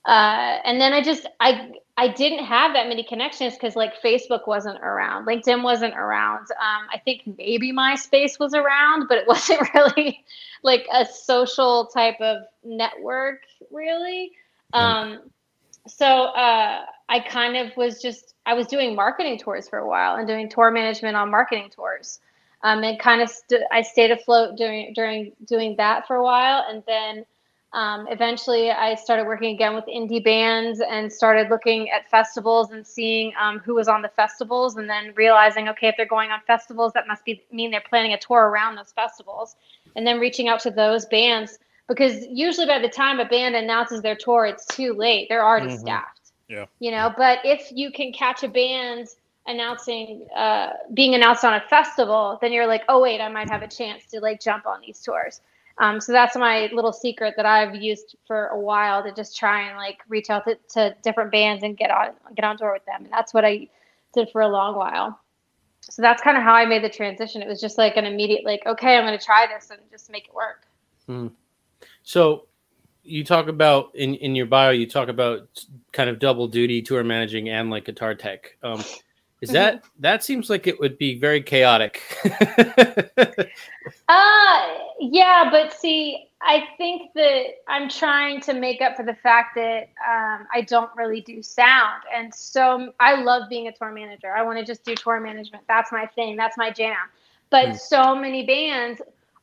Uh, 0.08 0.60
and 0.64 0.80
then 0.80 0.94
I 0.94 1.04
just, 1.04 1.28
I, 1.42 1.72
I 1.98 2.08
didn't 2.08 2.46
have 2.46 2.74
that 2.74 2.88
many 2.88 3.04
connections 3.04 3.56
because 3.56 3.76
like 3.76 4.02
Facebook 4.02 4.48
wasn't 4.48 4.80
around, 4.80 5.28
LinkedIn 5.28 5.64
wasn't 5.64 5.96
around. 5.96 6.48
Um, 6.52 6.88
I 6.94 6.98
think 7.04 7.24
maybe 7.38 7.74
MySpace 7.74 8.40
was 8.40 8.54
around, 8.54 9.08
but 9.10 9.18
it 9.18 9.28
wasn't 9.28 9.62
really 9.74 10.24
like 10.64 10.88
a 10.94 11.06
social 11.06 11.88
type 11.88 12.20
of 12.22 12.44
network, 12.64 13.42
really. 13.72 14.32
Um, 14.74 15.20
so 15.88 16.06
uh, 16.06 16.86
I 17.10 17.20
kind 17.20 17.58
of 17.58 17.76
was 17.78 18.02
just 18.02 18.34
I 18.46 18.54
was 18.54 18.68
doing 18.68 18.96
marketing 18.96 19.38
tours 19.38 19.68
for 19.68 19.80
a 19.80 19.88
while 19.88 20.16
and 20.16 20.28
doing 20.28 20.50
tour 20.50 20.72
management 20.72 21.16
on 21.16 21.32
marketing 21.32 21.70
tours, 21.74 22.20
um, 22.64 22.84
and 22.84 23.00
kind 23.00 23.22
of 23.22 23.30
st- 23.30 23.64
I 23.72 23.82
stayed 23.82 24.12
afloat 24.12 24.58
during 24.58 24.94
during 24.94 25.34
doing 25.46 25.76
that 25.78 26.08
for 26.08 26.16
a 26.16 26.24
while, 26.24 26.66
and 26.70 26.84
then 26.88 27.26
um, 27.74 28.08
eventually 28.10 28.72
I 28.72 28.96
started 28.96 29.26
working 29.26 29.54
again 29.54 29.76
with 29.76 29.86
indie 29.86 30.24
bands 30.24 30.80
and 30.80 31.12
started 31.12 31.50
looking 31.50 31.90
at 31.92 32.10
festivals 32.10 32.72
and 32.72 32.86
seeing 32.86 33.34
um, 33.40 33.60
who 33.60 33.76
was 33.76 33.88
on 33.88 34.02
the 34.02 34.10
festivals, 34.10 34.78
and 34.78 34.90
then 34.90 35.14
realizing 35.16 35.68
okay 35.70 35.88
if 35.88 35.96
they're 35.98 36.06
going 36.06 36.32
on 36.32 36.40
festivals 36.48 36.94
that 36.94 37.08
must 37.08 37.26
be 37.26 37.44
mean 37.52 37.72
they're 37.72 37.84
planning 37.90 38.14
a 38.14 38.18
tour 38.18 38.48
around 38.48 38.76
those 38.76 38.92
festivals, 38.92 39.56
and 39.96 40.08
then 40.08 40.20
reaching 40.20 40.48
out 40.48 40.60
to 40.62 40.72
those 40.72 41.06
bands 41.08 41.60
because 41.88 42.26
usually 42.28 42.68
by 42.68 42.80
the 42.80 42.90
time 42.90 43.20
a 43.20 43.26
band 43.26 43.56
announces 43.56 44.02
their 44.02 44.16
tour, 44.16 44.46
it's 44.46 44.66
too 44.66 44.94
late. 44.94 45.28
They're 45.30 45.46
already 45.46 45.68
Mhm. 45.68 45.80
staffed. 45.80 46.32
Yeah. 46.50 46.66
You 46.80 46.92
know, 46.92 47.14
but 47.16 47.40
if 47.44 47.72
you 47.72 47.92
can 47.92 48.12
catch 48.12 48.44
a 48.44 48.48
band 48.48 49.08
announcing, 49.46 50.28
uh, 50.36 50.74
being 50.94 51.16
announced 51.16 51.46
on 51.46 51.54
a 51.54 51.62
festival, 51.62 52.38
then 52.42 52.52
you're 52.52 52.68
like, 52.68 52.84
oh 52.90 53.02
wait, 53.02 53.22
I 53.22 53.30
might 53.30 53.50
have 53.50 53.62
a 53.62 53.68
chance 53.68 54.06
to 54.08 54.20
like 54.20 54.42
jump 54.42 54.66
on 54.66 54.82
these 54.82 55.02
tours. 55.02 55.42
Um, 55.80 56.02
so 56.02 56.12
that's 56.12 56.36
my 56.36 56.70
little 56.74 56.94
secret 56.94 57.36
that 57.38 57.46
I've 57.46 57.76
used 57.76 58.16
for 58.26 58.48
a 58.48 58.60
while 58.60 59.04
to 59.04 59.12
just 59.14 59.38
try 59.38 59.68
and 59.68 59.78
like 59.78 60.00
reach 60.08 60.30
out 60.30 60.46
to, 60.46 60.58
to 60.70 60.96
different 61.04 61.32
bands 61.32 61.64
and 61.64 61.78
get 61.78 61.92
on 61.92 62.14
get 62.36 62.46
on 62.46 62.58
tour 62.58 62.74
with 62.74 62.86
them. 62.86 63.04
And 63.04 63.14
that's 63.14 63.34
what 63.34 63.46
I 63.46 63.68
did 64.14 64.30
for 64.32 64.42
a 64.42 64.48
long 64.48 64.76
while. 64.76 65.20
So 65.82 66.02
that's 66.02 66.22
kind 66.22 66.36
of 66.36 66.44
how 66.44 66.54
I 66.54 66.66
made 66.66 66.84
the 66.84 66.90
transition. 66.90 67.42
It 67.42 67.48
was 67.48 67.62
just 67.62 67.78
like 67.78 67.96
an 67.96 68.06
immediate 68.06 68.44
like, 68.44 68.66
okay, 68.66 68.98
I'm 68.98 69.06
going 69.06 69.18
to 69.18 69.24
try 69.24 69.46
this 69.48 69.70
and 69.70 69.80
just 69.92 70.10
make 70.12 70.28
it 70.28 70.34
work. 70.34 70.66
So 72.04 72.48
you 73.04 73.24
talk 73.24 73.48
about 73.48 73.96
in 73.96 74.16
in 74.16 74.36
your 74.36 74.48
bio, 74.48 74.72
you 74.72 74.88
talk 74.88 75.10
about 75.10 75.64
kind 75.92 76.10
of 76.10 76.20
double 76.20 76.48
duty 76.48 76.82
tour 76.82 77.04
managing 77.04 77.50
and 77.50 77.70
like 77.70 77.86
guitar 77.86 78.16
tech. 78.16 78.58
Um, 78.64 78.84
is 79.42 79.50
that 79.52 79.84
that 80.00 80.24
seems 80.24 80.50
like 80.50 80.66
it 80.68 80.80
would 80.80 80.98
be 80.98 81.20
very 81.20 81.42
chaotic? 81.42 82.02
Uh, 84.10 84.78
yeah, 85.00 85.50
but 85.52 85.74
see, 85.74 86.30
I 86.42 86.64
think 86.78 87.14
that 87.16 87.44
I'm 87.68 87.90
trying 87.90 88.42
to 88.42 88.54
make 88.54 88.82
up 88.82 88.96
for 88.96 89.04
the 89.04 89.14
fact 89.16 89.56
that 89.56 89.90
um, 90.08 90.48
I 90.54 90.62
don't 90.62 90.90
really 90.96 91.22
do 91.22 91.42
sound. 91.42 92.04
And 92.16 92.34
so 92.34 92.94
I 93.00 93.22
love 93.22 93.50
being 93.50 93.68
a 93.68 93.72
tour 93.72 93.92
manager. 93.92 94.32
I 94.36 94.44
want 94.44 94.60
to 94.60 94.66
just 94.66 94.84
do 94.84 94.96
tour 94.96 95.20
management. 95.20 95.64
That's 95.68 95.92
my 95.92 96.06
thing, 96.16 96.36
that's 96.36 96.58
my 96.58 96.72
jam. 96.72 96.96
But 97.50 97.74
Hmm. 97.74 97.76
so 97.76 98.16
many 98.16 98.46
bands 98.46 99.02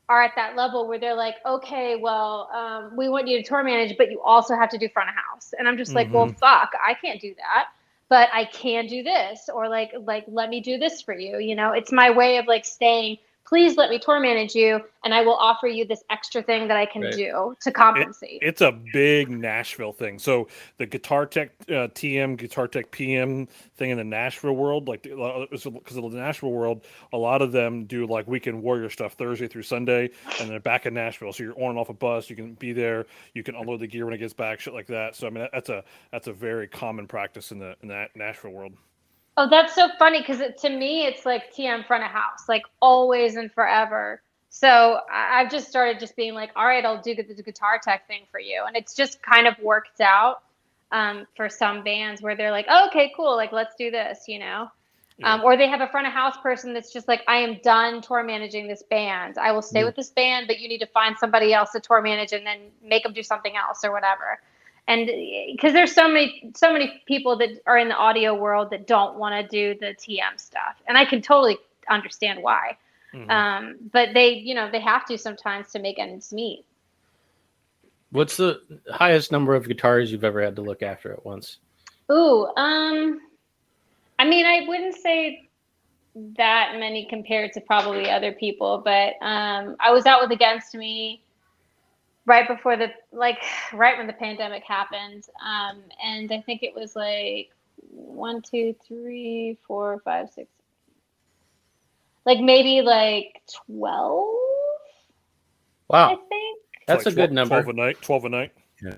are 0.08 0.22
at 0.22 0.32
that 0.36 0.56
level 0.56 0.86
where 0.86 0.98
they're 0.98 1.14
like, 1.14 1.36
okay, 1.46 1.96
well, 1.96 2.48
um, 2.54 2.96
we 2.96 3.08
want 3.08 3.26
you 3.28 3.38
to 3.38 3.42
tour 3.48 3.62
manage, 3.62 3.96
but 3.96 4.10
you 4.10 4.20
also 4.22 4.54
have 4.56 4.68
to 4.70 4.78
do 4.78 4.88
front 4.88 5.08
of 5.08 5.14
house. 5.14 5.54
And 5.58 5.68
I'm 5.68 5.76
just 5.78 5.94
like, 5.94 6.12
well, 6.12 6.26
fuck, 6.26 6.72
I 6.86 6.94
can't 6.94 7.20
do 7.20 7.34
that. 7.36 7.66
But 8.08 8.28
I 8.32 8.44
can 8.44 8.86
do 8.86 9.02
this, 9.02 9.48
or 9.52 9.68
like, 9.68 9.92
like 9.98 10.24
let 10.28 10.50
me 10.50 10.60
do 10.60 10.78
this 10.78 11.00
for 11.02 11.14
you. 11.16 11.38
You 11.38 11.54
know, 11.56 11.72
it's 11.72 11.92
my 11.92 12.10
way 12.10 12.36
of 12.38 12.46
like 12.46 12.64
staying 12.64 13.18
please 13.46 13.76
let 13.76 13.90
me 13.90 13.98
tour 13.98 14.20
manage 14.20 14.54
you 14.54 14.80
and 15.04 15.12
I 15.14 15.20
will 15.22 15.34
offer 15.36 15.66
you 15.66 15.84
this 15.84 16.02
extra 16.10 16.42
thing 16.42 16.66
that 16.68 16.76
I 16.76 16.86
can 16.86 17.02
Right. 17.02 17.12
do 17.12 17.54
to 17.60 17.70
compensate. 17.72 18.38
it's 18.42 18.62
a 18.62 18.72
big 18.92 19.28
Nashville 19.30 19.92
thing. 19.92 20.18
So 20.18 20.48
the 20.78 20.86
Guitar 20.86 21.26
Tech 21.26 21.50
uh, 21.68 21.88
TM, 21.94 22.36
Guitar 22.38 22.66
Tech 22.68 22.90
PM 22.90 23.46
thing 23.76 23.90
in 23.90 23.98
the 23.98 24.04
Nashville 24.04 24.54
world, 24.56 24.88
like 24.88 25.02
because 25.02 25.66
of 25.66 26.12
the 26.12 26.18
Nashville 26.18 26.52
world, 26.52 26.84
a 27.12 27.18
lot 27.18 27.42
of 27.42 27.52
them 27.52 27.84
do 27.84 28.06
like 28.06 28.26
weekend 28.26 28.62
warrior 28.62 28.88
stuff 28.90 29.12
Thursday 29.14 29.46
through 29.48 29.62
Sunday, 29.62 30.10
and 30.40 30.48
they're 30.50 30.60
back 30.60 30.86
in 30.86 30.94
Nashville. 30.94 31.32
So 31.32 31.42
you're 31.42 31.60
on 31.62 31.70
and 31.70 31.78
off 31.78 31.90
a 31.90 31.94
bus, 31.94 32.30
you 32.30 32.36
can 32.36 32.54
be 32.54 32.72
there, 32.72 33.06
you 33.34 33.42
can 33.42 33.54
unload 33.54 33.80
the 33.80 33.86
gear 33.86 34.04
when 34.06 34.14
it 34.14 34.18
gets 34.18 34.34
back, 34.34 34.60
shit 34.60 34.74
like 34.74 34.86
that. 34.86 35.16
So 35.16 35.26
I 35.26 35.30
mean 35.30 35.46
that's 35.52 35.68
a 35.68 35.84
that's 36.12 36.26
a 36.26 36.32
very 36.32 36.66
common 36.68 37.06
practice 37.06 37.52
in 37.52 37.58
the 37.58 37.76
in 37.82 37.88
that 37.88 38.16
Nashville 38.16 38.52
world. 38.52 38.72
Oh, 39.36 39.48
that's 39.48 39.74
so 39.74 39.88
funny 39.98 40.20
because 40.20 40.40
to 40.62 40.68
me 40.70 41.06
it's 41.06 41.26
like 41.26 41.52
TM 41.54 41.86
front 41.86 42.04
of 42.04 42.10
house, 42.10 42.48
like 42.48 42.62
always 42.80 43.36
and 43.36 43.52
forever. 43.52 44.22
So 44.50 45.00
I- 45.12 45.40
I've 45.40 45.50
just 45.50 45.68
started 45.68 45.98
just 46.00 46.16
being 46.16 46.34
like, 46.34 46.50
all 46.56 46.64
right, 46.66 46.84
I'll 46.84 47.02
do 47.02 47.14
the, 47.14 47.24
guitar 47.24 47.80
tech 47.82 48.06
thing 48.06 48.22
for 48.30 48.38
you, 48.40 48.64
and 48.66 48.76
it's 48.76 48.94
just 48.94 49.20
kind 49.22 49.46
of 49.48 49.58
worked 49.60 50.00
out 50.00 50.42
um, 50.92 51.26
for 51.36 51.48
some 51.48 51.82
bands 51.82 52.22
where 52.22 52.36
they're 52.36 52.52
like, 52.52 52.66
oh, 52.68 52.86
okay, 52.88 53.12
cool, 53.16 53.34
like 53.36 53.52
let's 53.52 53.74
do 53.76 53.90
this, 53.90 54.24
you 54.28 54.38
know. 54.38 54.68
Um, 55.22 55.42
or 55.44 55.56
they 55.56 55.68
have 55.68 55.80
a 55.80 55.88
front 55.88 56.06
of 56.08 56.12
house 56.12 56.36
person 56.42 56.74
that's 56.74 56.92
just 56.92 57.08
like, 57.08 57.22
I 57.28 57.36
am 57.38 57.58
done 57.62 58.02
tour 58.02 58.22
managing 58.24 58.68
this 58.68 58.82
band. 58.82 59.38
I 59.38 59.52
will 59.52 59.62
stay 59.62 59.82
Mm. 59.82 59.86
with 59.86 59.96
this 59.96 60.10
band, 60.10 60.46
but 60.48 60.58
you 60.60 60.68
need 60.68 60.78
to 60.80 60.86
find 60.88 61.16
somebody 61.18 61.52
else 61.54 61.72
to 61.72 61.80
tour 61.80 62.02
manage 62.02 62.32
and 62.32 62.44
then 62.46 62.58
make 62.82 63.04
them 63.04 63.12
do 63.12 63.22
something 63.22 63.56
else 63.56 63.84
or 63.84 63.92
whatever. 63.92 64.40
And 64.86 65.10
because 65.52 65.72
there's 65.72 65.94
so 65.94 66.06
many, 66.06 66.52
so 66.54 66.72
many 66.72 67.02
people 67.06 67.36
that 67.38 67.50
are 67.66 67.78
in 67.78 67.88
the 67.88 67.96
audio 67.96 68.34
world 68.34 68.70
that 68.70 68.86
don't 68.86 69.16
want 69.16 69.34
to 69.34 69.48
do 69.48 69.78
the 69.78 69.94
TM 69.94 70.38
stuff, 70.38 70.76
and 70.86 70.98
I 70.98 71.06
can 71.06 71.22
totally 71.22 71.56
understand 71.88 72.42
why. 72.42 72.76
Mhm. 73.14 73.30
Um, 73.30 73.76
but 73.92 74.12
they, 74.12 74.30
you 74.34 74.54
know, 74.54 74.70
they 74.70 74.80
have 74.80 75.06
to 75.06 75.16
sometimes 75.16 75.70
to 75.72 75.78
make 75.78 75.98
ends 75.98 76.32
meet. 76.32 76.64
What's 78.10 78.36
the 78.36 78.60
highest 78.90 79.32
number 79.32 79.54
of 79.54 79.66
guitars 79.66 80.12
you've 80.12 80.24
ever 80.24 80.42
had 80.42 80.56
to 80.56 80.62
look 80.62 80.82
after 80.82 81.12
at 81.12 81.24
once? 81.24 81.58
Ooh, 82.12 82.46
um, 82.56 83.20
I 84.18 84.24
mean, 84.24 84.44
I 84.46 84.66
wouldn't 84.68 84.94
say 84.96 85.48
that 86.36 86.76
many 86.78 87.06
compared 87.06 87.52
to 87.54 87.60
probably 87.60 88.08
other 88.10 88.32
people, 88.32 88.82
but 88.84 89.14
um, 89.20 89.76
I 89.80 89.90
was 89.90 90.06
out 90.06 90.20
with 90.22 90.30
Against 90.30 90.74
Me 90.74 91.23
right 92.26 92.48
before 92.48 92.76
the 92.76 92.88
like 93.12 93.38
right 93.74 93.98
when 93.98 94.06
the 94.06 94.12
pandemic 94.14 94.64
happened, 94.66 95.24
um, 95.44 95.82
and 96.04 96.32
I 96.32 96.42
think 96.42 96.62
it 96.62 96.74
was 96.74 96.96
like 96.96 97.50
one, 97.90 98.42
two, 98.42 98.74
three, 98.86 99.58
four, 99.66 100.00
five, 100.04 100.30
six. 100.30 100.50
Like 102.26 102.40
maybe 102.40 102.82
like 102.82 103.42
twelve. 103.66 104.26
wow 105.88 106.08
I 106.08 106.16
Wow, 106.16 106.20
think. 106.28 106.60
Like 106.92 107.06
that's 107.06 107.06
a 107.06 107.12
good 107.12 107.32
number. 107.32 107.66
Twelve 107.66 107.68
a 107.68 107.74
night. 107.74 108.02
Twelve 108.02 108.24
a 108.26 108.30
night. 108.30 108.52
Yeah, 108.82 108.96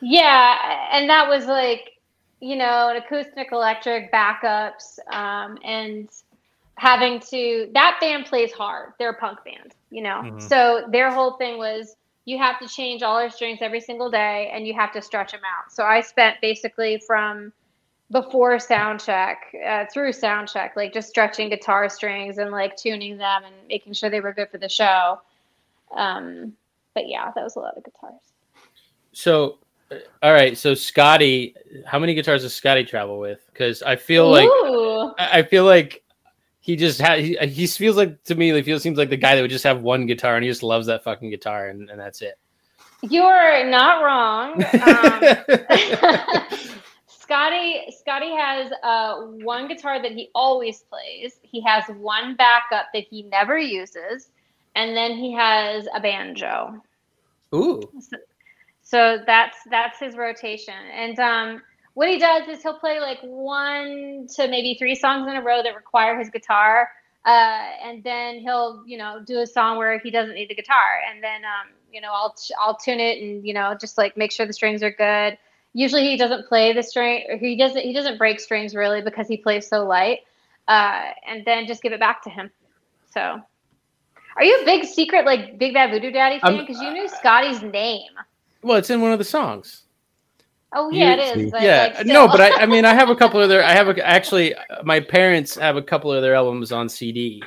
yeah 0.00 0.88
and 0.92 1.08
that 1.10 1.28
was 1.28 1.46
like, 1.46 1.90
you 2.40 2.56
know, 2.56 2.90
an 2.90 2.96
acoustic 2.96 3.48
electric 3.52 4.12
backups, 4.12 4.98
um, 5.12 5.58
and 5.64 6.08
having 6.76 7.20
to 7.30 7.70
that 7.74 7.98
band 8.00 8.26
plays 8.26 8.52
hard. 8.52 8.92
They're 8.98 9.10
a 9.10 9.18
punk 9.18 9.40
band, 9.44 9.74
you 9.90 10.02
know. 10.02 10.24
Mhm. 10.24 10.40
So 10.40 10.86
their 10.92 11.12
whole 11.12 11.36
thing 11.38 11.58
was 11.58 11.96
you 12.28 12.36
have 12.36 12.58
to 12.58 12.68
change 12.68 13.02
all 13.02 13.16
our 13.16 13.30
strings 13.30 13.60
every 13.62 13.80
single 13.80 14.10
day 14.10 14.50
and 14.52 14.66
you 14.66 14.74
have 14.74 14.92
to 14.92 15.00
stretch 15.00 15.32
them 15.32 15.40
out. 15.46 15.72
So 15.72 15.84
I 15.84 16.02
spent 16.02 16.36
basically 16.42 17.02
from 17.06 17.54
before 18.10 18.58
sound 18.58 19.00
check 19.00 19.38
uh, 19.66 19.86
through 19.90 20.12
sound 20.12 20.48
check, 20.48 20.76
like 20.76 20.92
just 20.92 21.08
stretching 21.08 21.48
guitar 21.48 21.88
strings 21.88 22.36
and 22.36 22.50
like 22.50 22.76
tuning 22.76 23.16
them 23.16 23.44
and 23.46 23.54
making 23.66 23.94
sure 23.94 24.10
they 24.10 24.20
were 24.20 24.34
good 24.34 24.50
for 24.50 24.58
the 24.58 24.68
show. 24.68 25.22
Um, 25.96 26.52
but 26.94 27.08
yeah, 27.08 27.32
that 27.34 27.42
was 27.42 27.56
a 27.56 27.60
lot 27.60 27.78
of 27.78 27.84
guitars. 27.84 28.20
So, 29.12 29.56
uh, 29.90 29.96
all 30.22 30.34
right. 30.34 30.58
So 30.58 30.74
Scotty, 30.74 31.54
how 31.86 31.98
many 31.98 32.12
guitars 32.12 32.42
does 32.42 32.54
Scotty 32.54 32.84
travel 32.84 33.18
with? 33.18 33.40
Because 33.50 33.82
I 33.82 33.96
feel 33.96 34.30
like 34.30 34.50
Ooh. 34.50 35.14
I 35.18 35.38
I 35.38 35.42
feel 35.44 35.64
like 35.64 36.02
he 36.68 36.76
just 36.76 37.00
had 37.00 37.20
he, 37.20 37.34
he 37.46 37.66
feels 37.66 37.96
like 37.96 38.22
to 38.24 38.34
me 38.34 38.52
like 38.52 38.66
feels 38.66 38.82
seems 38.82 38.98
like 38.98 39.08
the 39.08 39.16
guy 39.16 39.34
that 39.34 39.40
would 39.40 39.50
just 39.50 39.64
have 39.64 39.80
one 39.80 40.04
guitar 40.04 40.36
and 40.36 40.44
he 40.44 40.50
just 40.50 40.62
loves 40.62 40.86
that 40.86 41.02
fucking 41.02 41.30
guitar 41.30 41.68
and, 41.68 41.88
and 41.88 41.98
that's 41.98 42.20
it. 42.20 42.38
You're 43.00 43.64
not 43.70 44.04
wrong. 44.04 44.62
Um, 44.62 45.22
Scotty 47.06 47.86
Scotty 47.98 48.36
has 48.36 48.70
uh, 48.82 49.16
one 49.42 49.66
guitar 49.66 50.02
that 50.02 50.12
he 50.12 50.28
always 50.34 50.80
plays. 50.90 51.40
He 51.40 51.62
has 51.62 51.84
one 51.88 52.36
backup 52.36 52.88
that 52.92 53.04
he 53.08 53.22
never 53.22 53.56
uses, 53.56 54.28
and 54.74 54.94
then 54.94 55.12
he 55.12 55.32
has 55.32 55.88
a 55.94 56.00
banjo. 56.00 56.82
Ooh, 57.54 57.80
So 58.82 59.20
that's 59.26 59.56
that's 59.70 59.98
his 59.98 60.18
rotation. 60.18 60.74
And 60.92 61.18
um, 61.18 61.62
what 61.98 62.08
he 62.08 62.16
does 62.16 62.46
is 62.46 62.62
he'll 62.62 62.78
play 62.78 63.00
like 63.00 63.18
one 63.22 64.28
to 64.36 64.46
maybe 64.46 64.76
three 64.78 64.94
songs 64.94 65.28
in 65.28 65.34
a 65.34 65.42
row 65.42 65.64
that 65.64 65.74
require 65.74 66.16
his 66.16 66.30
guitar, 66.30 66.88
uh, 67.26 67.28
and 67.84 68.04
then 68.04 68.38
he'll 68.38 68.84
you 68.86 68.96
know 68.96 69.20
do 69.26 69.40
a 69.40 69.46
song 69.48 69.76
where 69.78 69.98
he 69.98 70.08
doesn't 70.08 70.36
need 70.36 70.48
the 70.48 70.54
guitar, 70.54 71.00
and 71.10 71.20
then 71.20 71.44
um, 71.44 71.72
you 71.92 72.00
know 72.00 72.12
I'll 72.12 72.36
I'll 72.60 72.76
tune 72.76 73.00
it 73.00 73.20
and 73.20 73.44
you 73.44 73.52
know 73.52 73.76
just 73.80 73.98
like 73.98 74.16
make 74.16 74.30
sure 74.30 74.46
the 74.46 74.52
strings 74.52 74.80
are 74.84 74.92
good. 74.92 75.36
Usually 75.72 76.04
he 76.04 76.16
doesn't 76.16 76.46
play 76.46 76.72
the 76.72 76.84
string, 76.84 77.24
or 77.28 77.36
he 77.36 77.56
doesn't 77.56 77.82
he 77.82 77.92
doesn't 77.92 78.16
break 78.16 78.38
strings 78.38 78.76
really 78.76 79.02
because 79.02 79.26
he 79.26 79.36
plays 79.36 79.66
so 79.66 79.84
light, 79.84 80.20
uh, 80.68 81.02
and 81.26 81.44
then 81.44 81.66
just 81.66 81.82
give 81.82 81.92
it 81.92 81.98
back 81.98 82.22
to 82.22 82.30
him. 82.30 82.48
So. 83.12 83.42
Are 84.36 84.44
you 84.44 84.62
a 84.62 84.64
big 84.64 84.84
secret 84.84 85.26
like 85.26 85.58
Big 85.58 85.74
Bad 85.74 85.90
Voodoo 85.90 86.12
Daddy 86.12 86.38
fan? 86.38 86.58
Because 86.58 86.80
you 86.80 86.92
knew 86.92 87.08
Scotty's 87.08 87.60
name. 87.60 88.12
well, 88.62 88.76
it's 88.76 88.88
in 88.88 89.00
one 89.00 89.10
of 89.10 89.18
the 89.18 89.24
songs. 89.24 89.87
Oh 90.72 90.90
yeah, 90.90 91.14
it 91.14 91.38
is. 91.38 91.50
But 91.50 91.62
yeah, 91.62 91.94
like, 91.96 92.06
no, 92.06 92.28
but 92.28 92.40
I, 92.40 92.62
I 92.62 92.66
mean, 92.66 92.84
I 92.84 92.92
have 92.94 93.08
a 93.08 93.16
couple 93.16 93.40
of 93.40 93.48
their. 93.48 93.64
I 93.64 93.72
have 93.72 93.88
a, 93.88 93.98
actually, 94.06 94.54
uh, 94.54 94.60
my 94.84 95.00
parents 95.00 95.56
have 95.56 95.76
a 95.76 95.82
couple 95.82 96.12
of 96.12 96.22
their 96.22 96.34
albums 96.34 96.72
on 96.72 96.88
CD, 96.88 97.42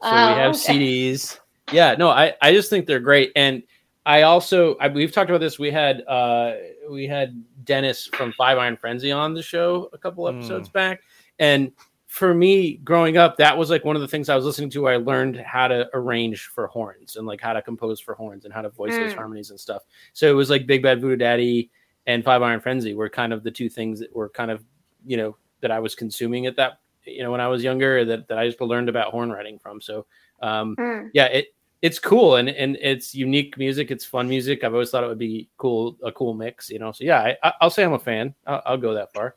so 0.00 0.08
Oh, 0.10 0.28
we 0.28 0.34
have 0.34 0.54
okay. 0.56 0.78
CDs. 0.78 1.38
Yeah, 1.72 1.94
no, 1.96 2.08
I 2.10 2.34
I 2.42 2.52
just 2.52 2.68
think 2.70 2.86
they're 2.86 3.00
great, 3.00 3.32
and 3.36 3.62
I 4.04 4.22
also 4.22 4.76
I, 4.76 4.88
we've 4.88 5.12
talked 5.12 5.30
about 5.30 5.40
this. 5.40 5.58
We 5.58 5.70
had 5.70 6.02
uh 6.08 6.54
we 6.90 7.06
had 7.06 7.42
Dennis 7.64 8.06
from 8.06 8.32
Five 8.32 8.58
Iron 8.58 8.76
Frenzy 8.76 9.12
on 9.12 9.34
the 9.34 9.42
show 9.42 9.88
a 9.92 9.98
couple 9.98 10.24
Mm. 10.24 10.30
episodes 10.36 10.68
back, 10.68 11.00
and 11.38 11.70
for 12.08 12.32
me 12.34 12.78
growing 12.78 13.16
up, 13.16 13.36
that 13.36 13.56
was 13.56 13.68
like 13.68 13.84
one 13.84 13.94
of 13.94 14.02
the 14.02 14.08
things 14.08 14.28
I 14.28 14.36
was 14.36 14.44
listening 14.44 14.70
to. 14.70 14.88
I 14.88 14.96
learned 14.96 15.36
how 15.36 15.68
to 15.68 15.88
arrange 15.92 16.46
for 16.46 16.66
horns 16.68 17.16
and 17.16 17.26
like 17.26 17.40
how 17.40 17.52
to 17.52 17.60
compose 17.62 18.00
for 18.00 18.14
horns 18.14 18.44
and 18.44 18.54
how 18.54 18.62
to 18.62 18.70
voice 18.70 18.96
those 18.98 19.12
Mm. 19.12 19.16
harmonies 19.16 19.50
and 19.50 19.60
stuff. 19.60 19.82
So 20.14 20.28
it 20.28 20.34
was 20.34 20.50
like 20.50 20.66
Big 20.66 20.82
Bad 20.82 21.00
Voodoo 21.00 21.16
Daddy 21.16 21.70
and 22.06 22.24
Five 22.24 22.42
Iron 22.42 22.60
Frenzy 22.60 22.94
were 22.94 23.08
kind 23.08 23.32
of 23.32 23.42
the 23.42 23.50
two 23.50 23.68
things 23.68 24.00
that 24.00 24.14
were 24.14 24.28
kind 24.28 24.50
of 24.50 24.64
you 25.04 25.16
know 25.16 25.36
that 25.60 25.70
I 25.70 25.78
was 25.80 25.94
consuming 25.94 26.46
at 26.46 26.56
that 26.56 26.80
you 27.04 27.22
know 27.22 27.30
when 27.30 27.40
I 27.40 27.48
was 27.48 27.62
younger 27.62 28.04
that 28.04 28.28
that 28.28 28.38
I 28.38 28.46
just 28.46 28.60
learned 28.60 28.88
about 28.88 29.10
horn 29.12 29.30
writing 29.30 29.58
from. 29.58 29.80
So 29.80 30.06
um, 30.42 30.76
Mm. 30.76 31.10
yeah, 31.14 31.26
it 31.26 31.54
it's 31.82 31.98
cool 31.98 32.36
and 32.36 32.48
and 32.48 32.76
it's 32.80 33.14
unique 33.14 33.56
music. 33.58 33.90
It's 33.90 34.04
fun 34.04 34.28
music. 34.28 34.64
I've 34.64 34.72
always 34.72 34.90
thought 34.90 35.04
it 35.04 35.08
would 35.08 35.18
be 35.18 35.48
cool 35.56 35.96
a 36.02 36.10
cool 36.12 36.34
mix. 36.34 36.70
You 36.70 36.78
know, 36.78 36.92
so 36.92 37.04
yeah, 37.04 37.34
I, 37.42 37.52
I'll 37.60 37.70
say 37.70 37.84
I'm 37.84 37.92
a 37.92 37.98
fan. 37.98 38.34
I'll, 38.46 38.62
I'll 38.66 38.78
go 38.78 38.94
that 38.94 39.12
far. 39.12 39.36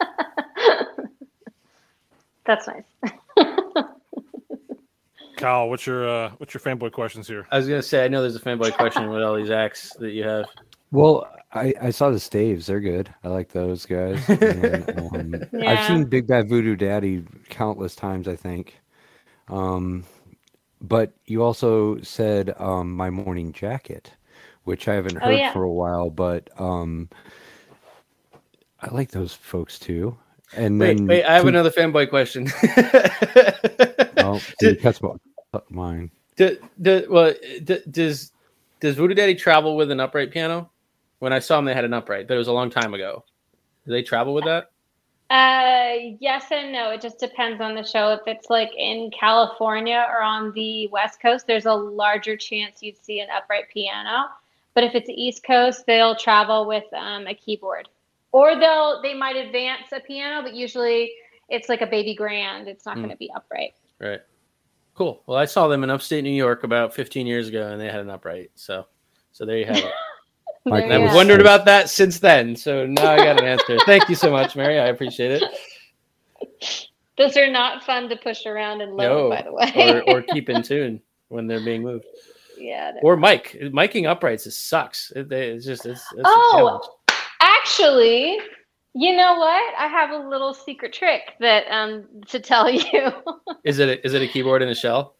That's 2.44 2.68
nice. 2.68 2.84
Kyle, 5.36 5.68
what's 5.68 5.86
your 5.86 6.08
uh, 6.08 6.30
what's 6.38 6.54
your 6.54 6.60
fanboy 6.60 6.92
questions 6.92 7.28
here? 7.28 7.46
I 7.50 7.58
was 7.58 7.68
gonna 7.68 7.82
say 7.82 8.04
I 8.04 8.08
know 8.08 8.22
there's 8.22 8.36
a 8.36 8.40
fanboy 8.40 8.72
question 8.74 9.10
with 9.10 9.22
all 9.22 9.34
these 9.36 9.50
acts 9.50 9.92
that 9.98 10.12
you 10.12 10.24
have. 10.24 10.46
Well, 10.92 11.28
I, 11.52 11.72
I 11.80 11.90
saw 11.90 12.10
the 12.10 12.20
staves. 12.20 12.66
They're 12.66 12.80
good. 12.80 13.12
I 13.24 13.28
like 13.28 13.50
those 13.50 13.86
guys. 13.86 14.28
And, 14.28 14.98
um, 15.54 15.62
I've 15.66 15.86
seen 15.86 16.04
Big 16.04 16.26
Bad 16.26 16.48
Voodoo 16.48 16.76
Daddy 16.76 17.24
countless 17.48 17.94
times, 17.94 18.28
I 18.28 18.36
think. 18.36 18.78
Um, 19.48 20.04
but 20.82 21.12
you 21.24 21.42
also 21.42 22.00
said 22.02 22.54
um, 22.58 22.92
My 22.92 23.10
Morning 23.10 23.52
Jacket, 23.52 24.12
which 24.64 24.88
I 24.88 24.94
haven't 24.94 25.16
Oh, 25.18 25.26
heard 25.26 25.38
yeah. 25.38 25.52
for 25.52 25.62
a 25.62 25.72
while, 25.72 26.10
but 26.10 26.50
um, 26.60 27.08
I 28.82 28.90
like 28.92 29.10
those 29.12 29.32
folks 29.32 29.78
too. 29.78 30.18
And 30.54 30.78
Wait, 30.78 30.96
then 30.98 31.06
wait, 31.06 31.24
I 31.24 31.34
have 31.34 31.42
two- 31.42 31.48
another 31.48 31.70
fanboy 31.70 32.08
question. 32.10 32.48
Oh, 34.18 34.40
Did- 34.58 34.80
that's 34.82 35.00
what 35.00 35.18
mine. 35.70 36.10
do, 36.36 36.58
do, 36.82 37.06
well, 37.08 37.32
d- 37.62 37.78
does 37.88 38.32
does 38.80 38.96
Voodoo 38.96 39.14
Daddy 39.14 39.36
travel 39.36 39.76
with 39.76 39.90
an 39.92 40.00
upright 40.00 40.32
piano? 40.32 40.68
When 41.18 41.32
I 41.32 41.38
saw 41.38 41.56
them, 41.56 41.64
they 41.64 41.74
had 41.74 41.84
an 41.84 41.94
upright, 41.94 42.28
but 42.28 42.34
it 42.34 42.38
was 42.38 42.48
a 42.48 42.52
long 42.52 42.70
time 42.70 42.94
ago. 42.94 43.24
Do 43.86 43.92
they 43.92 44.02
travel 44.02 44.34
with 44.34 44.44
that? 44.44 44.70
Uh, 45.28 46.14
yes 46.20 46.44
and 46.52 46.72
no. 46.72 46.90
It 46.90 47.00
just 47.00 47.18
depends 47.18 47.60
on 47.60 47.74
the 47.74 47.82
show. 47.82 48.12
If 48.12 48.20
it's 48.26 48.48
like 48.50 48.70
in 48.76 49.10
California 49.18 50.06
or 50.08 50.22
on 50.22 50.52
the 50.52 50.86
West 50.88 51.20
Coast, 51.20 51.46
there's 51.46 51.66
a 51.66 51.72
larger 51.72 52.36
chance 52.36 52.82
you'd 52.82 53.02
see 53.02 53.20
an 53.20 53.28
upright 53.36 53.68
piano. 53.72 54.26
But 54.74 54.84
if 54.84 54.94
it's 54.94 55.08
East 55.08 55.42
Coast, 55.44 55.84
they'll 55.86 56.14
travel 56.14 56.66
with 56.66 56.84
um, 56.92 57.26
a 57.26 57.34
keyboard, 57.34 57.88
or 58.32 58.56
they'll 58.56 59.00
they 59.02 59.14
might 59.14 59.34
advance 59.36 59.90
a 59.92 60.00
piano, 60.00 60.42
but 60.42 60.54
usually 60.54 61.10
it's 61.48 61.68
like 61.68 61.80
a 61.80 61.86
baby 61.86 62.14
grand. 62.14 62.68
It's 62.68 62.84
not 62.84 62.96
Hmm. 62.96 63.02
going 63.02 63.10
to 63.10 63.16
be 63.16 63.30
upright. 63.34 63.72
Right. 63.98 64.20
Cool. 64.94 65.22
Well, 65.26 65.38
I 65.38 65.46
saw 65.46 65.66
them 65.68 65.82
in 65.82 65.90
upstate 65.90 66.24
New 66.24 66.30
York 66.30 66.62
about 66.62 66.94
15 66.94 67.26
years 67.26 67.48
ago, 67.48 67.66
and 67.68 67.80
they 67.80 67.86
had 67.86 68.00
an 68.00 68.10
upright. 68.10 68.50
So, 68.54 68.86
so 69.32 69.44
there 69.46 69.58
you 69.58 69.64
have 69.66 69.76
it. 69.76 69.92
Like, 70.66 70.84
And 70.84 70.92
I've 70.92 70.98
you 71.00 71.04
was 71.04 71.12
go. 71.12 71.16
wondered 71.16 71.40
about 71.40 71.64
that 71.66 71.88
since 71.88 72.18
then. 72.18 72.56
So 72.56 72.86
now 72.86 73.12
I 73.12 73.16
got 73.18 73.40
an 73.40 73.46
answer. 73.46 73.78
Thank 73.86 74.08
you 74.08 74.14
so 74.16 74.30
much, 74.30 74.56
Mary. 74.56 74.78
I 74.80 74.86
appreciate 74.88 75.40
it. 75.42 75.44
Those 77.18 77.36
are 77.36 77.50
not 77.50 77.82
fun 77.84 78.08
to 78.10 78.16
push 78.16 78.44
around 78.44 78.82
and 78.82 78.94
load, 78.94 79.08
No, 79.08 79.30
by 79.30 79.42
the 79.42 79.52
way. 79.52 80.02
or, 80.06 80.16
or 80.18 80.22
keep 80.32 80.50
in 80.50 80.62
tune 80.62 81.00
when 81.28 81.46
they're 81.46 81.64
being 81.64 81.82
moved. 81.82 82.04
yeah. 82.58 82.92
Or 83.02 83.16
mic. 83.16 83.56
Miking 83.72 84.06
uprights 84.06 84.46
it 84.46 84.50
sucks. 84.52 85.12
It, 85.16 85.32
it's 85.32 85.64
just 85.64 85.86
it's, 85.86 86.02
it's 86.12 86.22
Oh. 86.24 86.80
Actually, 87.40 88.38
you 88.94 89.16
know 89.16 89.34
what? 89.36 89.74
I 89.78 89.86
have 89.86 90.10
a 90.10 90.28
little 90.28 90.52
secret 90.52 90.92
trick 90.92 91.32
that 91.40 91.64
um 91.70 92.04
to 92.28 92.38
tell 92.40 92.68
you. 92.70 93.12
Is 93.64 93.78
it 93.78 93.88
a, 93.88 94.06
is 94.06 94.12
it 94.14 94.22
a 94.22 94.28
keyboard 94.28 94.62
in 94.62 94.68
a 94.68 94.74
shell? 94.74 95.14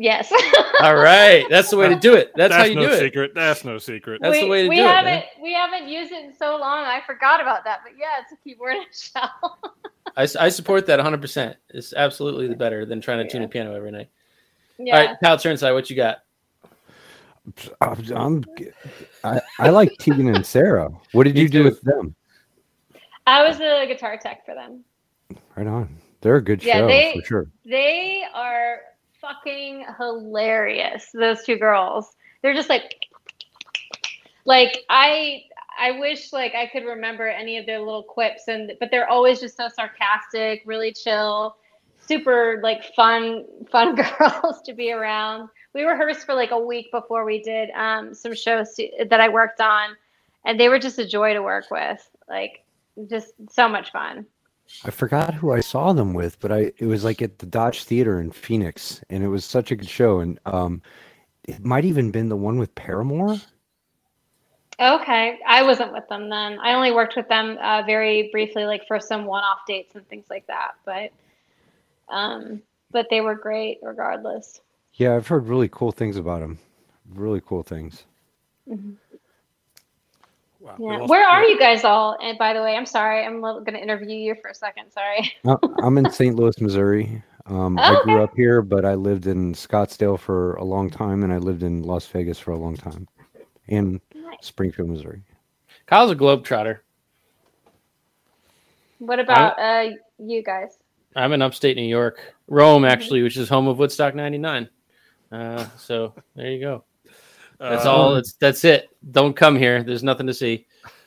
Yes. 0.00 0.32
All 0.80 0.94
right, 0.96 1.44
that's 1.50 1.70
the 1.70 1.76
way 1.76 1.88
to 1.88 1.96
do 1.96 2.14
it. 2.14 2.30
That's, 2.36 2.54
how 2.54 2.62
you 2.64 2.76
no 2.76 2.82
do 2.86 2.92
it. 2.92 3.00
secret. 3.00 3.32
That's 3.34 3.64
no 3.64 3.78
secret. 3.78 4.20
That's 4.22 4.36
we, 4.36 4.42
the 4.42 4.46
way 4.48 4.62
to 4.62 4.68
we 4.68 4.76
do 4.76 4.82
it, 4.82 4.86
haven't 4.86 5.04
man. 5.10 5.24
we 5.42 5.52
haven't 5.52 5.88
used 5.88 6.12
it 6.12 6.24
in 6.24 6.32
so 6.32 6.52
long. 6.56 6.84
I 6.84 7.00
forgot 7.04 7.40
about 7.40 7.64
that. 7.64 7.80
But 7.82 7.94
yeah, 7.98 8.20
it's 8.22 8.30
a 8.32 8.36
keyboard 8.36 8.74
and 8.76 8.86
a 8.88 8.96
shell. 8.96 9.58
I, 10.16 10.22
s- 10.22 10.36
I 10.36 10.50
support 10.50 10.86
that 10.86 10.98
100. 10.98 11.20
percent 11.20 11.56
It's 11.70 11.92
absolutely 11.92 12.46
the 12.46 12.54
better 12.54 12.86
than 12.86 13.00
trying 13.00 13.26
to 13.26 13.28
tune 13.30 13.42
Yeah. 13.42 13.46
a 13.46 13.50
piano 13.50 13.74
every 13.74 13.90
night. 13.90 14.08
yeah. 14.78 14.96
All 15.00 15.06
right, 15.06 15.16
Kyle 15.20 15.36
Turnside, 15.36 15.74
what 15.74 15.90
you 15.90 15.96
got? 15.96 16.18
I'm, 17.80 18.14
I'm- 18.14 18.44
I, 19.24 19.40
I 19.58 19.70
like 19.70 19.90
Tegan 19.98 20.28
and 20.34 20.46
Sara. 20.46 20.90
What 21.12 21.24
did 21.24 21.34
Me 21.34 21.42
you 21.42 21.48
do 21.48 21.58
too. 21.58 21.64
with 21.64 21.80
them? 21.82 22.14
I 23.26 23.46
was 23.46 23.58
the 23.58 23.84
guitar 23.88 24.16
tech 24.16 24.46
for 24.46 24.54
them. 24.54 24.84
Right 25.56 25.66
on. 25.66 25.88
They're 26.20 26.36
a 26.36 26.42
good 26.42 26.62
Yeah, 26.62 26.78
show 26.78 26.86
they- 26.86 27.14
for 27.20 27.26
sure. 27.26 27.46
They 27.64 28.22
are 28.32 28.80
fucking 29.28 29.84
hilarious. 29.98 31.10
Those 31.12 31.44
two 31.44 31.56
girls. 31.56 32.16
They're 32.42 32.54
just 32.54 32.68
like 32.68 32.94
like 34.44 34.84
I 34.88 35.42
I 35.78 35.92
wish 35.98 36.32
like 36.32 36.54
I 36.54 36.66
could 36.66 36.84
remember 36.84 37.28
any 37.28 37.58
of 37.58 37.66
their 37.66 37.78
little 37.78 38.02
quips 38.02 38.48
and 38.48 38.72
but 38.80 38.90
they're 38.90 39.08
always 39.08 39.40
just 39.40 39.56
so 39.56 39.68
sarcastic, 39.68 40.62
really 40.64 40.92
chill, 40.92 41.56
super 42.00 42.60
like 42.62 42.94
fun 42.94 43.44
fun 43.70 43.94
girls 44.18 44.62
to 44.62 44.72
be 44.72 44.92
around. 44.92 45.48
We 45.74 45.82
rehearsed 45.82 46.24
for 46.26 46.34
like 46.34 46.50
a 46.50 46.58
week 46.58 46.90
before 46.90 47.24
we 47.24 47.42
did 47.42 47.70
um, 47.70 48.14
some 48.14 48.34
shows 48.34 48.74
that 48.76 49.20
I 49.20 49.28
worked 49.28 49.60
on, 49.60 49.90
and 50.44 50.58
they 50.58 50.68
were 50.68 50.78
just 50.78 50.98
a 50.98 51.06
joy 51.06 51.34
to 51.34 51.42
work 51.42 51.66
with. 51.70 52.08
Like 52.28 52.64
just 53.08 53.32
so 53.50 53.68
much 53.68 53.92
fun. 53.92 54.26
I 54.84 54.90
forgot 54.90 55.34
who 55.34 55.52
I 55.52 55.60
saw 55.60 55.92
them 55.92 56.14
with, 56.14 56.38
but 56.40 56.52
I 56.52 56.72
it 56.78 56.86
was 56.86 57.04
like 57.04 57.22
at 57.22 57.38
the 57.38 57.46
Dodge 57.46 57.84
Theater 57.84 58.20
in 58.20 58.30
Phoenix, 58.30 59.02
and 59.10 59.24
it 59.24 59.28
was 59.28 59.44
such 59.44 59.70
a 59.70 59.76
good 59.76 59.88
show. 59.88 60.20
And 60.20 60.38
um, 60.46 60.82
it 61.44 61.64
might 61.64 61.84
even 61.84 62.10
been 62.10 62.28
the 62.28 62.36
one 62.36 62.58
with 62.58 62.74
Paramore. 62.74 63.36
Okay, 64.80 65.40
I 65.44 65.62
wasn't 65.62 65.92
with 65.92 66.06
them 66.08 66.28
then. 66.28 66.58
I 66.60 66.74
only 66.74 66.92
worked 66.92 67.16
with 67.16 67.28
them 67.28 67.58
uh, 67.60 67.82
very 67.84 68.28
briefly, 68.30 68.64
like 68.64 68.86
for 68.86 69.00
some 69.00 69.24
one-off 69.24 69.58
dates 69.66 69.96
and 69.96 70.06
things 70.08 70.26
like 70.30 70.46
that. 70.46 70.72
But, 70.84 71.10
um, 72.08 72.62
but 72.92 73.08
they 73.10 73.20
were 73.20 73.34
great 73.34 73.78
regardless. 73.82 74.60
Yeah, 74.94 75.16
I've 75.16 75.26
heard 75.26 75.48
really 75.48 75.68
cool 75.68 75.90
things 75.90 76.16
about 76.16 76.40
them. 76.40 76.58
Really 77.12 77.40
cool 77.44 77.64
things. 77.64 78.04
Mm-hmm. 78.70 78.92
Wow. 80.60 80.76
Yeah. 80.78 81.06
Where 81.06 81.26
are 81.26 81.44
you 81.44 81.58
guys 81.58 81.84
all? 81.84 82.16
And 82.20 82.36
by 82.38 82.52
the 82.52 82.60
way, 82.62 82.74
I'm 82.76 82.86
sorry, 82.86 83.24
I'm 83.24 83.40
going 83.40 83.64
to 83.74 83.80
interview 83.80 84.16
you 84.16 84.34
for 84.42 84.50
a 84.50 84.54
second. 84.54 84.90
Sorry. 84.90 85.32
I'm 85.82 85.96
in 85.98 86.10
St. 86.10 86.34
Louis, 86.34 86.60
Missouri. 86.60 87.22
Um, 87.46 87.78
I 87.78 87.96
Oh, 87.96 88.02
grew 88.04 88.14
okay. 88.16 88.22
up 88.24 88.34
here, 88.36 88.60
but 88.60 88.84
I 88.84 88.94
lived 88.94 89.26
in 89.26 89.54
Scottsdale 89.54 90.18
for 90.18 90.54
a 90.54 90.64
long 90.64 90.90
time, 90.90 91.22
and 91.22 91.32
I 91.32 91.38
lived 91.38 91.62
in 91.62 91.82
Las 91.82 92.06
Vegas 92.06 92.38
for 92.38 92.50
a 92.50 92.58
long 92.58 92.76
time, 92.76 93.08
and 93.68 94.00
Nice. 94.14 94.36
Springfield, 94.42 94.90
Missouri. 94.90 95.22
Kyle's 95.86 96.10
a 96.10 96.16
globetrotter. 96.16 96.80
What 98.98 99.20
about 99.20 99.58
uh, 99.58 99.90
you 100.18 100.42
guys? 100.42 100.76
I'm 101.16 101.32
in 101.32 101.40
upstate 101.40 101.76
New 101.76 101.84
York, 101.84 102.34
Rome, 102.48 102.84
actually, 102.84 103.22
which 103.22 103.36
is 103.36 103.48
home 103.48 103.68
of 103.68 103.78
Woodstock 103.78 104.14
'99. 104.14 104.68
Uh, 105.32 105.66
so 105.78 106.14
there 106.34 106.50
you 106.50 106.60
go. 106.60 106.84
That's 107.58 107.86
Uh, 107.86 107.92
all. 107.92 108.16
It's 108.16 108.34
that's 108.34 108.64
it. 108.64 108.88
Don't 109.10 109.34
come 109.34 109.56
here. 109.56 109.82
There's 109.82 110.02
nothing 110.02 110.26
to 110.26 110.34
see. 110.34 110.66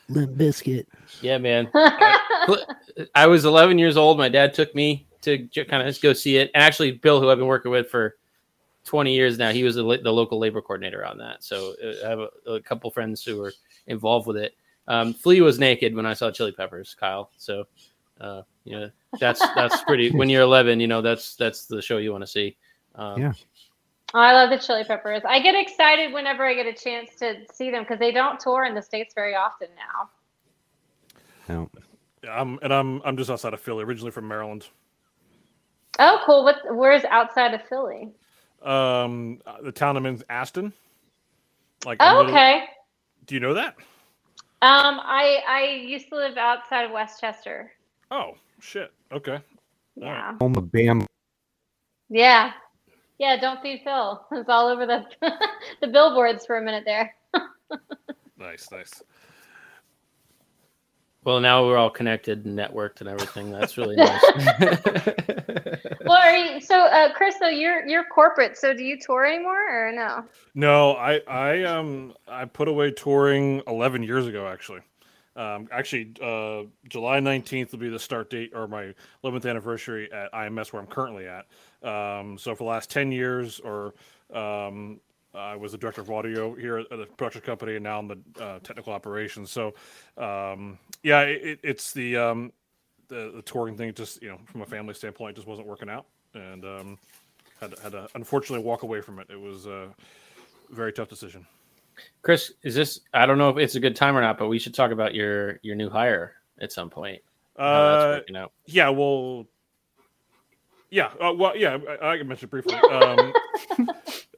Limp 0.10 0.38
Bizkit. 0.38 0.86
Yeah, 1.22 1.38
man. 1.38 1.70
I 3.16 3.28
was 3.28 3.46
11 3.46 3.78
years 3.78 3.98
old. 3.98 4.18
My 4.18 4.30
dad 4.30 4.54
took 4.54 4.74
me 4.76 5.08
to 5.22 5.48
kind 5.48 5.88
of 5.88 6.02
go 6.02 6.14
see 6.14 6.38
it. 6.38 6.52
And 6.54 6.64
actually, 6.64 6.92
Bill, 6.94 7.22
who 7.22 7.30
I've 7.30 7.38
been 7.38 7.48
working 7.48 7.72
with 7.72 7.90
for 7.90 8.18
20 8.86 9.14
years 9.14 9.38
now, 9.38 9.52
he 9.52 9.64
was 9.64 9.76
the, 9.76 10.00
the 10.04 10.12
local 10.12 10.40
labor 10.40 10.62
coordinator 10.62 11.06
on 11.06 11.18
that. 11.20 11.44
So 11.44 11.76
uh, 11.84 12.06
I 12.06 12.10
have 12.10 12.20
a, 12.20 12.52
a 12.54 12.62
couple 12.62 12.90
friends 12.92 13.24
who 13.24 13.38
were 13.38 13.54
involved 13.88 14.28
with 14.28 14.38
it. 14.38 14.56
Um, 14.88 15.14
Flea 15.14 15.42
was 15.42 15.60
naked 15.60 15.96
when 15.96 16.06
I 16.06 16.14
saw 16.14 16.32
Chili 16.32 16.52
Peppers, 16.52 16.96
Kyle. 17.00 17.30
So, 17.38 17.66
uh, 18.20 18.42
you 18.66 18.78
know, 18.80 18.90
that's 19.20 19.40
that's 19.56 19.84
pretty. 19.84 20.10
When 20.12 20.28
you're 20.30 20.42
11, 20.42 20.80
you 20.80 20.88
know 20.88 21.02
that's 21.02 21.36
that's 21.36 21.66
the 21.68 21.82
show 21.82 21.98
you 21.98 22.12
want 22.12 22.24
to 22.24 22.28
see. 22.28 22.58
Um, 22.96 23.22
Yeah. 23.22 23.34
Oh, 24.14 24.20
I 24.20 24.34
love 24.34 24.50
the 24.50 24.58
Chili 24.58 24.84
Peppers. 24.84 25.22
I 25.26 25.40
get 25.40 25.56
excited 25.56 26.12
whenever 26.14 26.46
I 26.46 26.54
get 26.54 26.66
a 26.66 26.74
chance 26.74 27.16
to 27.20 27.36
see 27.54 27.72
them 27.72 27.84
because 27.84 28.00
they 28.00 28.12
don't 28.12 28.40
tour 28.40 28.66
in 28.66 28.76
the 28.76 28.82
states 28.82 29.14
very 29.16 29.36
often 29.36 29.70
now. 29.76 30.10
No. 31.48 31.70
yeah, 32.24 32.40
I'm, 32.40 32.60
and 32.62 32.74
I'm 32.74 33.02
I'm 33.04 33.18
just 33.18 33.30
outside 33.30 33.54
of 33.54 33.60
Philly, 33.62 33.84
originally 33.84 34.12
from 34.12 34.28
Maryland. 34.28 34.68
Oh, 36.00 36.22
cool. 36.26 36.44
What? 36.44 36.58
Where's 36.76 37.04
outside 37.06 37.54
of 37.54 37.62
Philly? 37.68 38.10
Um, 38.62 39.40
uh, 39.46 39.62
the 39.62 39.72
town 39.72 39.98
I'm 39.98 40.06
in, 40.06 40.22
Aston. 40.30 40.72
Like, 41.86 41.98
Oh, 42.02 42.18
literally- 42.18 42.32
okay. 42.32 42.64
Do 43.26 43.36
you 43.36 43.42
know 43.42 43.54
that? 43.56 43.76
Um, 44.64 45.00
I 45.02 45.42
I 45.48 45.64
used 45.88 46.10
to 46.10 46.16
live 46.16 46.38
outside 46.38 46.84
of 46.86 46.92
West 46.92 47.20
Chester. 47.22 47.72
Oh 48.12 48.34
shit. 48.60 48.92
Okay. 49.12 49.40
Yeah, 49.96 50.38
Home 50.40 50.56
of 50.56 50.72
Bam. 50.72 51.06
yeah, 52.10 52.52
yeah. 53.22 53.40
Don't 53.40 53.62
feed 53.62 53.82
Phil. 53.84 54.26
It's 54.32 54.50
all 54.50 54.68
over 54.68 54.86
the 54.86 55.06
the 55.82 55.88
billboards 55.88 56.46
for 56.46 56.58
a 56.58 56.62
minute 56.62 56.84
there. 56.86 57.16
Nice, 58.38 58.72
nice. 58.72 59.04
Well, 61.24 61.40
now 61.40 61.64
we're 61.64 61.78
all 61.78 61.92
connected 61.92 62.44
and 62.44 62.58
networked 62.58 63.02
and 63.02 63.08
everything. 63.08 63.52
That's 63.52 63.78
really 63.78 63.96
nice. 63.96 64.20
Well, 66.12 66.20
are 66.20 66.36
you, 66.36 66.60
so 66.60 66.78
uh, 66.78 67.14
Chris, 67.14 67.36
though 67.40 67.48
you're 67.48 67.88
you're 67.88 68.04
corporate, 68.04 68.58
so 68.58 68.74
do 68.74 68.84
you 68.84 68.98
tour 69.00 69.26
anymore 69.26 69.88
or 69.88 69.92
no? 69.94 70.26
No, 70.56 70.94
I 70.96 71.20
I 71.28 71.64
um 71.64 72.14
I 72.28 72.46
put 72.46 72.68
away 72.68 72.92
touring 72.92 73.62
11 73.68 74.04
years 74.04 74.28
ago 74.28 74.48
actually. 74.48 74.82
Um, 75.38 75.70
actually, 75.72 76.12
uh, 76.22 76.68
July 76.90 77.20
19th 77.20 77.72
will 77.72 77.80
be 77.80 77.88
the 77.88 78.00
start 78.00 78.30
date 78.30 78.52
or 78.54 78.68
my 78.68 78.94
11th 79.24 79.50
anniversary 79.50 80.12
at 80.12 80.30
IMS 80.34 80.74
where 80.74 80.82
I'm 80.82 80.88
currently 80.88 81.28
at. 81.28 81.46
Um, 81.84 82.38
so 82.38 82.54
for 82.56 82.64
the 82.64 82.70
last 82.70 82.90
10 82.90 83.12
years, 83.12 83.60
or 83.60 83.94
um, 84.34 85.00
I 85.34 85.56
was 85.56 85.72
the 85.72 85.78
director 85.78 86.02
of 86.02 86.12
audio 86.12 86.54
here 86.54 86.80
at 86.80 86.90
the 86.90 87.06
production 87.18 87.42
company, 87.42 87.76
and 87.76 87.84
now 87.84 88.00
I'm 88.00 88.08
the 88.08 88.44
uh, 88.44 88.60
technical 88.60 88.94
operations. 88.94 89.50
So 89.52 89.74
um, 90.18 90.78
yeah, 91.04 91.22
it, 91.22 91.42
it- 91.44 91.60
it's 91.64 91.92
the 91.94 92.18
um, 92.18 92.52
the 93.08 93.32
the 93.36 93.42
touring 93.42 93.78
thing. 93.78 93.94
Just 93.94 94.22
you 94.22 94.30
know, 94.30 94.40
from 94.46 94.62
a 94.62 94.66
family 94.66 94.94
standpoint, 94.94 95.36
just 95.36 95.48
wasn't 95.48 95.68
working 95.68 95.90
out, 95.90 96.06
and 96.34 96.64
um, 96.66 96.98
had 97.60 97.76
to, 97.76 97.82
had 97.82 97.92
to 97.94 98.08
unfortunately 98.16 98.66
walk 98.66 98.84
away 98.84 99.02
from 99.02 99.20
it. 99.20 99.28
It 99.30 99.40
was 99.40 99.66
a 99.68 99.88
very 100.70 100.92
tough 100.94 101.08
decision. 101.10 101.46
Chris, 102.22 102.54
is 102.64 102.76
this? 102.76 103.00
I 103.14 103.26
don't 103.26 103.38
know 103.38 103.50
if 103.50 103.58
it's 103.58 103.76
a 103.76 103.80
good 103.80 103.96
time 103.96 104.16
or 104.18 104.22
not, 104.22 104.38
but 104.38 104.48
we 104.48 104.60
should 104.60 104.74
talk 104.74 104.92
about 104.92 105.14
your 105.16 105.60
your 105.62 105.76
new 105.76 105.90
hire 105.90 106.34
at 106.60 106.72
some 106.72 106.90
point. 106.90 107.22
Uh, 107.58 108.20
yeah, 108.66 108.90
well, 108.90 109.46
yeah, 110.92 111.10
uh, 111.20 111.34
well, 111.34 111.56
yeah, 111.58 111.78
I, 112.02 112.10
I 112.14 112.18
can 112.18 112.28
mention 112.28 112.48
it 112.48 112.52
briefly. 112.52 112.76
Um, 112.76 113.34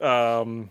um, 0.00 0.70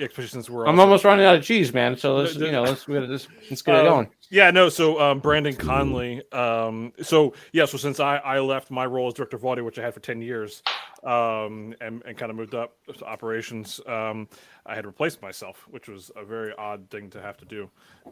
yeah, 0.00 0.06
especially 0.06 0.40
I'm 0.40 0.54
also- 0.54 0.80
almost 0.80 1.04
running 1.04 1.26
out 1.26 1.36
of 1.36 1.44
cheese, 1.44 1.74
man. 1.74 1.96
So 1.96 2.16
let's 2.16 2.34
you 2.34 2.50
know 2.50 2.62
let's 2.62 2.86
just 2.86 3.28
let's 3.50 3.62
get 3.62 3.74
it 3.74 3.78
Um, 3.80 3.86
going. 3.86 4.10
Yeah, 4.30 4.50
no. 4.52 4.68
So 4.68 5.00
um, 5.00 5.18
Brandon 5.18 5.54
Conley. 5.54 6.22
Um, 6.32 6.92
so 7.02 7.34
yeah. 7.52 7.64
So 7.66 7.76
since 7.76 8.00
I, 8.00 8.16
I 8.18 8.38
left 8.38 8.70
my 8.70 8.86
role 8.86 9.08
as 9.08 9.14
director 9.14 9.36
of 9.36 9.44
audio, 9.44 9.64
which 9.64 9.78
I 9.78 9.82
had 9.82 9.92
for 9.92 10.00
ten 10.00 10.22
years, 10.22 10.62
um, 11.02 11.74
and, 11.80 12.02
and 12.06 12.16
kind 12.16 12.30
of 12.30 12.36
moved 12.36 12.54
up 12.54 12.76
to 12.96 13.04
operations, 13.04 13.80
um, 13.86 14.28
I 14.66 14.74
had 14.76 14.86
replaced 14.86 15.20
myself, 15.20 15.66
which 15.68 15.88
was 15.88 16.10
a 16.16 16.24
very 16.24 16.54
odd 16.56 16.88
thing 16.90 17.10
to 17.10 17.20
have 17.20 17.36
to 17.38 17.44
do. 17.44 17.68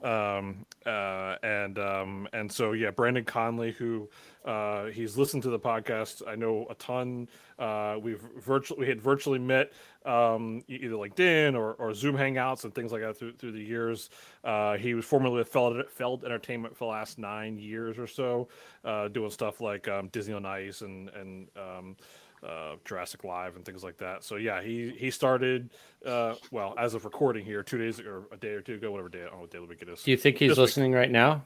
Um, 0.07 0.66
uh, 0.84 1.36
and 1.43 1.78
um, 1.78 2.28
and 2.32 2.51
so 2.51 2.72
yeah, 2.72 2.91
Brandon 2.91 3.24
Conley, 3.24 3.72
who 3.72 4.09
uh, 4.45 4.86
he's 4.86 5.16
listened 5.16 5.45
to 5.45 5.51
the 5.51 5.59
podcast. 5.59 6.22
I 6.26 6.34
know 6.34 6.66
a 6.68 6.74
ton. 6.74 7.28
Uh, 7.61 7.97
we've 8.01 8.24
virtually 8.39 8.80
we 8.80 8.89
had 8.89 9.01
virtually 9.01 9.39
met 9.39 9.72
um, 10.09 10.64
either 10.68 10.94
LinkedIn 10.94 11.54
or, 11.54 11.74
or 11.74 11.92
Zoom 11.92 12.16
Hangouts 12.16 12.64
and 12.64 12.74
things 12.74 12.92
like 12.92 13.02
that 13.02 13.18
through, 13.18 13.34
through 13.34 13.52
the 13.52 13.62
years. 13.62 14.09
Uh, 14.42 14.76
he 14.76 14.94
was 14.94 15.04
formerly 15.04 15.36
with 15.36 15.48
Feld, 15.48 15.82
Feld 15.90 16.24
Entertainment 16.24 16.76
for 16.76 16.86
the 16.86 16.90
last 16.90 17.18
nine 17.18 17.59
years 17.59 17.98
or 17.98 18.06
so, 18.06 18.48
uh, 18.84 19.09
doing 19.09 19.30
stuff 19.30 19.61
like 19.61 19.86
um, 19.88 20.09
Disney 20.09 20.34
on 20.34 20.46
Ice 20.46 20.80
and 20.80 21.11
and 21.11 21.48
um, 21.56 21.96
uh, 22.42 22.76
Jurassic 22.84 23.24
Live 23.24 23.56
and 23.56 23.64
things 23.64 23.84
like 23.84 23.98
that. 23.98 24.24
So 24.24 24.36
yeah, 24.36 24.62
he 24.62 24.94
he 24.96 25.11
started 25.11 25.70
uh, 26.06 26.34
well 26.50 26.74
as 26.78 26.94
of 26.94 27.04
recording 27.04 27.44
here 27.44 27.62
two 27.62 27.78
days 27.78 28.00
or 28.00 28.24
a 28.32 28.36
day 28.36 28.52
or 28.52 28.62
two 28.62 28.74
ago, 28.74 28.90
whatever 28.90 29.09
day 29.11 29.20
I 29.20 29.24
don't 29.24 29.34
know 29.34 29.40
what 29.40 29.50
day 29.50 29.59
of 29.59 29.64
the 29.64 29.68
week 29.68 29.82
it 29.82 29.88
is. 29.88 30.02
Do 30.02 30.11
you 30.11 30.16
think 30.16 30.38
he's 30.38 30.50
this 30.50 30.59
week. 30.59 30.62
listening 30.62 30.92
right 30.92 31.11
now 31.11 31.44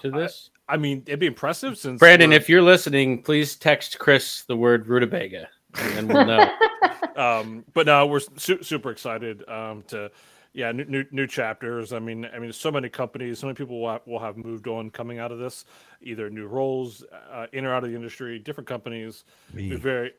to 0.00 0.10
this? 0.10 0.50
I 0.68 0.76
mean, 0.76 1.04
it'd 1.06 1.20
be 1.20 1.26
impressive 1.26 1.78
since 1.78 2.00
Brandon, 2.00 2.32
if 2.32 2.48
you're 2.48 2.62
listening, 2.62 3.22
please 3.22 3.54
text 3.54 4.00
Chris 4.00 4.42
the 4.42 4.56
word 4.56 4.88
rutabaga, 4.88 5.48
and 5.78 6.08
we'll 6.08 6.26
know. 6.26 6.50
um, 7.16 7.64
but 7.74 7.86
no, 7.86 8.06
we're 8.06 8.20
su- 8.20 8.62
super 8.62 8.90
excited 8.90 9.48
um, 9.48 9.82
to, 9.88 10.10
yeah, 10.52 10.72
new, 10.72 10.84
new 10.84 11.04
new 11.10 11.26
chapters. 11.26 11.92
I 11.92 11.98
mean, 11.98 12.26
I 12.34 12.38
mean, 12.38 12.52
so 12.52 12.70
many 12.70 12.88
companies, 12.88 13.38
so 13.38 13.46
many 13.46 13.54
people 13.56 13.80
will 13.80 13.90
have, 13.90 14.00
will 14.06 14.18
have 14.18 14.36
moved 14.36 14.66
on 14.68 14.90
coming 14.90 15.18
out 15.18 15.32
of 15.32 15.38
this, 15.38 15.64
either 16.02 16.30
new 16.30 16.46
roles, 16.46 17.04
uh, 17.30 17.46
in 17.52 17.64
or 17.64 17.74
out 17.74 17.84
of 17.84 17.90
the 17.90 17.96
industry, 17.96 18.38
different 18.38 18.66
companies. 18.66 19.24
Me. 19.52 19.74
Very, 19.74 20.12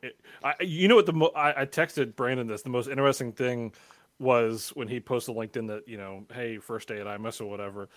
I, 0.44 0.54
you 0.60 0.86
know 0.88 0.96
what 0.96 1.06
the 1.06 1.12
mo- 1.12 1.32
I, 1.34 1.62
I 1.62 1.66
texted 1.66 2.14
Brandon 2.14 2.46
this. 2.46 2.62
The 2.62 2.70
most 2.70 2.88
interesting 2.88 3.32
thing 3.32 3.72
was 4.18 4.70
when 4.74 4.88
he 4.88 5.00
posted 5.00 5.34
LinkedIn 5.34 5.68
that 5.68 5.88
you 5.88 5.96
know, 5.96 6.24
hey, 6.32 6.58
first 6.58 6.88
day 6.88 7.00
at 7.00 7.06
IMS 7.06 7.40
or 7.40 7.46
whatever. 7.46 7.88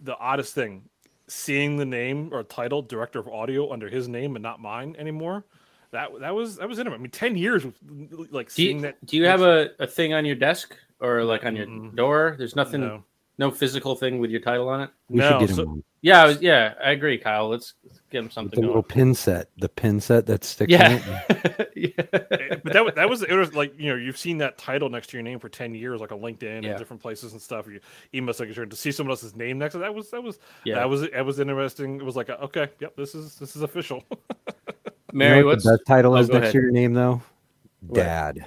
The 0.00 0.16
oddest 0.16 0.54
thing, 0.54 0.84
seeing 1.28 1.76
the 1.76 1.84
name 1.84 2.30
or 2.32 2.42
title 2.42 2.82
director 2.82 3.18
of 3.18 3.28
audio 3.28 3.72
under 3.72 3.88
his 3.88 4.08
name 4.08 4.36
and 4.36 4.42
not 4.42 4.60
mine 4.60 4.96
anymore. 4.98 5.44
That 5.92 6.10
that 6.20 6.34
was 6.34 6.56
that 6.56 6.68
was 6.68 6.78
interesting. 6.78 7.00
I 7.00 7.02
mean, 7.02 7.10
ten 7.10 7.36
years 7.36 7.64
with 7.64 7.76
like 8.30 8.48
Do 8.48 8.52
seeing 8.54 8.76
you, 8.76 8.82
that. 8.82 9.04
do 9.06 9.16
you 9.16 9.26
have 9.26 9.42
a, 9.42 9.70
a 9.78 9.86
thing 9.86 10.14
on 10.14 10.24
your 10.24 10.36
desk 10.36 10.74
or 11.00 11.22
like 11.24 11.44
on 11.44 11.54
your 11.54 11.66
Mm-mm. 11.66 11.94
door? 11.94 12.34
There's 12.38 12.56
nothing, 12.56 12.80
no. 12.80 13.04
No, 13.38 13.50
physical 13.50 13.96
thing 13.96 14.18
with 14.18 14.30
your 14.30 14.40
title 14.40 14.68
on 14.68 14.82
it. 14.82 14.90
We 15.08 15.18
No, 15.18 15.38
should 15.40 15.48
get 15.48 15.58
him 15.58 15.66
one. 15.68 15.84
Yeah, 16.02 16.22
I 16.22 16.26
was, 16.26 16.42
yeah, 16.42 16.74
I 16.84 16.90
agree, 16.90 17.16
Kyle. 17.16 17.48
Let's, 17.48 17.74
let's 17.84 18.00
get 18.10 18.18
him 18.18 18.24
With 18.26 18.32
something 18.34 18.60
the 18.60 18.66
little 18.66 18.82
pin 18.82 19.14
set, 19.14 19.48
the 19.56 19.68
pin 19.70 20.00
set 20.00 20.26
that 20.26 20.44
sticks 20.44 20.72
in 20.72 20.78
Yeah, 20.80 21.22
it. 21.30 21.72
yeah. 21.76 22.04
Eh, 22.30 22.56
but 22.62 22.72
that 22.72 22.84
was 22.84 22.94
that 22.94 23.08
was 23.08 23.22
it 23.22 23.34
was 23.34 23.54
like 23.54 23.72
you 23.78 23.88
know 23.90 23.96
you've 23.96 24.18
seen 24.18 24.38
that 24.38 24.58
title 24.58 24.88
next 24.90 25.08
to 25.10 25.16
your 25.16 25.22
name 25.24 25.38
for 25.38 25.48
ten 25.48 25.74
years, 25.74 26.00
like 26.00 26.12
on 26.12 26.20
LinkedIn 26.20 26.62
Yeah. 26.62 26.70
and 26.70 26.78
different 26.78 27.00
places 27.02 27.32
and 27.32 27.40
stuff. 27.40 27.66
Your 27.66 27.80
email 28.14 28.34
signature 28.34 28.66
to 28.66 28.76
see 28.76 28.92
someone 28.92 29.12
else's 29.12 29.34
name 29.34 29.58
next 29.58 29.72
to 29.72 29.78
that 29.78 29.94
was 29.94 30.10
that 30.10 30.22
was 30.22 30.38
Yeah. 30.64 30.74
that 30.76 30.88
was 30.88 31.08
that 31.10 31.24
was 31.24 31.38
interesting. 31.40 31.96
It 31.96 32.04
was 32.04 32.16
like 32.16 32.28
a, 32.28 32.40
okay, 32.42 32.68
yep, 32.80 32.96
this 32.96 33.14
is 33.14 33.36
this 33.36 33.56
is 33.56 33.62
official. 33.62 34.04
Mary, 35.12 35.36
you 35.38 35.42
know 35.42 35.46
what 35.46 35.54
what's 35.56 35.64
the 35.64 35.78
title 35.86 36.14
Oh, 36.14 36.18
is 36.18 36.28
next 36.28 36.38
ahead. 36.38 36.52
to 36.52 36.58
your 36.60 36.70
name 36.70 36.94
though? 36.94 37.22
Dad. 37.92 38.46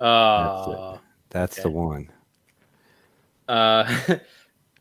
uh, 0.00 0.98
That's 1.30 1.56
Okay. 1.56 1.62
the 1.62 1.70
one. 1.70 2.10
uh, 3.48 3.84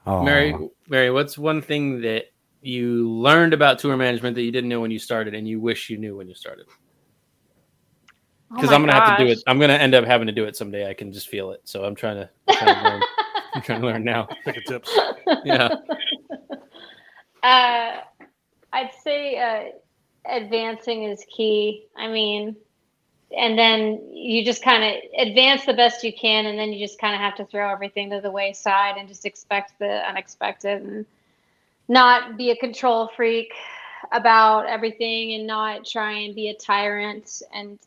Oh, 0.08 0.24
Mary, 0.24 0.56
Mary, 0.88 1.12
what's 1.12 1.38
one 1.38 1.62
thing 1.62 2.02
that 2.02 2.26
you 2.62 3.08
learned 3.10 3.54
about 3.54 3.78
tour 3.78 3.96
management 3.96 4.36
that 4.36 4.42
you 4.42 4.52
didn't 4.52 4.70
know 4.70 4.82
when 4.82 4.90
you 4.90 4.98
started, 5.00 5.36
and 5.36 5.48
you 5.48 5.60
wish 5.60 5.90
you 5.92 5.98
knew 5.98 6.18
when 6.18 6.28
you 6.28 6.34
started? 6.34 6.66
Oh 8.52 8.56
Because 8.56 8.70
my 8.70 8.76
I'm 8.76 8.82
gonna 8.82 8.94
have 8.94 9.18
to 9.18 9.24
do 9.24 9.30
it. 9.30 9.40
I'm 9.46 9.60
gonna 9.60 9.74
end 9.74 9.94
up 9.94 10.06
having 10.06 10.26
to 10.28 10.34
do 10.34 10.46
it 10.46 10.56
someday. 10.56 10.90
I 10.90 10.94
can 10.96 11.14
just 11.14 11.30
feel 11.30 11.52
it. 11.52 11.62
So 11.66 11.84
I'm 11.84 11.96
trying 11.96 12.16
to. 12.16 12.30
I'm 12.48 12.54
trying 12.56 12.76
to 12.76 12.82
learn. 12.82 13.06
I'm 13.56 13.62
trying 13.62 13.82
to 13.82 13.88
learn 13.88 14.04
now. 14.04 14.30
Pick 14.44 14.58
a 14.58 14.62
tips. 14.62 14.90
Yeah. 15.46 15.70
Uh, 17.44 18.02
I'd 18.72 18.92
say 19.04 19.36
uh, 19.38 19.72
advancing 20.26 21.04
is 21.04 21.26
key. 21.36 21.86
I 21.96 22.08
mean, 22.08 22.56
and 23.36 23.58
then 23.58 24.10
you 24.14 24.44
just 24.44 24.64
kind 24.64 24.84
of 24.84 25.28
advance 25.28 25.66
the 25.66 25.74
best 25.74 26.04
you 26.04 26.14
can, 26.14 26.46
and 26.46 26.58
then 26.60 26.74
you 26.74 26.86
just 26.86 27.00
kind 27.00 27.16
of 27.16 27.22
have 27.22 27.36
to 27.36 27.46
throw 27.46 27.72
everything 27.72 28.10
to 28.12 28.22
the 28.22 28.32
wayside 28.32 28.98
and 28.98 29.08
just 29.08 29.26
expect 29.26 29.80
the 29.80 30.08
unexpected 30.10 30.82
and 30.82 31.06
not 31.88 32.38
be 32.38 32.52
a 32.52 32.56
control 32.56 33.10
freak 33.16 33.54
about 34.12 34.66
everything 34.68 35.34
and 35.34 35.48
not 35.48 35.86
try 35.86 36.12
and 36.12 36.36
be 36.36 36.50
a 36.50 36.54
tyrant 36.54 37.42
and 37.54 37.80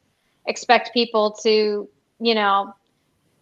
expect 0.47 0.93
people 0.93 1.33
to, 1.33 1.89
you 2.21 2.35
know, 2.35 2.75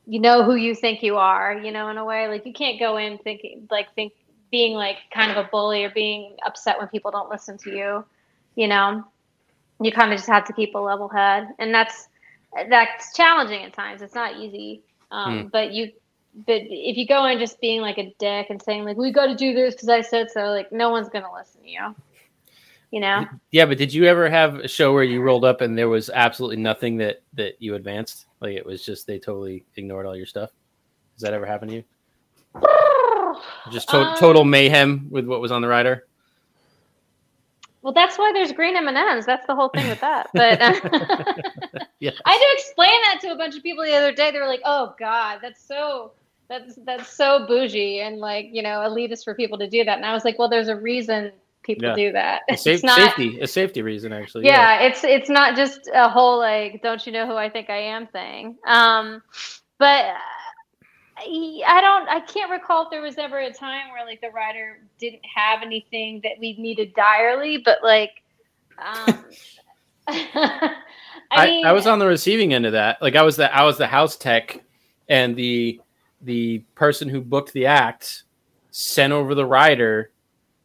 you 0.07 0.21
know 0.21 0.43
who 0.43 0.55
you 0.55 0.75
think 0.75 1.03
you 1.03 1.17
are, 1.17 1.57
you 1.57 1.71
know, 1.71 1.89
in 1.89 1.99
a 1.99 2.05
way. 2.05 2.27
Like 2.29 2.47
you 2.47 2.53
can't 2.53 2.79
go 2.81 2.97
in 2.97 3.19
thinking 3.19 3.69
like 3.71 3.95
think 3.95 4.13
being 4.51 4.75
like 4.75 4.99
kind 5.13 5.31
of 5.31 5.37
a 5.37 5.49
bully 5.49 5.85
or 5.85 5.91
being 5.91 6.37
upset 6.45 6.79
when 6.79 6.89
people 6.89 7.11
don't 7.11 7.31
listen 7.31 7.57
to 7.59 7.71
you, 7.71 8.05
you 8.57 8.69
know. 8.69 9.05
You 9.81 9.91
kind 9.91 10.13
of 10.13 10.19
just 10.19 10.29
have 10.29 10.45
to 10.47 10.53
keep 10.53 10.75
a 10.75 10.79
level 10.79 11.09
head, 11.09 11.49
and 11.59 11.75
that's 11.75 12.09
that's 12.69 13.15
challenging 13.17 13.65
at 13.65 13.73
times. 13.73 14.01
It's 14.03 14.15
not 14.15 14.37
easy, 14.37 14.83
um, 15.11 15.49
but 15.53 15.73
you. 15.73 15.91
But 16.47 16.63
if 16.63 16.97
you 16.97 17.07
go 17.07 17.27
in 17.27 17.39
just 17.39 17.61
being 17.61 17.81
like 17.83 17.99
a 17.99 18.15
dick 18.19 18.47
and 18.49 18.63
saying 18.63 18.85
like 18.85 18.97
we 18.97 19.11
got 19.11 19.27
to 19.27 19.35
do 19.35 19.53
this 19.53 19.75
because 19.75 19.89
I 19.91 20.01
said 20.01 20.31
so, 20.31 20.45
like 20.45 20.73
no 20.73 20.89
one's 20.91 21.09
gonna 21.11 21.33
listen 21.35 21.63
to 21.63 21.69
you. 21.69 21.95
You 22.91 23.01
know. 23.01 23.27
Yeah, 23.51 23.65
but 23.67 23.77
did 23.79 23.93
you 23.93 24.05
ever 24.05 24.31
have 24.31 24.57
a 24.57 24.69
show 24.69 24.93
where 24.93 25.03
you 25.03 25.21
rolled 25.21 25.45
up 25.45 25.61
and 25.63 25.77
there 25.77 25.89
was 25.89 26.09
absolutely 26.11 26.57
nothing 26.59 26.97
that 26.99 27.23
that 27.35 27.55
you 27.61 27.75
advanced? 27.75 28.27
Like 28.41 28.55
it 28.57 28.65
was 28.65 28.85
just 28.85 29.07
they 29.07 29.19
totally 29.19 29.65
ignored 29.77 30.07
all 30.07 30.17
your 30.17 30.27
stuff. 30.27 30.51
Does 31.17 31.23
that 31.23 31.35
ever 31.35 31.45
happen 31.47 31.69
to 31.69 31.75
you? 31.75 31.85
Just 33.71 33.89
to- 33.91 33.97
Um, 33.97 34.17
total 34.19 34.45
mayhem 34.45 35.09
with 35.11 35.27
what 35.27 35.41
was 35.41 35.51
on 35.53 35.63
the 35.63 35.69
rider. 35.69 36.07
Well, 37.83 37.93
that's 37.93 38.17
why 38.17 38.33
there's 38.33 38.53
green 38.53 38.77
M 38.77 38.89
and 38.89 38.97
M's. 38.97 39.27
That's 39.27 39.47
the 39.47 39.55
whole 39.55 39.69
thing 39.69 39.89
with 39.89 40.01
that. 40.01 40.29
But 40.35 40.61
Yeah. 42.01 42.11
I 42.25 42.33
had 42.33 42.39
to 42.39 42.49
explain 42.55 43.03
that 43.05 43.19
to 43.23 43.33
a 43.33 43.37
bunch 43.37 43.57
of 43.57 43.63
people 43.63 43.85
the 43.85 43.95
other 43.95 44.13
day. 44.13 44.31
They 44.31 44.39
were 44.39 44.47
like, 44.47 44.63
"Oh 44.65 44.95
God, 44.99 45.39
that's 45.43 45.63
so 45.67 46.13
that's 46.49 46.79
that's 46.85 47.09
so 47.17 47.47
bougie 47.47 48.01
and 48.01 48.19
like 48.19 48.47
you 48.53 48.63
know 48.63 48.81
elitist 48.89 49.25
for 49.25 49.35
people 49.35 49.59
to 49.59 49.69
do 49.69 49.85
that." 49.85 49.97
And 49.97 50.07
I 50.07 50.13
was 50.13 50.25
like, 50.25 50.39
"Well, 50.39 50.49
there's 50.49 50.69
a 50.69 50.77
reason 50.77 51.33
people 51.63 51.89
Yeah. 51.89 51.95
do 51.95 52.13
that. 52.13 52.43
A 52.51 52.57
safe, 52.57 52.75
it's 52.77 52.85
not, 52.85 52.97
safety, 52.97 53.41
a 53.41 53.47
safety 53.47 53.83
reason 53.83 54.13
actually. 54.13 54.47
yeah, 54.47 54.81
it's 54.81 55.05
it's 55.05 55.29
not 55.31 55.57
just 55.57 55.89
a 55.93 56.09
whole 56.09 56.39
like, 56.39 56.83
don't 56.83 57.05
you 57.07 57.13
know 57.13 57.27
who 57.27 57.35
I 57.35 57.49
think 57.51 57.71
I 57.71 57.79
am 57.79 58.07
thing. 58.09 58.57
Um, 58.67 59.23
but 59.79 60.05
uh, 60.07 60.15
I 61.25 61.63
I 61.67 61.81
don't, 61.81 62.09
I 62.09 62.21
can't 62.21 62.51
recall 62.51 62.85
if 62.85 62.91
there 62.91 63.03
was 63.03 63.19
ever 63.19 63.39
a 63.39 63.53
time 63.53 63.91
where 63.91 64.05
like 64.05 64.21
the 64.21 64.31
rider 64.31 64.81
didn't 64.99 65.23
have 65.35 65.63
anything 65.63 66.21
that 66.23 66.33
we 66.39 66.57
needed 66.59 66.95
direly, 66.95 67.59
but 67.59 67.79
like, 67.83 68.23
um, 68.79 69.25
I, 70.09 70.75
I, 71.31 71.47
mean, 71.47 71.67
I 71.67 71.73
was 71.73 71.87
on 71.87 71.99
the 71.99 72.07
receiving 72.07 72.55
end 72.55 72.67
of 72.67 72.73
that. 72.73 73.01
Like 73.01 73.17
I 73.17 73.23
was 73.23 73.37
the 73.37 73.55
I 73.55 73.65
was 73.65 73.79
the 73.79 73.87
house 73.87 74.17
tech, 74.17 74.63
and 75.09 75.37
the 75.37 75.81
the 76.23 76.59
person 76.75 77.09
who 77.09 77.21
booked 77.21 77.53
the 77.53 77.67
act 77.67 78.25
sent 78.71 79.13
over 79.13 79.35
the 79.35 79.47
rider, 79.47 80.11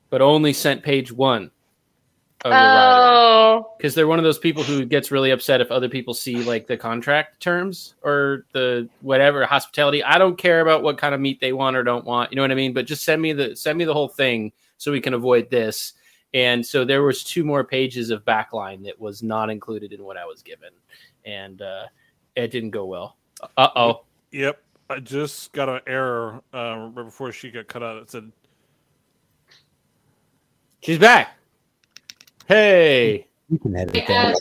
but 0.09 0.21
only 0.21 0.53
sent 0.53 0.83
page 0.83 1.11
one 1.11 1.45
of 1.45 1.49
the 1.49 1.51
rider 1.51 1.56
Oh, 2.45 3.73
because 3.77 3.95
they're 3.95 4.07
one 4.07 4.19
of 4.19 4.23
those 4.23 4.37
people 4.37 4.63
who 4.63 4.85
gets 4.85 5.11
really 5.11 5.31
upset 5.31 5.59
if 5.59 5.71
other 5.71 5.89
people 5.89 6.13
see 6.13 6.43
like 6.43 6.67
the 6.67 6.77
contract 6.77 7.41
terms 7.41 7.95
or 8.03 8.45
the 8.53 8.87
whatever 9.01 9.45
hospitality. 9.45 10.03
I 10.03 10.17
don't 10.17 10.37
care 10.37 10.61
about 10.61 10.83
what 10.83 10.97
kind 10.97 11.15
of 11.15 11.21
meat 11.21 11.41
they 11.41 11.53
want 11.53 11.75
or 11.75 11.83
don't 11.83 12.05
want. 12.05 12.31
You 12.31 12.35
know 12.35 12.43
what 12.43 12.51
I 12.51 12.55
mean? 12.55 12.73
But 12.73 12.85
just 12.85 13.03
send 13.03 13.21
me 13.21 13.33
the 13.33 13.55
send 13.55 13.77
me 13.77 13.85
the 13.85 13.93
whole 13.93 14.07
thing 14.07 14.51
so 14.77 14.91
we 14.91 15.01
can 15.01 15.13
avoid 15.15 15.49
this. 15.49 15.93
And 16.33 16.65
so 16.65 16.85
there 16.85 17.03
was 17.03 17.23
two 17.23 17.43
more 17.43 17.63
pages 17.63 18.11
of 18.11 18.23
backline 18.23 18.83
that 18.85 18.99
was 18.99 19.23
not 19.23 19.49
included 19.49 19.91
in 19.91 20.03
what 20.03 20.17
I 20.17 20.25
was 20.25 20.43
given, 20.43 20.69
and 21.25 21.61
uh, 21.61 21.85
it 22.35 22.51
didn't 22.51 22.71
go 22.71 22.85
well. 22.85 23.17
Uh 23.57 23.69
oh. 23.75 24.03
Yep. 24.31 24.61
I 24.89 24.99
just 24.99 25.51
got 25.51 25.67
an 25.67 25.81
error 25.85 26.41
uh, 26.53 26.89
right 26.93 27.05
before 27.05 27.31
she 27.31 27.51
got 27.51 27.67
cut 27.67 27.83
out. 27.83 28.01
It 28.01 28.09
said, 28.09 28.31
She's 30.81 30.99
back. 30.99 31.36
Hey. 32.47 33.27
You 33.49 33.59
can 33.59 33.75
edit 33.75 34.09
Uh, 34.09 34.33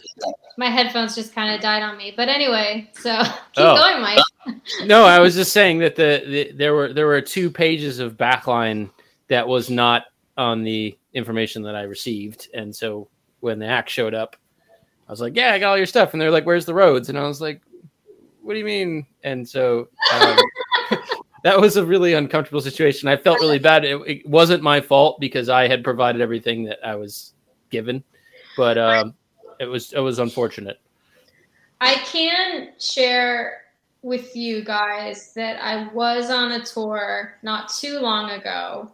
my 0.58 0.68
headphones 0.68 1.14
just 1.14 1.34
kind 1.34 1.54
of 1.54 1.60
died 1.60 1.82
on 1.82 1.96
me. 1.96 2.12
But 2.16 2.28
anyway, 2.28 2.90
so 2.94 3.16
keep 3.52 3.64
Oh. 3.64 3.76
going, 3.76 4.00
Mike. 4.02 4.18
No, 4.84 5.04
I 5.04 5.18
was 5.18 5.34
just 5.34 5.52
saying 5.52 5.78
that 5.78 5.96
the, 5.96 6.22
the 6.26 6.52
there 6.52 6.72
were 6.74 6.92
there 6.92 7.06
were 7.06 7.20
two 7.20 7.50
pages 7.50 7.98
of 7.98 8.16
backline 8.16 8.90
that 9.28 9.46
was 9.46 9.70
not 9.70 10.04
on 10.36 10.62
the 10.62 10.96
information 11.14 11.62
that 11.62 11.74
I 11.74 11.82
received, 11.82 12.48
and 12.54 12.74
so 12.74 13.08
when 13.40 13.58
the 13.58 13.66
act 13.66 13.90
showed 13.90 14.14
up, 14.14 14.36
I 15.08 15.12
was 15.12 15.20
like, 15.20 15.34
"Yeah, 15.34 15.52
I 15.52 15.58
got 15.58 15.70
all 15.70 15.76
your 15.76 15.86
stuff," 15.86 16.12
and 16.12 16.20
they're 16.22 16.30
like, 16.30 16.46
"Where's 16.46 16.64
the 16.64 16.74
Rhodes?" 16.74 17.08
And 17.08 17.18
I 17.18 17.26
was 17.26 17.40
like, 17.40 17.60
"What 18.42 18.52
do 18.52 18.58
you 18.60 18.64
mean?" 18.64 19.04
And 19.24 19.48
so 19.48 19.88
um, 20.12 20.38
that 21.42 21.60
was 21.60 21.76
a 21.76 21.84
really 21.84 22.14
uncomfortable 22.14 22.60
situation. 22.60 23.08
I 23.08 23.16
felt 23.16 23.40
really 23.40 23.58
bad. 23.58 23.84
It, 23.84 24.00
it 24.06 24.26
wasn't 24.28 24.62
my 24.62 24.80
fault 24.80 25.18
because 25.18 25.48
I 25.48 25.66
had 25.66 25.82
provided 25.82 26.20
everything 26.20 26.62
that 26.64 26.78
I 26.86 26.94
was 26.94 27.34
given, 27.76 28.02
but 28.56 28.78
um, 28.78 29.14
it 29.60 29.66
was 29.66 29.92
it 29.92 30.00
was 30.00 30.18
unfortunate. 30.18 30.80
I 31.80 31.94
can 31.96 32.70
share 32.80 33.64
with 34.00 34.34
you 34.34 34.64
guys 34.64 35.34
that 35.34 35.62
I 35.62 35.92
was 35.92 36.30
on 36.30 36.52
a 36.52 36.64
tour 36.64 37.34
not 37.42 37.68
too 37.68 37.98
long 37.98 38.30
ago 38.30 38.90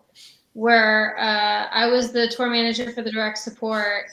where 0.55 1.17
uh, 1.19 1.69
I 1.71 1.87
was 1.87 2.13
the 2.13 2.29
tour 2.29 2.51
manager 2.51 2.91
for 2.91 3.03
the 3.03 3.11
direct 3.11 3.39
support 3.39 4.07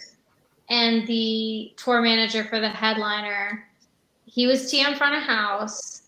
and 0.69 1.07
the 1.07 1.73
tour 1.77 2.01
manager 2.01 2.43
for 2.43 2.59
the 2.59 2.69
headliner. 2.69 3.65
He 4.25 4.45
was 4.45 4.71
TM 4.71 4.97
front 4.97 5.15
of 5.15 5.23
house 5.23 6.03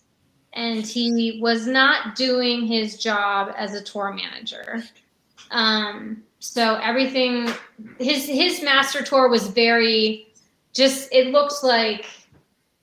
and 0.52 0.86
he 0.86 1.40
was 1.42 1.66
not 1.66 2.14
doing 2.14 2.66
his 2.66 2.96
job 2.96 3.52
as 3.56 3.74
a 3.74 3.82
tour 3.82 4.12
manager. 4.12 4.84
Um, 5.50 6.22
so 6.42 6.74
everything, 6.76 7.48
his 7.98 8.26
his 8.26 8.62
master 8.62 9.02
tour 9.02 9.28
was 9.28 9.46
very 9.46 10.26
just. 10.74 11.08
It 11.12 11.28
looks 11.28 11.62
like 11.62 12.06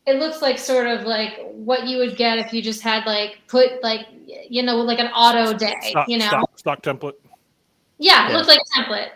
it 0.10 0.18
looks 0.18 0.42
like 0.42 0.58
sort 0.58 0.88
of 0.88 1.04
like 1.06 1.40
what 1.52 1.86
you 1.86 1.98
would 1.98 2.16
get 2.16 2.40
if 2.40 2.54
you 2.54 2.62
just 2.62 2.82
had 2.82 3.06
like 3.06 3.40
put 3.48 3.84
like 3.84 4.08
you 4.50 4.64
know 4.64 4.78
like 4.78 5.00
an 5.00 5.08
auto 5.08 5.54
day 5.58 5.76
stock, 5.82 6.08
you 6.08 6.18
know 6.18 6.26
stock, 6.26 6.60
stock 6.60 6.82
template. 6.82 7.14
yeah 7.98 8.26
it 8.26 8.30
Yeah. 8.30 8.38
looked 8.38 8.48
like 8.48 8.60
a 8.60 8.80
template 8.80 9.10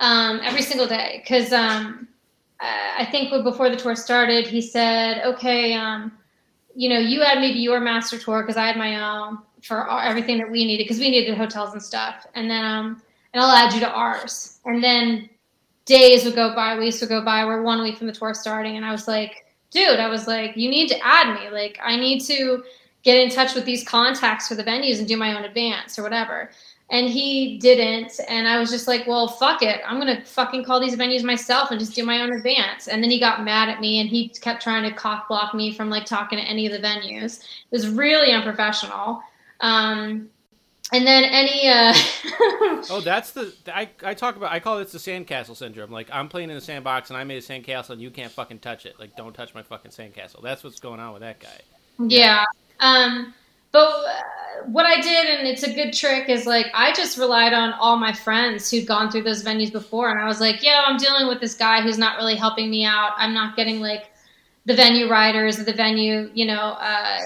um, 0.00 0.40
every 0.42 0.62
single 0.62 0.86
day 0.86 1.20
because 1.22 1.52
um, 1.52 2.08
uh, 2.60 2.94
i 2.98 3.04
think 3.10 3.30
before 3.44 3.68
the 3.68 3.76
tour 3.76 3.94
started 3.96 4.46
he 4.46 4.60
said 4.62 5.22
okay 5.24 5.74
um, 5.74 6.12
you 6.74 6.88
know 6.88 6.98
you 6.98 7.20
had 7.20 7.38
maybe 7.40 7.58
your 7.58 7.80
master 7.80 8.18
tour 8.18 8.42
because 8.42 8.56
i 8.56 8.66
had 8.66 8.76
my 8.76 9.02
own 9.02 9.38
for 9.62 9.86
all, 9.88 9.98
everything 9.98 10.38
that 10.38 10.50
we 10.50 10.64
needed 10.64 10.84
because 10.84 10.98
we 11.00 11.10
needed 11.10 11.36
hotels 11.36 11.72
and 11.74 11.82
stuff 11.82 12.26
and 12.34 12.48
then 12.50 12.64
um, 12.64 13.02
and 13.32 13.42
i'll 13.42 13.50
add 13.50 13.72
you 13.72 13.80
to 13.80 13.90
ours 13.90 14.58
and 14.64 14.82
then 14.82 15.28
days 15.84 16.24
would 16.24 16.34
go 16.34 16.54
by 16.54 16.78
weeks 16.78 17.00
would 17.00 17.08
go 17.08 17.24
by 17.24 17.44
we're 17.44 17.62
one 17.62 17.82
week 17.82 17.96
from 17.96 18.06
the 18.06 18.12
tour 18.12 18.34
starting 18.34 18.76
and 18.76 18.84
i 18.84 18.90
was 18.92 19.08
like 19.08 19.44
dude, 19.70 20.00
I 20.00 20.08
was 20.08 20.26
like, 20.26 20.56
you 20.56 20.68
need 20.68 20.88
to 20.88 21.06
add 21.06 21.38
me. 21.40 21.48
Like, 21.50 21.78
I 21.82 21.96
need 21.96 22.20
to 22.22 22.62
get 23.02 23.18
in 23.18 23.30
touch 23.30 23.54
with 23.54 23.64
these 23.64 23.84
contacts 23.84 24.48
for 24.48 24.54
the 24.54 24.64
venues 24.64 24.98
and 24.98 25.08
do 25.08 25.16
my 25.16 25.36
own 25.36 25.44
advance 25.44 25.98
or 25.98 26.02
whatever. 26.02 26.50
And 26.90 27.08
he 27.08 27.58
didn't. 27.58 28.18
And 28.28 28.48
I 28.48 28.58
was 28.58 28.68
just 28.68 28.88
like, 28.88 29.06
well, 29.06 29.28
fuck 29.28 29.62
it. 29.62 29.80
I'm 29.86 30.00
going 30.00 30.14
to 30.14 30.24
fucking 30.24 30.64
call 30.64 30.80
these 30.80 30.96
venues 30.96 31.22
myself 31.22 31.70
and 31.70 31.78
just 31.78 31.94
do 31.94 32.04
my 32.04 32.20
own 32.20 32.32
advance. 32.32 32.88
And 32.88 33.02
then 33.02 33.10
he 33.10 33.20
got 33.20 33.44
mad 33.44 33.68
at 33.68 33.80
me 33.80 34.00
and 34.00 34.10
he 34.10 34.28
kept 34.28 34.60
trying 34.60 34.82
to 34.82 34.94
cock 34.94 35.28
block 35.28 35.54
me 35.54 35.72
from 35.72 35.88
like 35.88 36.04
talking 36.04 36.38
to 36.38 36.44
any 36.44 36.66
of 36.66 36.72
the 36.72 36.86
venues. 36.86 37.40
It 37.42 37.70
was 37.70 37.88
really 37.88 38.32
unprofessional. 38.32 39.22
Um, 39.60 40.30
and 40.92 41.06
then 41.06 41.24
any, 41.24 41.68
uh, 41.68 41.94
Oh, 42.90 43.00
that's 43.04 43.32
the 43.32 43.52
I, 43.72 43.90
I 44.02 44.14
talk 44.14 44.36
about. 44.36 44.52
I 44.52 44.60
call 44.60 44.78
this 44.78 44.92
the 44.92 44.98
sandcastle 44.98 45.56
syndrome. 45.56 45.90
Like 45.90 46.08
I'm 46.12 46.28
playing 46.28 46.50
in 46.50 46.56
a 46.56 46.60
sandbox 46.60 47.10
and 47.10 47.16
I 47.16 47.24
made 47.24 47.38
a 47.38 47.46
sandcastle 47.46 47.90
and 47.90 48.00
you 48.00 48.10
can't 48.10 48.32
fucking 48.32 48.60
touch 48.60 48.86
it. 48.86 48.98
Like 48.98 49.16
don't 49.16 49.34
touch 49.34 49.54
my 49.54 49.62
fucking 49.62 49.90
sandcastle. 49.90 50.42
That's 50.42 50.64
what's 50.64 50.80
going 50.80 51.00
on 51.00 51.12
with 51.12 51.22
that 51.22 51.40
guy. 51.40 51.60
Yeah. 51.98 52.44
Um, 52.78 53.34
but 53.72 53.88
uh, 53.88 54.66
what 54.66 54.86
I 54.86 55.00
did, 55.00 55.26
and 55.26 55.46
it's 55.46 55.62
a 55.62 55.72
good 55.72 55.92
trick, 55.92 56.28
is 56.28 56.46
like 56.46 56.66
I 56.74 56.92
just 56.92 57.18
relied 57.18 57.52
on 57.52 57.72
all 57.74 57.96
my 57.96 58.12
friends 58.12 58.70
who'd 58.70 58.86
gone 58.86 59.10
through 59.10 59.22
those 59.22 59.44
venues 59.44 59.70
before, 59.70 60.10
and 60.10 60.20
I 60.20 60.26
was 60.26 60.40
like, 60.40 60.62
"Yeah, 60.62 60.82
I'm 60.86 60.96
dealing 60.96 61.28
with 61.28 61.40
this 61.40 61.54
guy 61.54 61.82
who's 61.82 61.98
not 61.98 62.16
really 62.16 62.34
helping 62.34 62.70
me 62.70 62.84
out. 62.84 63.12
I'm 63.16 63.32
not 63.32 63.56
getting 63.56 63.80
like 63.80 64.10
the 64.66 64.74
venue 64.74 65.08
riders, 65.08 65.56
the 65.58 65.72
venue, 65.72 66.30
you 66.34 66.46
know, 66.46 66.76
uh, 66.80 67.18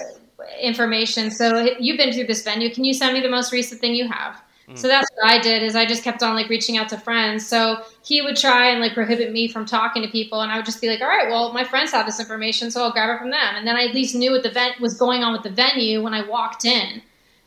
information. 0.61 1.31
So 1.31 1.75
you've 1.79 1.97
been 1.97 2.13
through 2.13 2.27
this 2.27 2.43
venue. 2.43 2.73
Can 2.73 2.83
you 2.83 2.93
send 2.93 3.13
me 3.13 3.21
the 3.21 3.29
most 3.29 3.51
recent 3.51 3.81
thing 3.81 3.95
you 3.95 4.07
have?" 4.07 4.41
Mm. 4.69 4.77
So 4.77 4.87
that's 4.87 5.09
what 5.15 5.31
I 5.31 5.39
did 5.39 5.61
is 5.61 5.75
I 5.75 5.85
just 5.85 6.03
kept 6.03 6.23
on 6.23 6.35
like 6.35 6.49
reaching 6.49 6.77
out 6.77 6.89
to 6.89 6.97
friends. 6.97 7.45
So 7.45 7.83
he 8.03 8.21
would 8.21 8.35
try 8.35 8.69
and 8.69 8.79
like 8.79 8.93
prohibit 8.93 9.31
me 9.31 9.47
from 9.47 9.65
talking 9.65 10.01
to 10.01 10.09
people, 10.09 10.41
and 10.41 10.51
I 10.51 10.55
would 10.55 10.65
just 10.65 10.81
be 10.81 10.89
like, 10.89 11.01
all 11.01 11.07
right, 11.07 11.29
well, 11.29 11.53
my 11.53 11.63
friends 11.63 11.91
have 11.91 12.05
this 12.05 12.19
information, 12.19 12.71
so 12.71 12.83
I'll 12.83 12.91
grab 12.91 13.15
it 13.15 13.19
from 13.19 13.29
them. 13.29 13.55
And 13.55 13.67
then 13.67 13.75
I 13.75 13.85
at 13.85 13.93
least 13.93 14.15
knew 14.15 14.31
what 14.31 14.43
the 14.43 14.49
event 14.49 14.79
was 14.79 14.95
going 14.95 15.23
on 15.23 15.33
with 15.33 15.43
the 15.43 15.51
venue 15.51 16.01
when 16.01 16.13
I 16.13 16.27
walked 16.27 16.65
in. 16.65 17.01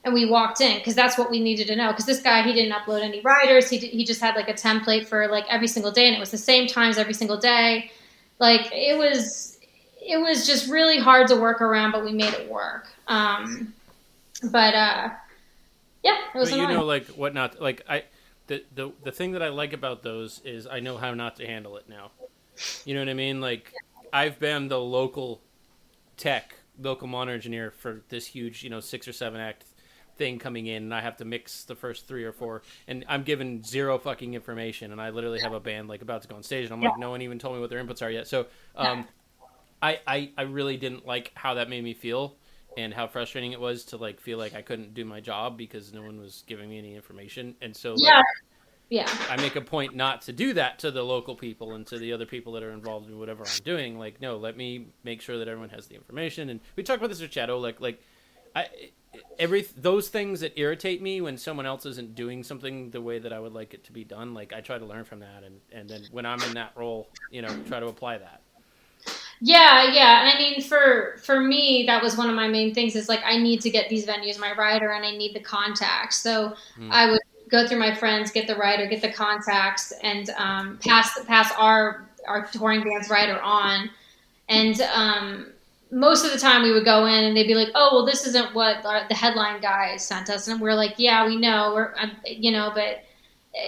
And 0.04 0.14
we 0.14 0.30
walked 0.30 0.60
in 0.60 0.78
because 0.78 0.94
that's 0.94 1.18
what 1.18 1.28
we 1.28 1.40
needed 1.40 1.66
to 1.66 1.76
know. 1.76 1.88
Because 1.88 2.06
this 2.06 2.22
guy, 2.22 2.42
he 2.42 2.52
didn't 2.52 2.72
upload 2.72 3.02
any 3.02 3.20
riders. 3.20 3.68
He, 3.68 3.78
did, 3.78 3.90
he 3.90 4.04
just 4.04 4.20
had 4.20 4.36
like 4.36 4.48
a 4.48 4.54
template 4.54 5.06
for 5.06 5.26
like 5.26 5.44
every 5.50 5.66
single 5.66 5.90
day, 5.90 6.06
and 6.06 6.16
it 6.16 6.20
was 6.20 6.30
the 6.30 6.38
same 6.38 6.68
times 6.68 6.98
every 6.98 7.14
single 7.14 7.36
day. 7.36 7.90
Like 8.38 8.70
it 8.72 8.96
was, 8.96 9.57
it 10.08 10.18
was 10.18 10.46
just 10.46 10.70
really 10.70 10.98
hard 10.98 11.28
to 11.28 11.36
work 11.36 11.60
around, 11.60 11.92
but 11.92 12.02
we 12.02 12.12
made 12.12 12.32
it 12.32 12.48
work. 12.50 12.88
Um, 13.06 13.74
but 14.50 14.74
uh, 14.74 15.10
yeah, 16.02 16.16
it 16.34 16.38
was 16.38 16.50
But 16.50 16.58
you 16.58 16.66
know, 16.66 16.84
like 16.84 17.06
what 17.08 17.34
not 17.34 17.60
like 17.60 17.82
I. 17.88 18.04
The, 18.46 18.64
the 18.74 18.92
the 19.04 19.12
thing 19.12 19.32
that 19.32 19.42
I 19.42 19.50
like 19.50 19.74
about 19.74 20.02
those 20.02 20.40
is 20.42 20.66
I 20.66 20.80
know 20.80 20.96
how 20.96 21.12
not 21.12 21.36
to 21.36 21.46
handle 21.46 21.76
it 21.76 21.86
now. 21.86 22.12
You 22.86 22.94
know 22.94 23.00
what 23.00 23.10
I 23.10 23.14
mean? 23.14 23.42
Like 23.42 23.74
I've 24.10 24.38
been 24.38 24.68
the 24.68 24.80
local 24.80 25.42
tech, 26.16 26.54
local 26.80 27.08
monitor 27.08 27.34
engineer 27.34 27.70
for 27.70 28.00
this 28.08 28.26
huge, 28.26 28.62
you 28.64 28.70
know, 28.70 28.80
six 28.80 29.06
or 29.06 29.12
seven 29.12 29.38
act 29.38 29.64
thing 30.16 30.38
coming 30.38 30.66
in, 30.66 30.84
and 30.84 30.94
I 30.94 31.02
have 31.02 31.18
to 31.18 31.26
mix 31.26 31.64
the 31.64 31.74
first 31.74 32.08
three 32.08 32.24
or 32.24 32.32
four, 32.32 32.62
and 32.88 33.04
I'm 33.06 33.22
given 33.22 33.62
zero 33.62 33.98
fucking 33.98 34.32
information, 34.32 34.92
and 34.92 35.00
I 35.00 35.10
literally 35.10 35.40
have 35.40 35.52
a 35.52 35.60
band 35.60 35.88
like 35.88 36.00
about 36.00 36.22
to 36.22 36.28
go 36.28 36.36
on 36.36 36.42
stage, 36.42 36.64
and 36.64 36.72
I'm 36.72 36.80
like, 36.80 36.98
no 36.98 37.10
one 37.10 37.20
even 37.20 37.38
told 37.38 37.54
me 37.54 37.60
what 37.60 37.68
their 37.68 37.84
inputs 37.84 38.02
are 38.02 38.10
yet. 38.10 38.26
So, 38.28 38.46
um, 38.76 39.06
I, 39.82 40.00
I 40.06 40.30
I 40.36 40.42
really 40.42 40.76
didn't 40.76 41.06
like 41.06 41.32
how 41.34 41.54
that 41.54 41.68
made 41.68 41.84
me 41.84 41.94
feel. 41.94 42.36
And 42.76 42.94
how 42.94 43.08
frustrating 43.08 43.50
it 43.50 43.58
was 43.58 43.84
to 43.86 43.96
like 43.96 44.20
feel 44.20 44.38
like 44.38 44.54
I 44.54 44.62
couldn't 44.62 44.94
do 44.94 45.04
my 45.04 45.18
job 45.18 45.56
because 45.56 45.92
no 45.92 46.00
one 46.02 46.20
was 46.20 46.44
giving 46.46 46.68
me 46.70 46.78
any 46.78 46.94
information, 46.94 47.56
and 47.60 47.74
so 47.74 47.94
like, 47.94 48.02
yeah, 48.02 48.22
yeah, 48.88 49.08
I 49.28 49.36
make 49.36 49.56
a 49.56 49.60
point 49.60 49.96
not 49.96 50.22
to 50.22 50.32
do 50.32 50.52
that 50.52 50.78
to 50.80 50.92
the 50.92 51.02
local 51.02 51.34
people 51.34 51.74
and 51.74 51.84
to 51.88 51.98
the 51.98 52.12
other 52.12 52.26
people 52.26 52.52
that 52.52 52.62
are 52.62 52.70
involved 52.70 53.08
in 53.08 53.18
whatever 53.18 53.42
I'm 53.42 53.62
doing. 53.64 53.98
Like, 53.98 54.20
no, 54.20 54.36
let 54.36 54.56
me 54.56 54.86
make 55.02 55.20
sure 55.22 55.38
that 55.38 55.48
everyone 55.48 55.70
has 55.70 55.88
the 55.88 55.96
information. 55.96 56.50
And 56.50 56.60
we 56.76 56.84
talked 56.84 56.98
about 56.98 57.08
this 57.08 57.20
with 57.20 57.32
Shadow. 57.32 57.58
Like, 57.58 57.80
like 57.80 58.00
I 58.54 58.66
every 59.40 59.62
those 59.76 60.08
things 60.08 60.40
that 60.40 60.56
irritate 60.56 61.02
me 61.02 61.20
when 61.20 61.36
someone 61.36 61.66
else 61.66 61.84
isn't 61.84 62.14
doing 62.14 62.44
something 62.44 62.90
the 62.90 63.00
way 63.00 63.18
that 63.18 63.32
I 63.32 63.40
would 63.40 63.54
like 63.54 63.74
it 63.74 63.82
to 63.84 63.92
be 63.92 64.04
done. 64.04 64.34
Like, 64.34 64.52
I 64.52 64.60
try 64.60 64.78
to 64.78 64.86
learn 64.86 65.04
from 65.04 65.20
that, 65.20 65.42
and 65.44 65.60
and 65.72 65.88
then 65.88 66.04
when 66.12 66.26
I'm 66.26 66.42
in 66.44 66.54
that 66.54 66.72
role, 66.76 67.08
you 67.32 67.42
know, 67.42 67.54
try 67.66 67.80
to 67.80 67.86
apply 67.86 68.18
that. 68.18 68.42
Yeah, 69.40 69.92
yeah. 69.92 70.20
And 70.22 70.30
I 70.30 70.38
mean, 70.38 70.62
for 70.62 71.16
for 71.22 71.40
me, 71.40 71.84
that 71.86 72.02
was 72.02 72.16
one 72.16 72.28
of 72.28 72.34
my 72.36 72.48
main 72.48 72.74
things. 72.74 72.96
Is 72.96 73.08
like 73.08 73.20
I 73.24 73.38
need 73.38 73.60
to 73.62 73.70
get 73.70 73.88
these 73.88 74.06
venues 74.06 74.38
my 74.38 74.52
rider, 74.54 74.90
and 74.92 75.04
I 75.04 75.12
need 75.16 75.34
the 75.34 75.40
contacts. 75.40 76.18
So 76.18 76.54
Hmm. 76.76 76.90
I 76.90 77.10
would 77.10 77.20
go 77.48 77.66
through 77.66 77.78
my 77.78 77.94
friends, 77.94 78.30
get 78.32 78.46
the 78.46 78.56
rider, 78.56 78.86
get 78.86 79.00
the 79.02 79.12
contacts, 79.12 79.92
and 80.02 80.30
um, 80.30 80.78
pass 80.78 81.24
pass 81.26 81.52
our 81.56 82.08
our 82.26 82.46
touring 82.48 82.82
band's 82.82 83.08
rider 83.10 83.40
on. 83.40 83.90
And 84.48 84.80
um, 84.82 85.52
most 85.90 86.24
of 86.24 86.32
the 86.32 86.38
time, 86.38 86.62
we 86.62 86.72
would 86.72 86.84
go 86.84 87.06
in, 87.06 87.24
and 87.24 87.36
they'd 87.36 87.46
be 87.46 87.54
like, 87.54 87.70
"Oh, 87.74 87.90
well, 87.92 88.06
this 88.06 88.26
isn't 88.26 88.54
what 88.54 88.82
the 89.08 89.14
headline 89.14 89.60
guy 89.60 89.96
sent 89.98 90.30
us," 90.30 90.48
and 90.48 90.60
we're 90.60 90.74
like, 90.74 90.94
"Yeah, 90.98 91.26
we 91.26 91.36
know, 91.36 91.72
we're 91.74 91.94
um, 91.98 92.12
you 92.26 92.52
know, 92.52 92.72
but." 92.74 93.04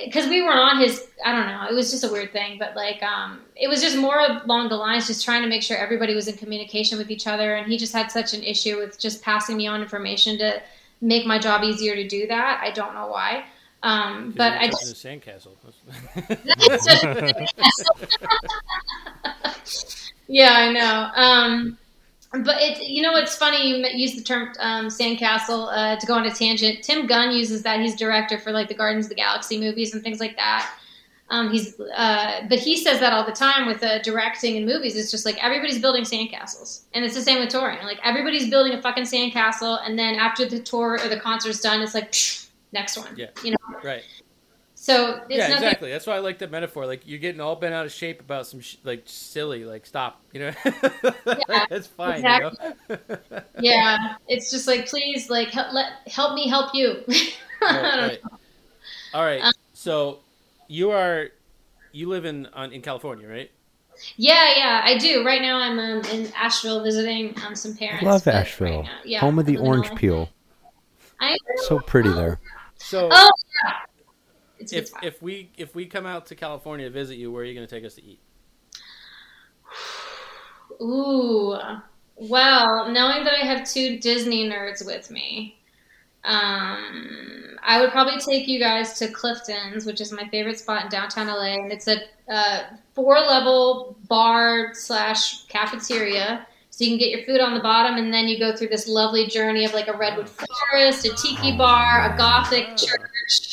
Because 0.05 0.29
we 0.29 0.43
weren't 0.43 0.59
on 0.59 0.81
his 0.81 1.09
i 1.25 1.33
don't 1.33 1.47
know 1.47 1.67
it 1.69 1.75
was 1.75 1.91
just 1.91 2.05
a 2.05 2.09
weird 2.09 2.33
thing 2.33 2.59
but 2.59 2.77
like 2.77 3.03
um 3.03 3.41
it 3.57 3.69
was 3.69 3.81
just 3.81 3.97
more 3.97 4.19
along 4.19 4.69
the 4.69 4.77
lines 4.77 5.07
just 5.07 5.25
trying 5.25 5.43
to 5.43 5.49
make 5.49 5.63
sure 5.63 5.77
everybody 5.77 6.15
was 6.15 6.29
in 6.29 6.37
communication 6.37 6.99
with 6.99 7.11
each 7.11 7.27
other 7.27 7.57
and 7.57 7.71
he 7.71 7.77
just 7.77 7.93
had 7.93 8.11
such 8.11 8.35
an 8.35 8.43
issue 8.43 8.77
with 8.77 8.99
just 8.99 9.23
passing 9.23 9.57
me 9.57 9.67
on 9.67 9.83
information 9.83 10.39
to 10.39 10.61
make 11.01 11.27
my 11.27 11.39
job 11.39 11.63
easier 11.63 11.95
to 11.95 12.07
do 12.07 12.27
that 12.27 12.61
i 12.63 12.71
don't 12.71 12.95
know 12.95 13.09
why 13.09 13.45
um 13.83 14.33
but 14.37 14.53
i 14.55 14.69
just 14.69 14.95
sandcastle. 14.95 15.53
yeah 20.29 20.53
i 20.53 20.73
know 20.73 21.11
um 21.15 21.79
but 22.33 22.61
it, 22.61 22.87
you 22.87 23.03
know, 23.03 23.17
it's 23.17 23.37
funny 23.37 23.69
you 23.69 23.85
use 23.93 24.15
the 24.15 24.23
term 24.23 24.53
um, 24.61 24.87
sandcastle 24.87 25.69
uh, 25.73 25.97
to 25.97 26.07
go 26.07 26.15
on 26.15 26.27
a 26.27 26.31
tangent. 26.31 26.83
Tim 26.83 27.07
Gunn 27.07 27.33
uses 27.33 27.63
that. 27.63 27.81
He's 27.81 27.97
director 27.97 28.39
for 28.39 28.53
like 28.53 28.69
the 28.69 28.75
Guardians 28.75 29.07
of 29.07 29.11
the 29.11 29.17
Galaxy 29.17 29.59
movies 29.59 29.95
and 29.95 30.03
things 30.03 30.21
like 30.21 30.37
that. 30.37 30.73
Um, 31.31 31.51
he's, 31.51 31.79
uh, 31.79 32.43
but 32.49 32.59
he 32.59 32.77
says 32.77 32.99
that 33.01 33.13
all 33.13 33.25
the 33.25 33.33
time 33.33 33.67
with 33.67 33.83
uh, 33.83 34.03
directing 34.03 34.57
in 34.57 34.67
movies. 34.67 34.97
It's 34.97 35.11
just 35.11 35.25
like 35.25 35.43
everybody's 35.43 35.81
building 35.81 36.03
sandcastles, 36.03 36.83
and 36.93 37.05
it's 37.05 37.15
the 37.15 37.23
same 37.23 37.39
with 37.39 37.51
touring. 37.51 37.79
Like 37.85 38.01
everybody's 38.05 38.51
building 38.51 38.73
a 38.73 38.83
fucking 38.83 39.05
sandcastle, 39.05 39.79
and 39.85 39.99
then 39.99 40.17
after 40.17 40.45
the 40.45 40.61
tour 40.61 40.99
or 41.03 41.09
the 41.09 41.19
concert's 41.19 41.61
done, 41.61 41.83
it's 41.83 41.95
like 41.95 42.11
psh, 42.11 42.49
next 42.73 42.97
one. 42.97 43.15
Yeah. 43.17 43.29
You 43.45 43.53
know. 43.53 43.79
right. 43.85 44.03
So 44.91 45.15
it's 45.15 45.25
yeah, 45.31 45.37
nothing. 45.49 45.55
exactly. 45.55 45.91
That's 45.91 46.07
why 46.07 46.17
I 46.17 46.19
like 46.19 46.39
the 46.39 46.49
metaphor. 46.49 46.87
Like 46.87 47.07
you're 47.07 47.19
getting 47.19 47.41
all 47.41 47.57
bent 47.57 47.75
out 47.75 47.87
of 47.87 47.93
shape 47.93 48.21
about 48.21 48.47
some 48.47 48.61
sh- 48.61 48.77
like 48.85 49.03
silly. 49.07 49.65
Like 49.65 49.87
stop. 49.87 50.21
You 50.33 50.41
know, 50.41 50.53
it's 51.71 51.87
fine. 51.87 52.17
exactly. 52.17 52.67
You 52.89 52.99
know? 53.29 53.41
Yeah, 53.61 54.17
it's 54.29 54.51
just 54.51 54.67
like 54.67 54.89
please, 54.89 55.29
like 55.31 55.49
help, 55.49 55.73
let 55.73 55.93
help 56.07 56.35
me 56.35 56.49
help 56.49 56.75
you. 56.75 57.05
right, 57.09 57.21
right. 57.63 58.21
All 59.15 59.25
right. 59.25 59.43
Um, 59.43 59.53
so 59.75 60.21
you 60.69 60.91
are 60.91 61.29
you 61.93 62.09
live 62.09 62.25
in 62.25 62.47
on, 62.55 62.73
in 62.73 62.81
California, 62.83 63.29
right? 63.29 63.51
Yeah, 64.17 64.57
yeah, 64.57 64.81
I 64.85 64.97
do. 64.97 65.25
Right 65.27 65.43
now, 65.43 65.59
I'm 65.59 65.79
um, 65.79 66.05
in 66.07 66.33
Asheville 66.35 66.83
visiting 66.83 67.35
um, 67.47 67.55
some 67.55 67.77
parents. 67.77 68.03
Love 68.03 68.27
Asheville. 68.27 68.77
right 68.77 68.85
now- 68.85 68.99
yeah, 69.05 69.21
Home 69.21 69.39
of 69.39 69.45
the 69.47 69.57
I 69.59 69.61
live 69.61 69.65
in 69.65 69.69
orange 69.69 69.95
peel. 69.95 70.31
I 71.21 71.37
So 71.67 71.79
pretty 71.81 72.09
there. 72.09 72.41
So 72.79 73.11
Oh, 73.13 73.31
yeah. 73.65 73.73
It's, 74.61 74.73
if 74.73 74.79
it's 74.79 74.93
if 75.03 75.23
we 75.23 75.51
if 75.57 75.75
we 75.75 75.87
come 75.87 76.07
out 76.07 76.27
to 76.27 76.35
California 76.35 76.87
to 76.87 76.93
visit 76.93 77.17
you, 77.17 77.33
where 77.33 77.43
are 77.43 77.47
you 77.47 77.55
going 77.55 77.67
to 77.67 77.75
take 77.75 77.85
us 77.85 77.95
to 77.95 78.05
eat? 78.05 78.21
Ooh, 80.81 81.59
well, 82.17 82.91
knowing 82.91 83.25
that 83.25 83.35
I 83.35 83.45
have 83.45 83.69
two 83.69 83.99
Disney 83.99 84.49
nerds 84.49 84.85
with 84.85 85.11
me, 85.11 85.59
um, 86.25 87.57
I 87.63 87.81
would 87.81 87.91
probably 87.91 88.19
take 88.21 88.47
you 88.47 88.59
guys 88.59 88.99
to 88.99 89.09
Clifton's, 89.09 89.85
which 89.87 90.01
is 90.01 90.13
my 90.13 90.29
favorite 90.29 90.59
spot 90.59 90.85
in 90.85 90.91
downtown 90.91 91.27
LA, 91.27 91.55
and 91.55 91.73
it's 91.73 91.89
a 91.89 91.99
uh, 92.31 92.65
four-level 92.95 93.97
bar 94.09 94.73
slash 94.75 95.45
cafeteria. 95.47 96.47
So 96.71 96.85
you 96.85 96.91
can 96.91 96.99
get 96.99 97.11
your 97.11 97.25
food 97.27 97.41
on 97.41 97.55
the 97.55 97.61
bottom, 97.61 97.97
and 97.97 98.13
then 98.13 98.29
you 98.29 98.39
go 98.39 98.55
through 98.57 98.69
this 98.69 98.87
lovely 98.87 99.27
journey 99.27 99.65
of 99.65 99.75
like 99.75 99.89
a 99.89 99.97
redwood 99.97 100.29
forest, 100.29 101.05
a 101.05 101.15
tiki 101.17 101.57
bar, 101.57 102.13
a 102.13 102.17
gothic 102.17 102.69
Ah. 102.71 102.77
church, 102.77 103.50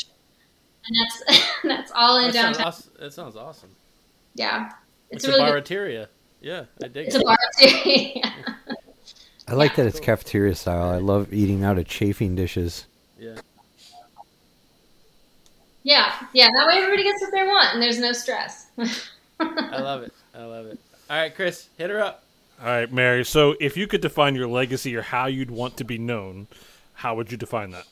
and 0.87 0.97
that's 0.99 1.23
that's 1.63 1.91
all 1.95 2.17
in 2.19 2.25
That 2.27 2.33
sounds, 2.33 2.57
downtown. 2.57 2.67
awesome. 2.67 2.91
that 2.99 3.13
sounds 3.13 3.35
awesome. 3.35 3.69
Yeah, 4.35 4.71
It's, 5.09 5.23
it's, 5.23 5.25
a 5.25 5.27
a 5.27 5.31
really 5.45 5.51
good. 5.61 5.65
barateria. 5.65 6.07
Yeah, 6.41 6.65
I 6.83 6.87
dig 6.87 7.07
it. 7.07 7.07
It's 7.07 7.15
it. 7.15 7.21
a 7.21 7.25
bar 7.25 7.37
too. 7.59 8.21
I 9.49 9.53
like 9.53 9.71
Yeah. 9.71 9.75
that 9.77 9.85
it's 9.87 9.99
cafeteria 9.99 10.53
style. 10.55 10.89
I 10.89 10.97
love 10.97 11.33
eating 11.33 11.63
out 11.63 11.77
of 11.77 11.87
chafing 11.87 12.35
dishes. 12.35 12.85
Yeah. 13.19 13.35
Yeah, 15.83 16.13
yeah. 16.33 16.49
That 16.53 16.67
way 16.67 16.79
everybody 16.79 17.03
gets 17.03 17.21
what 17.21 17.31
they 17.31 17.43
want, 17.43 17.73
and 17.73 17.81
there's 17.81 17.97
no 17.99 18.11
stress. 18.11 18.67
I 19.39 19.79
love 19.79 20.03
it. 20.03 20.13
I 20.35 20.43
love 20.43 20.65
it. 20.65 20.77
All 21.09 21.17
right, 21.17 21.33
Chris, 21.33 21.69
hit 21.77 21.89
her 21.89 22.01
up. 22.01 22.23
All 22.59 22.67
right, 22.67 22.91
Mary. 22.91 23.23
So, 23.23 23.55
if 23.61 23.77
you 23.77 23.87
could 23.87 24.01
define 24.01 24.35
your 24.35 24.47
legacy 24.47 24.95
or 24.95 25.01
how 25.01 25.27
you'd 25.27 25.49
want 25.51 25.77
to 25.77 25.83
be 25.85 25.97
known, 25.97 26.47
how 26.95 27.15
would 27.15 27.31
you 27.31 27.37
define 27.37 27.71
that? 27.71 27.85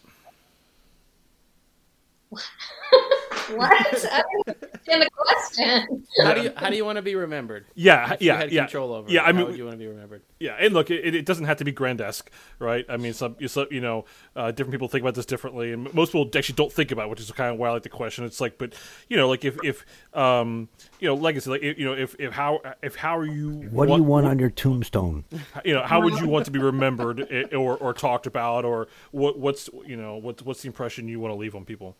What? 3.49 3.71
I 4.11 4.21
don't 4.21 4.47
understand 4.47 5.01
the 5.01 5.09
question. 5.15 6.05
How 6.23 6.33
do 6.33 6.41
you 6.41 6.51
how 6.55 6.69
do 6.69 6.75
you 6.75 6.85
want 6.85 6.97
to 6.97 7.01
be 7.01 7.15
remembered? 7.15 7.65
Yeah, 7.75 8.13
If 8.13 8.21
you 8.21 8.27
yeah, 8.27 8.37
had 8.37 8.51
yeah. 8.51 8.63
control 8.63 8.93
over. 8.93 9.09
Yeah, 9.09 9.21
it, 9.21 9.23
I 9.23 9.25
how 9.27 9.31
mean, 9.33 9.47
would 9.47 9.57
you 9.57 9.65
want 9.65 9.73
to 9.73 9.77
be 9.77 9.87
remembered? 9.87 10.21
Yeah, 10.39 10.55
and 10.59 10.73
look, 10.73 10.89
it, 10.91 11.15
it 11.15 11.25
doesn't 11.25 11.45
have 11.45 11.57
to 11.57 11.63
be 11.65 11.71
grandesque, 11.71 12.29
right? 12.59 12.85
I 12.89 12.97
mean, 12.97 13.13
some 13.13 13.35
you, 13.39 13.47
so, 13.47 13.67
you 13.71 13.81
know, 13.81 14.05
uh, 14.35 14.51
different 14.51 14.71
people 14.71 14.87
think 14.87 15.01
about 15.01 15.15
this 15.15 15.25
differently, 15.25 15.71
and 15.71 15.93
most 15.93 16.11
people 16.11 16.29
actually 16.35 16.55
don't 16.55 16.71
think 16.71 16.91
about, 16.91 17.05
it, 17.05 17.09
which 17.09 17.19
is 17.19 17.31
kind 17.31 17.51
of 17.51 17.57
why 17.57 17.69
I 17.69 17.71
like 17.71 17.83
the 17.83 17.89
question. 17.89 18.25
It's 18.25 18.41
like, 18.41 18.57
but 18.57 18.73
you 19.09 19.17
know, 19.17 19.27
like 19.27 19.45
if 19.45 19.57
if 19.63 19.85
um, 20.13 20.69
you 20.99 21.07
know, 21.07 21.15
legacy, 21.15 21.49
like 21.49 21.63
you 21.63 21.85
know, 21.85 21.93
if 21.93 22.15
if 22.19 22.33
how 22.33 22.61
if 22.81 22.95
how 22.95 23.17
are 23.17 23.25
you? 23.25 23.51
What 23.71 23.87
do 23.87 23.95
you 23.95 24.03
want 24.03 24.25
on 24.25 24.39
your 24.39 24.49
tombstone? 24.49 25.25
You 25.63 25.73
know, 25.75 25.83
how 25.83 26.01
would 26.01 26.19
you 26.19 26.27
want 26.27 26.45
to 26.45 26.51
be 26.51 26.59
remembered 26.59 27.27
or 27.53 27.77
or 27.77 27.93
talked 27.93 28.27
about, 28.27 28.65
or 28.65 28.87
what 29.11 29.39
what's 29.39 29.69
you 29.85 29.95
know 29.95 30.17
what's 30.17 30.43
what's 30.43 30.61
the 30.61 30.67
impression 30.67 31.07
you 31.07 31.19
want 31.19 31.31
to 31.33 31.37
leave 31.37 31.55
on 31.55 31.65
people? 31.65 31.95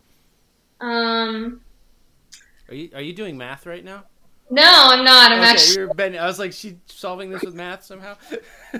Um, 0.82 1.62
Are 2.70 2.76
you 2.76 2.90
are 2.94 3.02
you 3.02 3.14
doing 3.14 3.38
math 3.38 3.66
right 3.66 3.84
now? 3.84 4.04
no, 4.50 4.64
I'm 4.64 5.04
not. 5.04 5.32
I'm 5.32 5.40
okay, 5.40 5.50
actually 5.50 5.76
you're 5.78 5.94
ben, 5.94 6.16
I 6.16 6.26
was 6.28 6.38
like, 6.38 6.54
she 6.54 6.78
solving 6.86 7.32
this 7.32 7.44
with 7.44 7.56
math 7.56 7.84
somehow. 7.84 8.16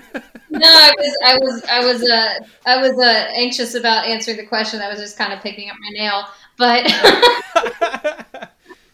no. 0.50 0.60
I 0.62 0.92
was, 0.96 1.18
I 1.24 1.38
was, 1.38 1.64
I 1.64 1.84
was, 1.84 2.02
uh, 2.08 2.38
I 2.66 2.80
was 2.80 2.98
uh, 2.98 3.30
anxious 3.34 3.74
about 3.74 4.06
answering 4.06 4.36
the 4.36 4.46
question. 4.46 4.80
I 4.80 4.88
was 4.88 5.00
just 5.00 5.18
kind 5.18 5.32
of 5.32 5.40
picking 5.40 5.68
up 5.68 5.76
my 5.80 5.90
nail, 5.90 6.24
but 6.56 6.84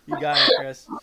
you 0.06 0.18
got 0.20 0.38
it, 0.38 0.52
Chris. 0.58 0.88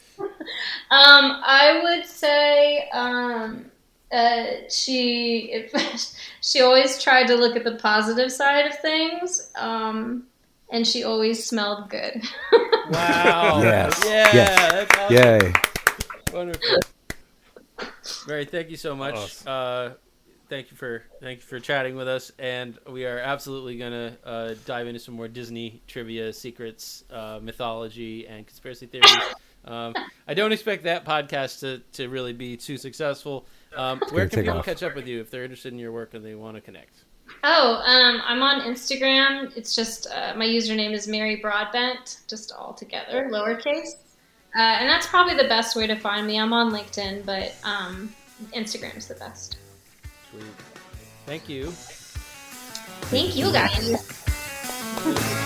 Um, 0.91 1.43
I 1.45 1.80
would 1.84 2.08
say 2.08 2.89
um, 2.89 3.70
uh, 4.12 4.45
she 4.68 5.52
if, 5.52 6.16
she 6.41 6.62
always 6.62 7.02
tried 7.02 7.28
to 7.28 7.36
look 7.36 7.56
at 7.56 7.64
the 7.64 7.76
positive 7.76 8.32
side 8.32 8.66
of 8.66 8.80
things. 8.80 9.52
Um, 9.56 10.26
and 10.72 10.86
she 10.86 11.03
always 11.03 11.45
smelled 11.45 11.89
good. 11.89 12.22
Wow. 12.91 13.61
Yes. 13.61 14.01
Yeah. 14.03 14.30
Yes. 14.34 14.72
That's 14.72 14.97
awesome. 14.97 15.15
Yay. 15.15 15.53
Wonderful. 16.34 16.80
Mary, 18.28 18.45
thank 18.45 18.72
you 18.72 18.78
so 18.78 18.95
much. 18.95 19.13
Awesome. 19.13 19.47
Uh, 19.47 19.89
thank 20.49 20.72
you 20.72 20.78
for 20.78 21.03
thank 21.22 21.39
you 21.39 21.45
for 21.45 21.59
chatting 21.59 21.95
with 21.95 22.07
us, 22.07 22.32
and 22.39 22.80
we 22.89 23.05
are 23.05 23.20
absolutely 23.20 23.78
gonna 23.78 24.17
uh, 24.26 24.55
dive 24.65 24.88
into 24.88 24.99
some 24.99 25.13
more 25.13 25.28
Disney 25.28 25.84
trivia, 25.86 26.34
secrets, 26.34 27.03
uh, 27.11 27.39
mythology, 27.41 28.28
and 28.28 28.47
conspiracy 28.47 28.88
theories. 28.88 29.17
Um, 29.65 29.93
I 30.28 30.34
don't 30.34 30.51
expect 30.51 30.84
that 30.84 31.05
podcast 31.05 31.59
to, 31.59 31.80
to 31.93 32.09
really 32.09 32.34
be 32.34 32.57
too 32.57 32.78
successful. 32.78 33.45
Um, 33.76 34.01
where 34.09 34.28
can 34.28 34.43
people 34.43 34.59
off. 34.59 34.65
catch 34.65 34.82
up 34.84 34.95
with 34.95 35.07
you 35.07 35.20
if 35.20 35.30
they're 35.30 35.43
interested 35.43 35.74
in 35.74 35.80
your 35.80 35.91
work 35.91 36.13
and 36.13 36.26
they 36.26 36.34
want 36.34 36.55
to 36.55 36.61
connect? 36.61 37.03
Oh, 37.43 37.82
um, 37.86 38.21
I'm 38.25 38.41
on 38.41 38.61
Instagram. 38.61 39.55
It's 39.55 39.73
just 39.73 40.07
uh, 40.07 40.34
my 40.36 40.45
username 40.45 40.91
is 40.93 41.07
Mary 41.07 41.38
Broadbent, 41.38 42.19
just 42.27 42.51
all 42.51 42.73
together, 42.73 43.30
lowercase. 43.32 43.95
Uh, 44.55 44.59
and 44.59 44.89
that's 44.89 45.07
probably 45.07 45.36
the 45.36 45.47
best 45.47 45.75
way 45.75 45.88
to 45.88 45.95
find 45.95 46.25
me. 46.25 46.39
I'm 46.39 46.53
on 46.53 46.71
LinkedIn, 46.71 47.25
but 47.25 47.55
um, 47.63 48.13
Instagram's 48.53 49.07
the 49.07 49.15
best. 49.15 49.57
Sweet. 50.32 50.43
Thank 51.25 51.47
you. 51.47 51.71
Thank 53.11 53.36
you, 53.36 53.51
guys. 53.51 55.45